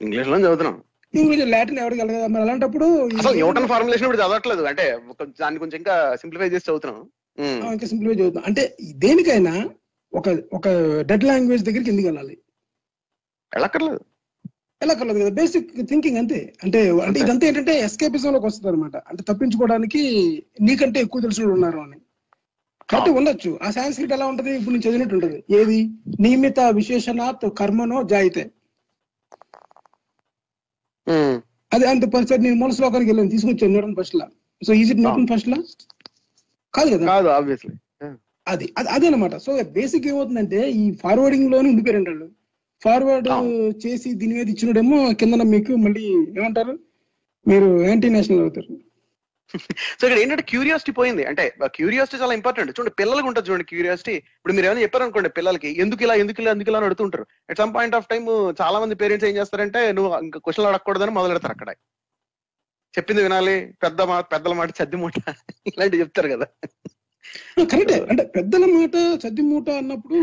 ఇంగ్లీష్లో 0.00 0.38
చదువుతున్నాం. 0.38 0.82
ఇంగ్లీష్ 1.20 1.50
లాటిన్ 1.50 1.78
ఎవరికి 1.78 2.02
వెళ్ళదు 2.02 2.26
మరి 2.26 2.42
అలాంటప్పుడు 2.42 2.86
అసలు 3.18 3.34
న్యూటన్ 3.34 3.68
ఫార్ములేషన్ 3.68 4.06
ఇప్పుడు 4.06 4.22
చదవట్లేదు. 4.22 4.62
అంటే 4.62 4.98
దాన్ని 5.40 5.60
కొంచెం 5.60 5.76
ఇంకా 5.76 6.16
సింప్లిఫై 6.16 6.46
చేసి 6.46 6.64
చదువుతున్నాం 6.68 7.02
ఇంకా 7.72 7.86
సింపుల్గా 7.86 8.14
చదువుతాం 8.14 8.42
అంటే 8.46 8.76
దేనికైనా 8.94 9.70
ఒక 10.14 10.28
ఒక 10.52 10.68
డెడ్ 11.00 11.24
లాంగ్వేజ్ 11.24 11.64
దగ్గరికి 11.64 11.90
ఎందుకు 11.90 12.06
వెళ్ళాలి? 12.06 12.38
వెళ్ళక్కర్లేదు. 13.54 14.00
ఎలా 14.82 14.94
కలదు 14.94 15.18
కదా? 15.18 15.28
బేసిక్ 15.30 15.70
థింకింగ్ 15.82 16.16
అంతే. 16.16 16.52
అంటే 16.64 16.90
అంటే 17.00 17.20
ఇదంతా 17.20 17.46
ఏంటంటే 17.46 17.80
ఎస్కేపిజం 17.80 18.32
లోకి 18.32 18.46
వస్తుంది 18.46 18.68
అనమాట 18.68 18.96
అంటే 18.96 19.22
తప్పించుకోవడానికి 19.22 20.02
నీకంటే 20.60 21.00
ఎక్కువ 21.00 21.22
తెలిసిన 21.22 21.42
వాళ్ళు 21.42 21.54
ఉన్నారు 21.54 21.78
అని. 21.78 21.96
కాబట్టి 22.90 23.10
ఉండొచ్చు. 23.10 23.58
ఆ 23.62 23.70
సాంస్క్రిట్ 23.70 24.12
ఎలా 24.12 24.26
ఉంటది? 24.26 24.50
ఇప్పుడు 24.50 24.70
నేను 24.70 24.82
చదివినట్టు 24.82 25.14
ఉంటది. 25.14 25.44
ఏది? 25.50 25.90
నియమిత 26.20 26.60
విశేషణాత్ 26.60 27.58
కర్మనో 27.58 28.02
జాయితే. 28.02 28.50
అది 31.72 31.84
అంత 31.86 32.04
పరిస్థితి 32.14 32.42
నేను 32.42 32.56
మూల 32.56 32.70
శ్లోకానికి 32.70 33.10
వెళ్ళాను 33.10 33.30
తీసుకొచ్చాను 33.30 33.72
Newton 33.72 33.96
first 33.98 34.16
law 34.16 34.26
so 34.62 34.72
is 34.72 34.90
it 34.90 35.00
Newton 35.00 35.28
first 35.32 35.48
law 35.48 35.58
కాదు 36.74 36.88
కదా. 36.94 37.04
కాదు 37.06 37.28
ఆబ్వియస్లీ 37.28 37.74
అది 38.46 38.66
అది 38.78 38.88
అదే 38.88 39.06
అనమాట 39.06 39.36
సో 39.36 39.52
బేసిక్ 39.76 40.06
ఏమవుతుందంటే 40.06 40.58
ఈ 40.70 40.82
ఫార్వర్డింగ్లోనే 41.02 41.68
ఉండిపోయారండి 41.70 42.10
వాళ్ళు. 42.10 42.26
ఫార్వర్డ్. 42.82 43.28
చేసి 43.86 44.08
దీని 44.20 44.34
మీద 44.34 44.48
ఇచ్చినడేమో 44.48 44.98
కింద 45.20 45.34
మీకు 45.54 45.72
మళ్ళీ 45.84 46.02
ఏమంటారు? 46.38 46.74
మీరు 47.46 47.68
యాంటీ 47.88 48.08
నేషనల్ 48.08 48.40
అవుతారు. 48.40 48.70
సో 49.98 50.04
ఇక్కడ 50.06 50.18
ఏంటంటే 50.22 50.44
క్యూరియాసిటీ 50.50 50.92
పోయింది. 50.98 51.22
అంటే 51.30 51.42
క్యూరియాసిటీ 51.76 52.16
చాలా 52.22 52.34
ఇంపార్టెంట్ 52.38 52.72
చూడండి 52.76 52.92
పిల్లలకు 53.00 53.28
ఉంటుంది 53.30 53.48
చూడండి 53.48 53.66
క్యూరియాసిటీ 53.70 54.14
ఇప్పుడు 54.36 54.54
మీరు 54.56 54.66
ఏమైనా 54.68 54.82
చెప్పారు 54.84 55.04
అనుకోండి 55.06 55.30
పిల్లలకి 55.38 55.70
ఎందుకు 55.82 56.02
ఇలా 56.06 56.14
ఎందుకు 56.22 56.40
ఇలా 56.42 56.52
ఎందుకు 56.56 56.70
ఇలా 56.70 56.78
అని 56.80 56.88
అడుగుతుంటారు. 56.88 57.24
At 57.50 57.60
some 57.62 57.74
point 57.76 57.96
of 57.98 58.08
time 58.12 58.24
చాలా 58.62 58.76
మంది 58.82 59.00
పేరెంట్స్ 59.02 59.28
ఏం 59.30 59.36
చేస్తారంటే 59.40 59.80
నువ్వు 59.98 60.10
ఇంకా 60.26 60.40
క్వశ్చన్ 60.46 60.68
అడగకూడదని 60.70 61.14
మొదలెడతారు 61.18 61.54
అక్కడ. 61.56 61.70
చెప్పింది 62.94 63.22
వినాలి. 63.26 63.56
పెద్ద 63.84 64.00
మా 64.10 64.18
పెద్దల 64.32 64.52
మాట 64.60 64.70
చద్ది 64.80 64.98
మూట 65.02 65.14
ఇలాంటివి 65.72 66.02
చెప్తారు 66.02 66.28
కదా. 66.34 66.46
కరెక్టే. 67.72 67.96
అంటే 68.12 68.24
పెద్దల 68.36 68.64
మాట 68.76 68.94
చద్ది 69.24 69.44
మూట 69.50 69.68
అన్నప్పుడు 69.80 70.20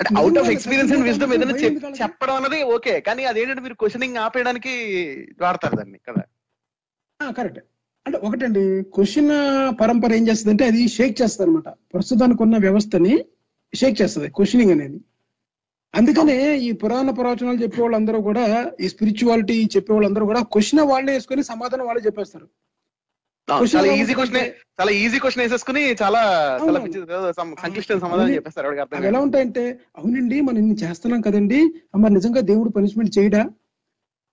అంటే 0.00 0.10
out 0.20 0.38
of 0.40 0.50
experience 0.54 0.92
and 0.94 1.06
wisdom 1.08 1.30
మూట 1.32 1.38
ఏదైనా 1.38 1.92
చెప్పడం 2.00 2.34
అన్నది 2.38 2.58
ఓకే. 2.76 2.94
కానీ 3.08 3.24
అదేంటంటే 3.32 3.64
మీరు 3.66 3.78
క్వశ్చనింగ్ 3.82 4.20
ఆపేయడానికి 4.24 4.74
వాడతారు 5.44 5.78
దాన్ని 5.80 6.00
కదా. 6.08 6.24
కరెక్ట్. 7.20 7.60
అంటే 8.06 8.18
ఒకటండి 8.26 8.62
క్వశ్చన్ 8.96 9.30
పరంపర 9.80 10.12
ఏం 10.18 10.24
చేస్తుంది 10.28 10.52
అంటే 10.54 10.64
అది 10.70 10.82
షేక్ 10.96 11.14
చేస్తుంది 11.20 11.44
అనమాట 11.46 11.68
ప్రస్తుతానికి 11.94 12.40
ఉన్న 12.46 12.56
వ్యవస్థని 12.66 13.14
షేక్ 13.72 13.96
చేస్తుంది 14.00 14.28
క్వశ్చనింగ్ 14.36 14.74
అనేది. 14.76 14.98
అందుకనే 15.94 16.36
ఈ 16.66 16.70
పురాణ 16.82 17.10
ప్రవచనాలు 17.18 17.58
చెప్పే 17.62 17.80
వాళ్ళందరూ 17.82 18.18
కూడా 18.28 18.44
ఈ 18.84 18.88
స్పిరిచువాలిటీ 18.92 19.56
చెప్పే 19.74 19.92
వాళ్ళందరూ 19.94 20.24
కూడా 20.30 20.42
క్వశ్చన్ 20.54 20.82
వాళ్ళే 20.92 21.10
వేసుకొని 21.16 21.42
సమాధానం 21.50 21.86
వాళ్ళే 21.88 22.02
చెప్పేస్తారు. 22.06 22.46
చాలా 23.72 23.88
ఈజీ 23.98 24.14
క్వశ్చన్ 24.18 24.46
చాలా 24.78 24.92
ఈజీ 25.02 25.18
క్వశ్చన్ 25.24 25.42
వేసేసుకుని 25.44 25.82
చాలా 26.02 26.20
సమాధానం. 28.00 28.32
చెప్పేస్తారు 28.38 28.68
అర్థం 28.84 29.04
ఎలా. 29.10 29.20
ఉంటాయంటే 29.26 29.64
అవునండి 29.98 30.38
మనం 30.48 30.58
ఇన్ని 30.62 30.76
చేస్తున్నాం 30.84 31.20
కదండి 31.28 31.60
మరి 32.02 32.14
నిజంగా 32.18 32.42
దేవుడు 32.50 32.72
పనిష్మెంట్ 32.78 33.12
చేయడా? 33.18 33.42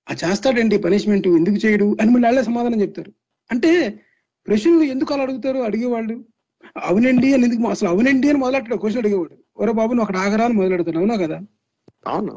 ఆ 0.07 0.13
చేస్తాడండి 0.23 0.77
పనిష్మెంట్ 0.85 1.27
ఎందుకు 1.39 1.59
చేయడు 1.65 1.89
అని 2.01 2.11
మళ్ళీ 2.13 2.25
వాళ్ళే 2.27 2.43
సమాధానం 2.49 2.81
చెప్తారు. 2.85 3.11
అంటే 3.49 3.71
ప్రశ్నలు 4.47 4.85
ఎందుకు 4.93 5.11
అలా 5.13 5.23
అడుగుతారు? 5.25 5.59
అడిగేవాళ్ళు. 5.67 6.15
అవునండి 6.89 7.27
అని 7.35 7.45
ఎందుకు 7.47 7.71
అసలు 7.75 7.89
అవునండి 7.93 8.27
అని 8.31 8.39
మొదలెట్టాడు 8.43 8.77
క్వశ్చన్ 8.83 9.01
అడిగేవాడు. 9.03 9.35
ఒరే 9.61 9.73
బాబు 9.79 9.91
నువ్వు 9.93 10.05
అక్కడ 10.05 10.19
ఆగరా 10.25 10.45
అని 10.47 10.55
మొదలెడతాడు 10.59 10.99
అవునా 11.01 11.15
కదా? 11.23 11.37
అవును. 12.13 12.33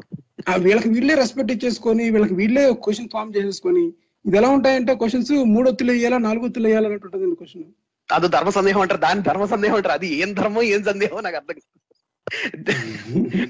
వీళ్ళకి 0.65 0.89
వీళ్ళే 0.95 1.13
రెస్పెక్ట్ 1.21 1.51
ఇచ్చేసుకొని 1.55 2.03
వీళ్ళకి 2.13 2.35
వీళ్ళే 2.41 2.63
క్వశ్చన్ 2.85 3.11
ఫామ్ 3.15 3.33
చేసేసుకొని 3.37 3.83
ఇది 4.25 4.37
ఎలా 4.39 4.49
ఉంటాయంటే 4.57 4.93
క్వశ్చన్స్ 5.01 5.31
మూడొత్తులు 5.55 5.91
వేయాలా 5.95 6.17
నాలుగొత్తులు 6.27 6.67
వేయాలా 6.69 6.87
అన్నట్టు 6.89 7.07
ఉంటుంది 7.09 7.35
క్వశ్చన్ 7.41 7.67
అది 8.09 8.27
ధర్మ 8.35 8.49
సందేహం 8.57 8.81
అంటారు. 8.83 9.01
దాని 9.05 9.21
ధర్మ 9.29 9.45
సందేహం 9.53 9.75
అంటారు. 9.79 9.95
అది 9.99 10.09
ఏం 10.21 10.29
ధర్మం 10.39 10.63
ఏం 10.75 10.81
సందేహం 10.89 11.17
నాకు 11.27 11.37
అర్థం 11.41 11.57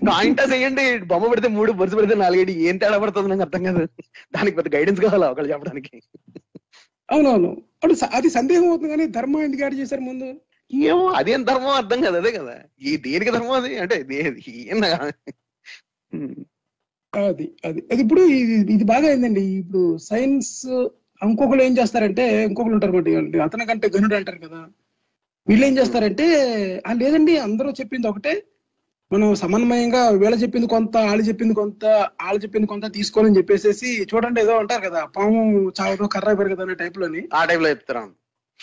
కాయింటాస్ 0.07 0.51
వేయండి 0.53 0.83
బొమ్మ 1.11 1.29
పెడితే 1.31 1.47
మూడు 1.55 1.71
బొరుసు 1.79 1.97
పెడితే 1.99 2.15
నాలుగేడు 2.23 2.53
ఏం 2.69 2.75
తేడా 2.81 2.97
పడుతుంది 3.03 3.29
నాకు 3.31 3.45
అర్థం 3.47 3.61
కాదు. 3.67 3.81
దానికి 4.35 4.57
పెద్ద 4.59 4.69
గైడెన్స్ 4.75 5.01
కావాలా 5.05 5.29
ఒకళ్ళు 5.33 5.51
చెప్పడానికి? 5.53 5.95
అవునవును. 7.09 7.49
అప్పుడు 7.75 7.93
అది 8.13 8.29
సందేహం 8.29 8.69
అవుతుంది 8.69 8.89
కానీ 8.89 9.05
ధర్మం 9.07 9.43
ఎందుకు 9.43 9.61
యాడ్ 9.61 9.75
చేశారు 9.75 10.01
ముందు? 10.01 10.27
ఏమో 10.73 11.05
అదేం 11.07 11.43
ధర్మం 11.43 11.69
అర్థం 11.69 12.01
కాదు 12.01 12.17
అదే 12.17 12.31
కదా. 12.31 12.55
ఈ 12.81 12.97
దేనికి 12.97 13.31
ధర్మం 13.31 13.51
అది? 13.51 13.77
అంటే. 13.77 13.95
అది 17.13 17.45
అది. 17.65 17.83
అది 17.91 18.01
ఇప్పుడు 18.01 18.21
ఇది 18.21 18.83
బాగా 18.83 19.07
అయిందండి. 19.07 19.41
ఇప్పుడు 19.41 19.97
సైన్స్ 19.97 20.65
ఇంకొకరు 21.23 21.61
ఏం 21.61 21.77
చేస్తారంటే 21.77 22.43
ఇంకొకరు 22.43 22.73
ఉంటారు 22.73 22.93
మాట 22.93 23.07
అతని 23.41 23.65
కంటే 23.65 23.87
గనుడు 23.95 24.15
అంటారు 24.15 24.37
కదా. 24.37 24.59
వీళ్ళు 25.47 25.65
ఏం 25.65 25.77
చేస్తారంటే 25.77 26.25
ఆ 26.87 26.93
లేదండి 26.93 27.37
అందరూ 27.37 27.71
చెప్పింది 27.71 28.07
ఒకటే. 28.07 28.33
మనం 29.13 29.35
సమన్వయంగా 29.35 30.09
వీళ్ళ 30.09 30.35
చెప్పింది 30.35 30.67
కొంత 30.67 30.97
వాళ్ళు 30.97 31.23
చెప్పింది 31.23 31.53
కొంత 31.53 31.85
వాళ్ళు 31.85 32.43
చెప్పింది 32.43 32.67
కొంత 32.67 32.93
తీసుకోవాలని 32.93 33.37
చెప్పేసేసి 33.37 34.07
చూడండి 34.15 34.41
ఏదో 34.41 34.57
అంటారు 34.57 34.89
కదా 34.89 35.05
పాము 35.05 35.71
చావదు 35.81 36.03
కర్ర 36.03 36.33
పెరగదు 36.33 36.61
అనే 36.61 36.73
టైప్లోని. 36.73 37.27
ఆ 37.33 37.45
టైప్లో 37.45 37.69
చెప్తారు? 37.69 38.09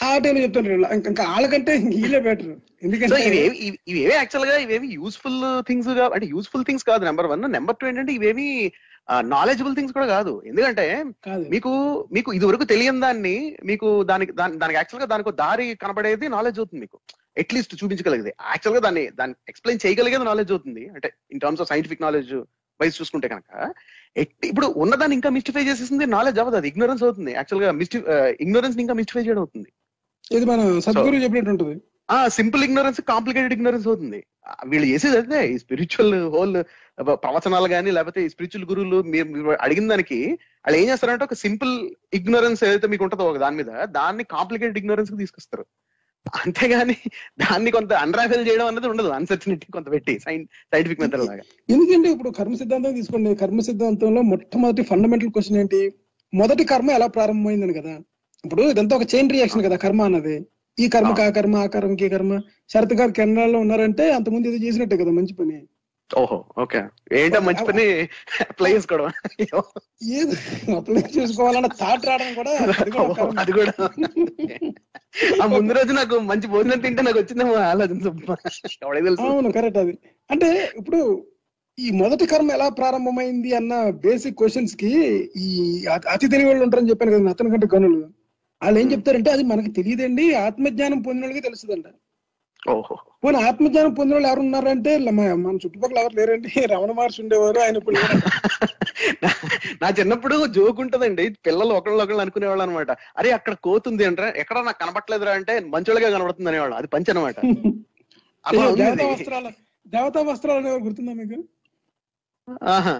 ఆ 0.04 0.18
టైంలో 0.18 0.42
చెప్తారు 0.42 0.66
వీళ్ళు. 0.66 0.88
ఇంకా 1.08 1.24
వాళ్ళకంటే 1.24 1.76
వీళ్ళే 1.76 2.20
బెటర్ 2.20 2.56
ఎందుకంటే 2.82 3.26
ఇవేవి 3.26 3.56
ఇవి- 3.56 3.78
ఇవేవి 3.88 4.12
యాక్చువల్గా 4.14 4.56
ఇవేవి 4.56 4.88
యూస్ఫుల్ 4.88 5.62
థింగ్స్ 5.68 5.88
అంటే 5.88 6.26
యూస్ఫుల్ 6.26 6.64
థింగ్స్ 6.64 6.84
కాదు 6.84 7.04
నెంబర్ 7.04 7.26
వన్ 7.26 7.52
నెంబర్ 7.52 7.76
టూ 7.76 7.86
ఏంటంటే 7.86 8.12
ఇవేవి 8.12 8.72
నాలెడ్జబుల్ 9.20 9.74
థింగ్స్ 9.74 9.94
కూడా 9.94 10.06
కాదు. 10.06 10.42
ఎందుకంటే 10.46 11.04
మీకు 11.50 12.04
మీకు 12.12 12.32
ఇది 12.32 12.44
వరకు 12.44 12.64
తెలియని 12.64 13.00
దాన్ని 13.00 13.56
మీకు 13.64 14.02
దానికి 14.02 14.32
దాని- 14.32 14.58
దానికి 14.58 14.76
యాక్చువల్గా 14.76 15.06
దానికి 15.06 15.28
ఒక 15.28 15.34
దారి 15.34 15.74
కనబడేది 15.74 16.28
నాలెడ్జ్ 16.28 16.60
అవుతుంది 16.60 16.80
మీకు. 16.80 16.98
అట్లీస్ట్ 17.38 17.84
చూపించగలిగేది. 17.84 18.28
యాక్చువల్గా 18.28 18.80
దాన్ని 18.80 19.10
దాన్ని 19.10 19.36
ఎక్స్ప్లెయిన్ 19.48 19.86
చేయగలిగేది 19.86 20.24
నాలెడ్జ్ 20.24 20.52
అవుతుంది. 20.52 20.88
అంటే 20.88 21.12
in 21.32 21.40
terms 21.40 21.60
of 21.60 21.68
scientific 21.68 22.02
knowledge 22.02 22.34
wise 22.80 23.00
చూసుకుంటే 23.00 23.28
కనుక 23.28 23.74
ఇప్పుడు 24.44 24.66
ఉన్నదాన్ని 24.66 25.14
ఇంకా 25.14 25.30
మిస్టిఫై 25.30 25.64
చేసేసింది 25.64 26.06
నాలెడ్జ్ 26.06 26.40
అవ్వదు. 26.40 26.56
అది 26.56 26.68
ఇగ్నోరెన్స్ 26.68 27.02
అవుతుంది. 27.02 27.32
యాక్చువల్గా 27.32 27.70
మిస్టి 27.70 28.02
ఇగ్నోరెన్స్ 28.40 28.78
ఇంకా 28.78 28.94
మిస్టిఫై 28.94 29.20
చేయడం 29.20 29.38
అవుతుంది. 29.38 29.72
ఇది 30.32 30.44
మన 30.44 30.80
సద్గురు 30.80 31.14
చెప్పినట్టు 31.14 31.50
ఉంటుంది. 31.50 31.80
ఆ 32.08 32.28
సింపుల్ 32.28 32.64
ఇగ్నోరెన్స్ 32.64 33.00
కాంప్లికేటెడ్ 33.00 33.52
ఇగ్నోరెన్స్ 33.52 33.86
అవుతుంది. 33.88 34.20
వీళ్ళు 34.70 34.86
చేసేది 34.86 35.16
అదే 35.16 35.38
ఈ 35.52 35.58
స్పిరిచువల్ 35.58 36.14
హోల్ 36.34 36.56
ప్రవచనాలు 37.24 37.68
కానీ 37.68 37.90
లేకపోతే 37.90 38.20
ఈ 38.24 38.28
స్పిరిచువల్ 38.28 38.66
గురువులు 38.70 38.98
మీరు 39.12 39.26
మీరు 39.34 39.56
అడిగిన 39.64 39.88
దానికి 39.88 40.18
వాళ్ళు 40.64 40.78
ఏం 40.80 40.86
చేస్తారంటే 40.88 41.24
ఒక 41.24 41.34
సింపుల్ 41.34 41.72
ఇగ్నోరెన్స్ 42.18 42.64
ఏదైతే 42.64 42.86
మీకు 42.86 43.04
ఉంటుందో 43.04 43.30
ఒక 43.30 43.40
దాని 43.44 43.56
మీద 43.56 43.72
దాన్ని 43.98 44.24
కాంప్లికేటెడ్ 44.24 44.78
ఇగ్నోరెన్స్కి 44.78 45.18
తీసుకొస్తారు. 45.22 45.64
అంతేగాని 46.42 46.96
దాన్ని 47.42 47.70
కొంత 47.70 47.92
అన్రాఫెల్ 48.04 48.46
చేయడం 48.48 48.66
అనేది 48.66 48.88
ఉండదు 48.92 49.08
అన్సర్టనిటీ 49.08 49.66
కొంత 49.72 49.88
పెట్టి 49.90 50.12
సైంటిఫిక్ 50.26 51.02
మెథడ్ 51.02 51.26
లాగా. 51.30 51.42
ఎందుకంటే 51.70 52.08
ఇప్పుడు 52.10 52.30
కర్మ 52.30 52.54
సిద్ధాంతం 52.54 52.94
తీసుకోండి. 52.94 53.34
కర్మ 53.34 53.60
సిద్ధాంతంలో 53.60 54.22
మొట్టమొదటి 54.22 54.82
ఫండమెంటల్ 54.82 55.32
క్వశ్చన్ 55.36 55.58
ఏంటి? 55.62 55.80
మొదటి 56.32 56.64
కర్మ 56.64 56.90
ఎలా 56.90 57.06
ప్రారంభమైందని 57.06 57.74
కదా. 57.80 57.94
ఇప్పుడు 58.44 58.62
ఇదంతా 58.62 58.96
ఒక 58.96 59.06
చైన్ 59.14 59.30
రియాక్షన్ 59.30 59.64
కదా 59.66 59.76
కర్మ 59.76 60.02
అన్నది. 60.02 60.36
ఈ 60.78 60.86
కర్మకి 60.88 61.22
ఆ. 61.22 61.30
కర్మ 61.30 61.54
ఆ 61.56 61.68
కర్మకి 61.68 62.04
ఈ 62.04 62.12
కర్మ. 62.12 62.32
శరత్ 62.70 62.94
గారు 62.94 63.12
కెనడాలో 63.12 63.58
ఉన్నారంటే 63.58 64.04
అంతకుముందు 64.12 64.48
ఇది 64.50 64.60
చేసినట్టే 64.64 64.96
కదా 64.96 65.12
మంచి 65.12 65.34
పని. 65.34 65.56
ఓహో 66.10 66.36
ఓకే. 66.62 66.80
ఏంటో 67.16 67.38
మంచి 67.40 67.62
పని 67.64 67.84
అప్లై 68.44 68.70
చేసుకోవడం. 68.72 69.06
ఏది? 70.16 70.36
అప్లై 70.76 71.02
చేసుకోవాలన్న 71.16 71.68
థాట్ 71.78 72.04
రావడం 72.08 72.30
కూడా 72.34 72.52
అది 73.42 73.52
కూడా 73.52 73.72
ఆ 75.42 75.46
ముందు 75.46 75.72
రోజు 75.72 75.92
నాకు 75.92 76.16
మంచి 76.28 76.46
భోజనం 76.46 76.80
తింటే 76.80 77.02
నాకు 77.02 77.18
వచ్చిందేమో 77.18 77.54
ఆలోచన 77.64 78.10
అవును 79.24 79.50
కరెక్ట్ 79.52 79.78
అది. 79.78 79.94
అంటే 80.30 80.48
ఇప్పుడు 80.80 81.00
ఈ 81.78 81.88
మొదటి 82.00 82.24
కర్మ 82.26 82.50
ఎలా 82.52 82.68
ప్రారంభమైంది 82.74 83.52
అన్న 83.54 83.74
బేసిక్ 84.02 84.36
క్వశ్చన్స్కి 84.38 84.90
ఈ 85.38 85.48
అతి- 85.88 86.10
అతి 86.10 86.26
తెలివి 86.28 86.48
వాళ్ళు 86.48 86.64
ఉంటారని 86.64 86.90
చెప్పాను 86.90 87.12
కదా 87.14 87.30
అతని 87.30 87.50
కంటే 87.50 87.68
గనులు. 87.74 88.00
వాళ్ళు 88.62 88.78
ఏం 88.80 88.88
చెప్తారంటే 88.92 89.30
అది 89.32 89.44
మనకి 89.48 89.70
తెలియదండి 89.72 90.24
ఆత్మజ్ఞానం 90.42 90.98
పొందిన 91.02 91.24
వాళ్ళకి 91.24 91.42
తెలుస్తుందంట 91.42 91.88
ఓహో 92.62 92.94
పోనీ 93.22 93.38
ఆత్మజ్ఞానం 93.48 93.92
పొందిన 93.94 94.14
వాళ్ళు 94.14 94.28
ఎవరు 94.28 94.42
ఉన్నారంటే 94.42 94.92
ల- 94.98 95.14
మన 95.40 95.56
చుట్టుపక్కల 95.64 95.98
ఎవరు 95.98 96.14
లేరండి 96.14 96.52
రమణ 96.72 96.90
మహర్షి 96.92 97.20
ఉండేవారు 97.22 97.58
ఆయన 97.60 97.76
ఇప్పుడు. 97.76 97.96
నా- 99.82 99.92
చిన్నప్పుడు 99.98 100.36
జోక్ 100.54 100.80
ఉంటదండి 100.80 101.24
పిల్లలు 101.46 101.72
ఒకళ్ళు 101.74 102.02
ఒకళ్ళు 102.02 102.22
అనుకునేవాళ్ళు 102.22 102.64
అనమాట 102.64 102.90
అరే 103.16 103.30
అక్కడ 103.32 103.54
కోతుంది 103.64 104.04
అంటే 104.04 104.28
ఎక్కడ 104.36 104.58
నాకు 104.66 104.80
కనపట్లేదురా 104.80 105.32
అంటే 105.32 105.54
మంచోళ్ళగా 105.72 106.10
కనబడుతుంది 106.10 106.50
అనేవాళ్ళు 106.50 106.76
అది 106.76 106.88
పంచ్ 106.88 107.10
అనమాట 107.10 107.36
దేవతా. 108.78 109.04
వస్త్రాలు 109.12 109.50
దేవతా 109.86 110.20
వస్త్రాలు 110.22 110.58
అనేవారు 110.58 110.84
గుర్తుందా 110.84 111.12
మీకు 111.14 111.38
ఆహా. 112.72 112.94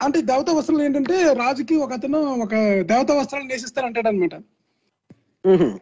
అంటే 0.00 0.18
దేవతా 0.22 0.52
వస్త్రాలు 0.52 0.82
ఏంటంటే 0.82 1.14
రాజుకి 1.38 1.74
ఒక 1.76 1.92
అతను 1.92 2.18
ఒక 2.44 2.54
దేవతా 2.90 3.12
వస్త్రాలు 3.14 3.46
నేసిస్తారు 3.46 3.86
అంటాడు 3.86 4.08
అనమాట. 4.08 4.34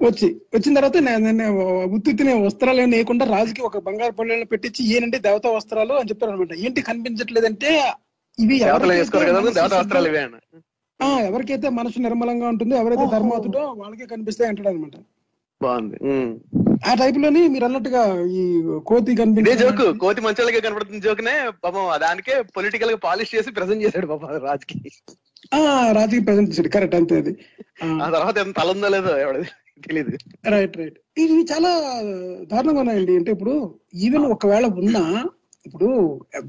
వచ్చి 0.03 0.27
వచ్చిన 0.55 0.73
తర్వాత 0.75 0.97
ఉత్తిన 1.97 2.31
వస్త్రాలు 2.43 2.81
ఏమి 2.81 2.95
వేయకుండా 2.95 3.25
రాజుకి 3.31 3.63
ఒక 3.63 3.79
బంగారు 3.87 4.15
పళ్ళెలను 4.19 4.49
పెట్టించి 4.51 4.83
ఏనంటే 4.97 5.19
దేవతా 5.19 5.51
వస్త్రాలు 5.51 5.95
అని 5.95 6.11
చెప్తారు 6.11 6.33
అనమాట 6.33 6.55
ఏంటి 6.65 6.89
కనిపించట్లేదంటే 6.89 7.71
ఇవి 8.39 8.57
ఎవరికైతే 11.27 11.69
మనసు 11.71 11.99
నిర్మలంగా 12.01 12.47
ఉంటుందో 12.49 12.75
ఎవరైతే. 12.77 13.05
ధర్మాతుడో 13.15 13.63
వాళ్ళకే 13.81 14.07
కనిపిస్తాయి 14.07 14.49
అంటాడు 14.51 14.69
అనమాట 14.69 14.97
బాగుంది. 15.61 15.97
ఆ 16.89 16.95
టైప్లోని 16.95 17.49
మీరు 17.49 17.65
అన్నట్టుగా 17.65 18.01
ఈ 18.31 18.43
కోతి 18.87 19.17
కనిపించే 19.17 19.55
జోక్ 19.57 19.99
కోతి 19.99 20.21
మంచోళ్ళగా 20.21 20.61
కనబడుతుంది 20.61 21.01
జోక్ 21.01 21.23
నే 21.25 21.35
పాపం 21.65 22.01
దానికే 22.01 22.43
పొలిటికల్గా 22.57 22.97
పాలిష్ 22.97 23.35
చేసి 23.35 23.51
ప్రెజెంట్ 23.51 23.85
చేశాడు 23.85 24.07
పాపం 24.07 24.29
రాజుకి. 24.43 24.79
ఆ 25.55 25.61
రాజుకి 25.93 26.25
ప్రజెంట్ 26.25 26.51
చేశాడు. 26.51 26.69
కరెక్ట్ 26.69 26.95
అంతే 26.95 27.17
అది. 27.17 27.33
ఆ. 27.85 28.11
తర్వాత 28.11 28.39
ఎంత 28.39 28.57
తల 28.57 28.71
ఉందో 28.71 28.89
లేదో 28.89 29.19
ఎవడది 29.19 29.49
తెలియదు 29.83 30.11
రైట్ 30.49 30.77
రైట్ 30.77 30.99
ఇది 31.19 31.47
చాలా 31.53 31.71
దారుణంగా 32.43 32.81
ఉన్నాయండి. 32.81 33.17
అంటే 33.17 33.31
ఇప్పుడు 33.31 33.55
ఈవెన్ 33.95 34.27
ఒకవేళ 34.27 34.67
ఉన్నా 34.83 35.03
ఇప్పుడు 35.67 35.89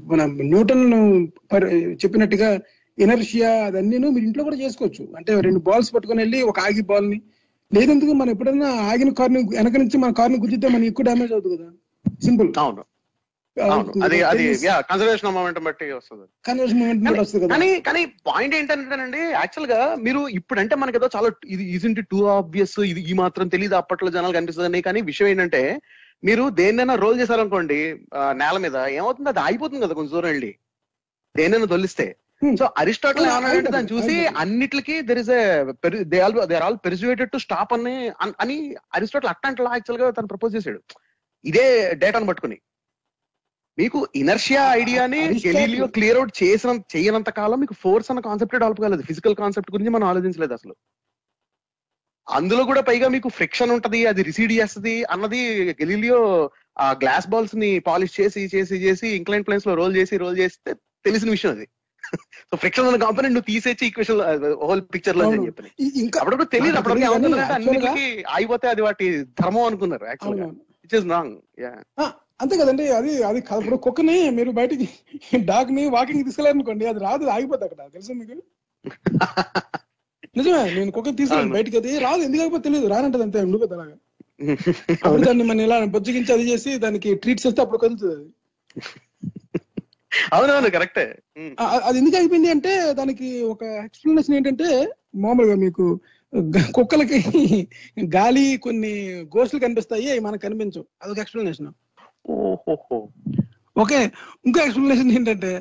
మన 0.04 0.24
న్యూటన్ 0.44 0.86
చెప్పినట్టుగా 2.04 2.48
ఎనర్షియా 2.98 3.64
అదన్నీ 3.64 3.98
మీరు 3.98 4.24
ఇంట్లో 4.24 4.44
కూడా 4.44 4.56
చేసుకోవచ్చు. 4.56 5.16
అంటే 5.16 5.40
రెండు 5.40 5.60
బాల్స్ 5.60 5.94
పట్టుకొని 5.94 6.22
వెళ్ళి 6.22 6.42
ఒక 6.42 6.60
ఆగి 6.60 6.80
బాల్ని 6.82 7.18
లేదందుకు 7.70 8.12
మనం 8.12 8.30
ఎప్పుడైనా 8.34 8.68
ఆగిన 8.90 9.10
కార్ని 9.12 9.40
వెనక 9.54 9.76
నుంచి 9.76 9.96
మన 9.96 10.12
కార్ని 10.12 10.38
గుద్దితే 10.38 10.68
మనకి 10.68 10.90
ఎక్కువ 10.92 11.04
డ్యామేజ్ 11.04 11.32
అవుతుంది 11.32 11.56
కదా? 11.56 11.72
సింపుల్ 12.22 12.50
అవును. 12.60 12.82
అది 14.06 14.16
అది 14.22 14.44
యా 14.64 14.74
కన్సర్వేషన్ 14.80 15.34
మూమెంట్ 15.36 15.58
బట్టి 15.66 15.86
వస్తుంది. 15.92 16.24
మూమెంట్ 16.80 17.20
వస్తుంది 17.20 17.40
కదా? 17.42 17.52
కానీ 17.54 17.68
కానీ 17.86 18.00
పాయింట్ 18.28 18.54
ఏంటంటేనండి 18.54 19.22
యాక్చువల్గా 19.32 19.78
మీరు 19.96 20.20
ఇప్పుడంటే 20.38 20.74
మనకి 20.76 20.98
ఏదో 21.00 21.08
చాలా 21.14 21.28
ఇది 21.46 21.64
ఈజీ 21.74 21.92
టూ 22.10 22.20
ఆబ్వియస్ 22.34 22.76
ఇది 22.90 23.02
ఈ 23.10 23.14
మాత్రం 23.14 23.48
తెలియదు 23.48 23.76
అప్పట్లో 23.76 24.10
జనాలు 24.10 24.38
కనిపిస్తుంది 24.38 24.82
కానీ 24.82 25.02
విషయం 25.02 25.28
ఏంటంటే 25.28 25.62
మీరు 26.22 26.44
దేన్నైనా 26.60 26.94
రోల్ 26.96 27.18
చేశారనుకోండి 27.20 27.78
నేల 28.34 28.56
మీద 28.58 28.76
ఏమవుతుంది? 28.98 29.28
అది 29.28 29.40
ఆగిపోతుంది 29.40 29.84
కదా 29.84 29.94
కొంచెం 29.94 30.12
దూరం 30.14 30.28
వెళ్ళి. 30.28 30.52
దేన్నైనా 31.34 31.66
Hmm. 31.66 32.25
సో 32.58 32.68
అరిస్టాటిల్ 32.78 33.24
Hmm, 33.24 33.32
ఏమన్నాడంటే 33.32 33.70
దాన్ని 33.70 33.92
చూసి. 33.92 34.26
అన్నిటికి 34.26 35.02
there 35.02 35.18
is 35.18 35.28
they 36.02 36.20
all 36.20 36.46
they 36.46 36.54
are 36.54 36.62
all 36.62 36.76
persuaded 36.84 37.30
to 37.30 37.38
stop 37.38 37.72
అని 37.72 38.08
అన్- 38.08 38.74
అరిస్టాటిల్ 38.94 39.28
అట్టంటలా 39.28 39.70
యాక్చువల్గా 39.70 40.10
తను 40.10 40.26
ప్రపోజ్ 40.26 40.56
చేశాడు. 40.56 40.82
ఇదే 41.44 41.94
డేటాను 41.94 42.26
పట్టుకుని. 42.26 42.58
మీకు 43.78 44.08
ఇనర్షియా 44.14 44.74
ఐడియాని 44.74 45.20
గెలీలియో 45.20 45.86
క్లియర్ 45.86 46.16
అవుట్ 46.16 46.42
చేసిన 46.42 46.80
చేయనంత 46.96 47.30
కాలం 47.30 47.60
మీకు 47.60 47.74
ఫోర్స్ 47.74 48.10
అన్న 48.10 48.20
కాన్సెప్ట్ 48.20 48.58
డెవలప్ 48.58 48.80
కాలేదు. 48.80 49.02
ఫిజికల్ 49.02 49.36
కాన్సెప్ట్ 49.36 49.72
గురించి 49.72 49.90
మనం 49.90 50.08
ఆలోచించలేదు 50.08 50.52
అసలు. 50.52 50.76
అందులో 52.28 52.64
కూడా 52.64 52.80
పైగా 52.80 53.08
మీకు 53.08 53.28
ఫ్రిక్షన్ 53.28 53.70
ఉంటది 53.70 54.06
అది 54.06 54.22
రిసీడ్ 54.22 54.52
చేస్తది 54.52 55.04
అన్నది 55.04 55.70
గెలీలియో 55.70 56.50
ఆ 56.78 56.90
గ్లాస్ 56.90 57.28
బాల్స్ని 57.28 57.78
పాలిష్ 57.78 58.20
చేసి 58.20 58.50
చేసి 58.54 58.76
చేసి 58.76 59.08
ఇంక్లైన్ 59.08 59.44
ప్లేన్స్లో 59.46 59.74
రోల్ 59.74 59.96
చేసి 59.96 60.16
రోల్ 60.16 60.38
చేస్తే 60.38 60.74
తెలిసిన 61.04 61.30
విషయం 61.30 61.52
అది. 61.52 61.68
సో 62.50 62.56
ఫ్రిక్షన్ 62.60 62.86
అన్న 62.88 62.98
కాంపోనెంట్ 63.02 63.34
నువ్వు 63.36 63.48
తీసేసి 63.48 63.84
ఈక్వేషన్ 63.86 64.20
హోల్ 64.62 64.82
పిక్చర్లో 64.94 65.24
అని. 65.28 65.46
చెప్పి 65.48 65.70
ఇంకా 66.02 66.18
అప్పుడు 66.22 66.46
తెలియదు 66.54 66.78
అప్పుడు 66.80 66.94
అన్నిటికీ 67.56 68.04
ఆగిపోతే 68.34 68.66
అది 68.72 68.82
వాటి 68.86 69.06
ధర్మం 69.40 69.64
అనుకున్నారు 69.68 70.06
యాక్చువల్గా 70.10 70.44
అవునవును. 70.44 70.62
ఇట్ 70.86 70.94
ఇస్ 70.98 71.06
రాంగ్ 71.12 71.34
యా 71.64 71.72
అంతే 72.42 72.54
కదండి 72.60 72.84
అది 72.96 73.12
అది. 73.28 73.40
ఇప్పుడు 73.56 73.78
కుక్కని 73.84 74.16
మీరు 74.38 74.50
బయటికి 74.58 74.86
డాగ్ని 75.46 75.84
వాకింగ్ 75.94 76.24
తీసుకెళ్ళారనుకోండి 76.26 76.86
అది 76.90 77.00
రాదు 77.06 77.22
అది 77.24 77.32
ఆగిపోతుంది 77.36 77.66
అక్కడ 77.68 77.90
తెలుసా 77.94 78.14
మీకు 78.20 78.36
నిజమే 80.36 80.58
నేను 80.74 80.90
కుక్కని 80.94 81.16
తీసుకెళ్ళాను. 81.18 81.54
బయటికి 81.56 81.76
అది 81.80 81.92
రాదు 82.04 82.22
ఎందుకు 82.26 82.58
తెలియదు 82.66 82.88
రానంటది 82.92 83.24
అంతే 83.26 83.38
ఉండిపోతుంది 83.46 83.76
అలాగా 83.78 83.96
అప్పుడు 85.04 85.22
దాన్ని 85.26 85.44
మన 85.48 85.64
ఇలా 85.66 85.76
బొజ్జగించి 85.94 86.32
అది 86.34 86.44
చేసి 86.50 86.70
దానికి 86.82 87.10
ట్రీట్ 87.22 87.42
చేస్తే 87.44 87.60
అప్పుడు 87.64 87.80
కదులుతుంది 87.84 88.16
అది 88.16 88.26
అవునవును 90.32 90.70
కరెక్టే. 90.70 91.04
అది 91.86 91.96
ఎందుకు 92.00 92.16
అయిపోయింది 92.16 92.50
అంటే 92.50 92.72
దానికి 92.98 93.28
ఒక 93.52 93.62
ఎక్స్ప్లెనేషన్ 93.84 94.36
ఏంటంటే 94.36 94.68
మామూలుగా 95.24 95.56
మీకు 95.56 95.84
కుక్కలకి 96.74 97.18
గాలి 98.14 98.46
కొన్ని 98.64 98.92
గోసులు 99.34 99.60
కనిపిస్తాయి 99.60 100.06
అవి 100.12 100.22
మనకు 100.24 100.44
కనిపించవు. 100.46 100.86
అదొక 101.02 101.18
ఎక్స్ప్లెనేషన్ 101.18 101.70
ఓహోహో. 102.36 102.98
ఓకే 103.76 103.98
ఇంకో 104.44 104.58
ఎక్స్ప్లెనేషన్ 104.60 105.12
ఏంటంటే 105.12 105.52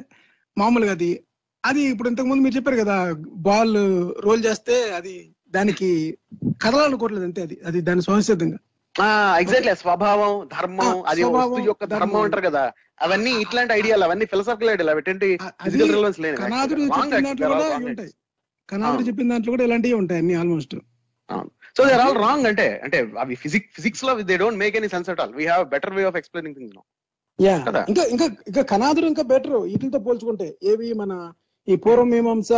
మామూలుగా 0.58 0.94
అది 0.98 1.12
అది 1.64 1.82
ఇప్పుడు 1.92 2.10
ఇంతకు 2.12 2.28
ముందు 2.30 2.44
మీరు 2.44 2.58
చెప్పారు 2.58 2.78
కదా 2.82 2.96
బాల్ 3.46 3.76
రోల్ 4.26 4.44
చేస్తే 4.46 4.76
అది 4.98 5.14
దానికి 5.54 5.90
కదలాలనుకోవట్లేదు 6.64 7.28
అంతే 7.30 7.42
అది 7.42 7.56
అది 7.68 7.80
దాని 7.82 8.04
స్వహసిద్ధంగా 8.08 8.60
ఎగ్జాక్ట్లీ 9.40 9.74
స్వభావం 9.80 10.34
ధర్మం 10.52 10.92
అది 11.06 11.24
వస్తువు 11.28 11.66
యొక్క 11.70 11.86
ధర్మం. 11.94 12.22
అంటారు 12.22 12.44
కదా. 12.48 12.64
అవన్నీ 13.02 13.32
ఇట్లాంటి 13.44 13.74
ఐడియాలు 13.74 14.04
అవన్నీ 14.06 14.26
ఫిలసాఫికల్ 14.26 14.72
ఐడియాలు 14.74 14.92
ఎటువంటి 14.96 15.28
ఫిజికల్ 15.64 15.90
రిలవెన్స్ 15.92 16.20
కనాదుడు 16.42 16.82
చెప్పిన 16.88 17.10
దాంట్లో 17.18 17.50
కూడా 17.54 17.68
ఉంటాయి. 17.90 18.12
కనాదుడు. 18.70 19.04
చెప్పిన 19.10 19.28
దాంట్లో 19.34 19.52
కూడా 19.54 19.66
ఇలాంటివి 19.68 19.98
ఉంటాయి 20.02 20.22
అన్ని 20.22 20.36
almost 20.42 20.76
so 21.76 21.84
they 21.86 21.94
are 21.94 22.04
all 22.04 22.18
wrong 22.24 22.46
అంటే 22.50 22.66
అంటే 22.86 22.98
అవి 23.22 23.36
ఫిజిక్స్ 23.42 23.72
ఫిజిక్స్లో 23.78 24.12
they 24.30 24.36
don't 24.42 24.60
make 24.62 24.76
any 24.80 24.90
sense 24.92 25.10
at 25.14 25.22
all 25.22 25.34
we 25.38 25.46
have 25.48 25.64
better 25.74 25.94
way 25.96 26.04
of 26.10 26.18
explaining 26.22 26.56
things 26.58 26.76
yeah 27.40 27.56
కదా? 27.68 27.80
ఇంకా 27.92 28.04
ఇంకా 28.14 28.26
ఇంకా 28.50 28.62
కనాదుడు 28.70 29.08
ఇంకా 29.12 29.24
బెటర్ 29.32 29.56
వీటితో 29.66 30.00
పోల్చుకుంటే 30.06 30.48
ఏవి 30.72 30.90
మన 30.96 31.14
ఈ 31.68 31.76
పూర్వ 31.84 32.04
మీమాంస 32.12 32.52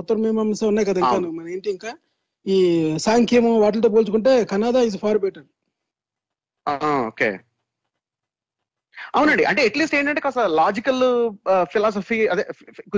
ఉత్తర 0.00 0.16
మీమాంస 0.22 0.60
ఉన్నాయి 0.70 0.86
కదా 0.88 1.00
ఇంకా. 1.02 1.18
మన 1.32 1.46
ఏంటి 1.54 1.68
ఇంకా? 1.74 1.90
ఈ 2.46 2.56
సాంఖ్యము 3.04 3.50
వాటితో 3.62 3.88
పోల్చుకుంటే 3.94 4.32
Kanada 4.52 4.80
is 4.88 4.98
far 5.02 5.20
better 5.24 5.46
okay. 7.08 7.28
అవునండి. 9.14 9.44
అంటే 9.44 9.66
అట్లీస్ట్ 9.66 9.96
ఏంటంటే 9.96 10.20
కాస్త 10.20 10.38
లాజికల్ 10.38 11.02
ఫిలాసఫీ 11.64 12.26
అదే 12.26 12.44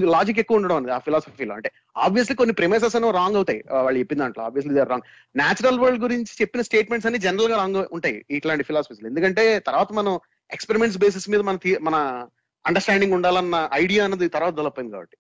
లాజిక్ 0.07 0.39
ఎక్కువ 0.39 0.57
ఉండడం 0.57 0.77
ఉంది 0.77 0.91
ఆ 0.91 0.99
ఫిలాసఫీలో 0.99 1.55
అంటే 1.55 1.71
ఆబ్వియస్లీ 1.97 2.37
కొన్ని 2.37 2.55
ప్రిమైసెస్ 2.55 2.97
అని 2.97 3.11
రాంగ్ 3.11 3.37
అవుతాయి. 3.37 3.61
వాళ్ళు 3.85 3.99
చెప్పిన 3.99 4.19
దాంట్లో. 4.19 4.45
Obviously 4.45 4.75
they 4.75 4.85
wrong 4.85 5.07
natural 5.37 5.79
world 5.79 6.03
గురించి 6.03 6.33
చెప్పిన 6.41 6.63
స్టేట్మెంట్స్ 6.63 7.07
అన్ని 7.07 7.21
జనరల్గా 7.21 7.57
రాంగ్ 7.57 7.87
ఉంటాయి 7.93 8.25
ఇట్లాంటి 8.31 8.65
ఫిలాసఫీస్ 8.65 9.07
ఎందుకంటే 9.07 9.59
తర్వాత 9.59 9.93
మనం 9.93 10.15
ఎక్స్పెరిమెంట్స్ 10.51 10.99
బేసిస్ 10.99 11.31
మీద 11.31 11.41
మన 11.41 11.59
మన 11.81 11.97
అండర్స్టాండింగ్ 12.65 13.13
ఉండాలన్న 13.13 13.69
ఐడియా 13.73 14.05
అన్నది 14.05 14.29
తర్వాత 14.29 14.55
డెవలప్ 14.55 14.79
అయింది 14.79 14.95
కాబట్టి. 14.95 15.17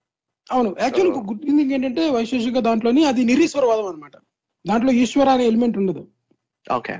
అవును. 0.52 0.76
యాక్చువల్ 0.80 1.10
గుడ్ 1.28 1.42
థింగ్ 1.42 1.72
ఏంటంటే 1.72 2.10
వైశేషిక 2.10 2.58
దాంట్లోని 2.58 3.04
అది 3.04 3.24
నిరీశ్వరవాదం 3.24 3.86
అన్నమాట. 3.86 4.16
దాంట్లో 4.64 4.92
ఈశ్వర 4.92 5.28
అనే 5.28 5.46
ఎలిమెంట్ 5.46 5.78
ఉండదు. 5.78 6.02
ఓకే 6.72 6.94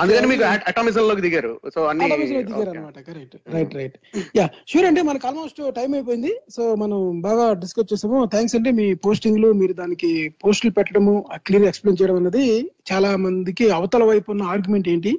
అందుకని 0.00 0.26
మీకు 0.30 0.44
అటామిజం 0.70 1.04
లోకి 1.08 1.22
దిగారు. 1.26 1.52
సో 1.74 1.80
అన్ని 1.90 2.06
దిగారు. 2.48 2.70
అనమాట 2.72 2.98
correct 3.08 3.36
right 3.54 3.74
right 3.78 3.96
yeah 4.38 4.46
sure 4.70 4.86
అంటే 4.88 5.02
మనకు 5.08 5.26
ఆల్మోస్ట్ 5.28 5.60
టైం 5.78 5.90
అయిపోయింది. 5.98 6.32
సో 6.56 6.62
మనం 6.82 6.98
బాగా 7.26 7.46
డిస్కస్ 7.62 7.90
చేసాము. 7.92 8.18
థ్యాంక్స్ 8.34 8.56
అంటే 8.58 8.72
మీ 8.80 8.86
పోస్టింగ్లు 9.06 9.50
మీరు 9.60 9.76
దానికి 9.82 10.10
పోస్టులు 10.44 10.72
పెట్టడము 10.78 11.14
క్లియర్ 11.46 11.68
ఎక్స్ప్లెయిన్ 11.70 11.98
చేయడం 12.00 12.18
అనేది 12.22 12.44
చాలా 12.92 13.10
మందికి 13.24 13.68
అవతల 13.78 14.04
వైపు 14.12 14.30
ఉన్న 14.34 14.50
ఆర్గ్యుమెంట్ 14.54 14.90
ఏంటి? 14.94 15.12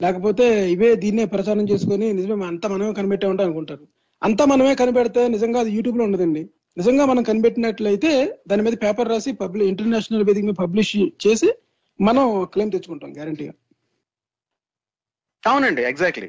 లేకపోతే 0.00 0.46
ఇవే 0.74 0.88
దీన్నే 1.02 1.24
ప్రచారం 1.34 1.66
చేసుకొని 1.72 2.06
నిజమే 2.20 2.46
అంతా 2.52 2.68
మనమే 2.74 2.92
కనిపెట్టే 3.00 3.26
ఉంటాం 3.32 3.46
అనుకుంటారు. 3.48 3.84
అంతా 4.22 4.44
మనమే 4.52 4.72
కనిపెడితే 4.82 5.22
నిజంగా 5.34 5.58
అది 5.64 5.70
యూట్యూబ్లో 5.76 6.04
ఉండదండి. 6.08 6.42
నిజంగా 6.80 7.04
మనం 7.10 7.22
కనిపెట్టినట్లయితే 7.22 8.12
దాని 8.50 8.62
మీద 8.66 8.76
పేపర్ 8.84 9.12
రాసి 9.12 9.32
పబ్లిక్ 9.42 9.68
ఇంటర్నేషనల్ 9.72 10.24
వేదిక 10.28 10.44
మీద 10.48 10.56
పబ్లిష్ 10.64 10.96
చేసి 11.26 11.50
మనం 12.00 12.24
క్లెయిమ్ 12.52 12.72
తెచ్చుకుంటాం 12.72 13.10
గ్యారంటీగా 13.18 13.54
అవునండి 15.50 15.82
ఎగ్జాక్ట్లీ 15.92 16.28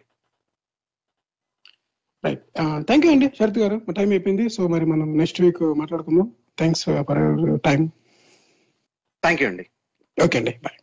రైట్ 2.26 2.43
థ్యాంక్ 2.88 3.05
యూ 3.05 3.11
అండి 3.16 3.28
శరత్ 3.39 3.59
గారు. 3.63 3.78
టైం 3.97 4.09
అయిపోయింది. 4.16 4.45
సో 4.55 4.61
మరి 4.74 4.86
మనం 4.93 5.07
నెక్స్ట్ 5.22 5.41
వీక్ 5.45 5.61
మాట్లాడుకుందాం. 5.82 6.28
Thanks 6.59 6.84
for 7.09 7.22
time 7.68 7.82
thank 9.24 9.41
you 9.43 9.47
అండి. 9.51 9.66
ఓకే 10.18 10.38
అండి 10.39 10.53
బాయ్ 10.66 10.78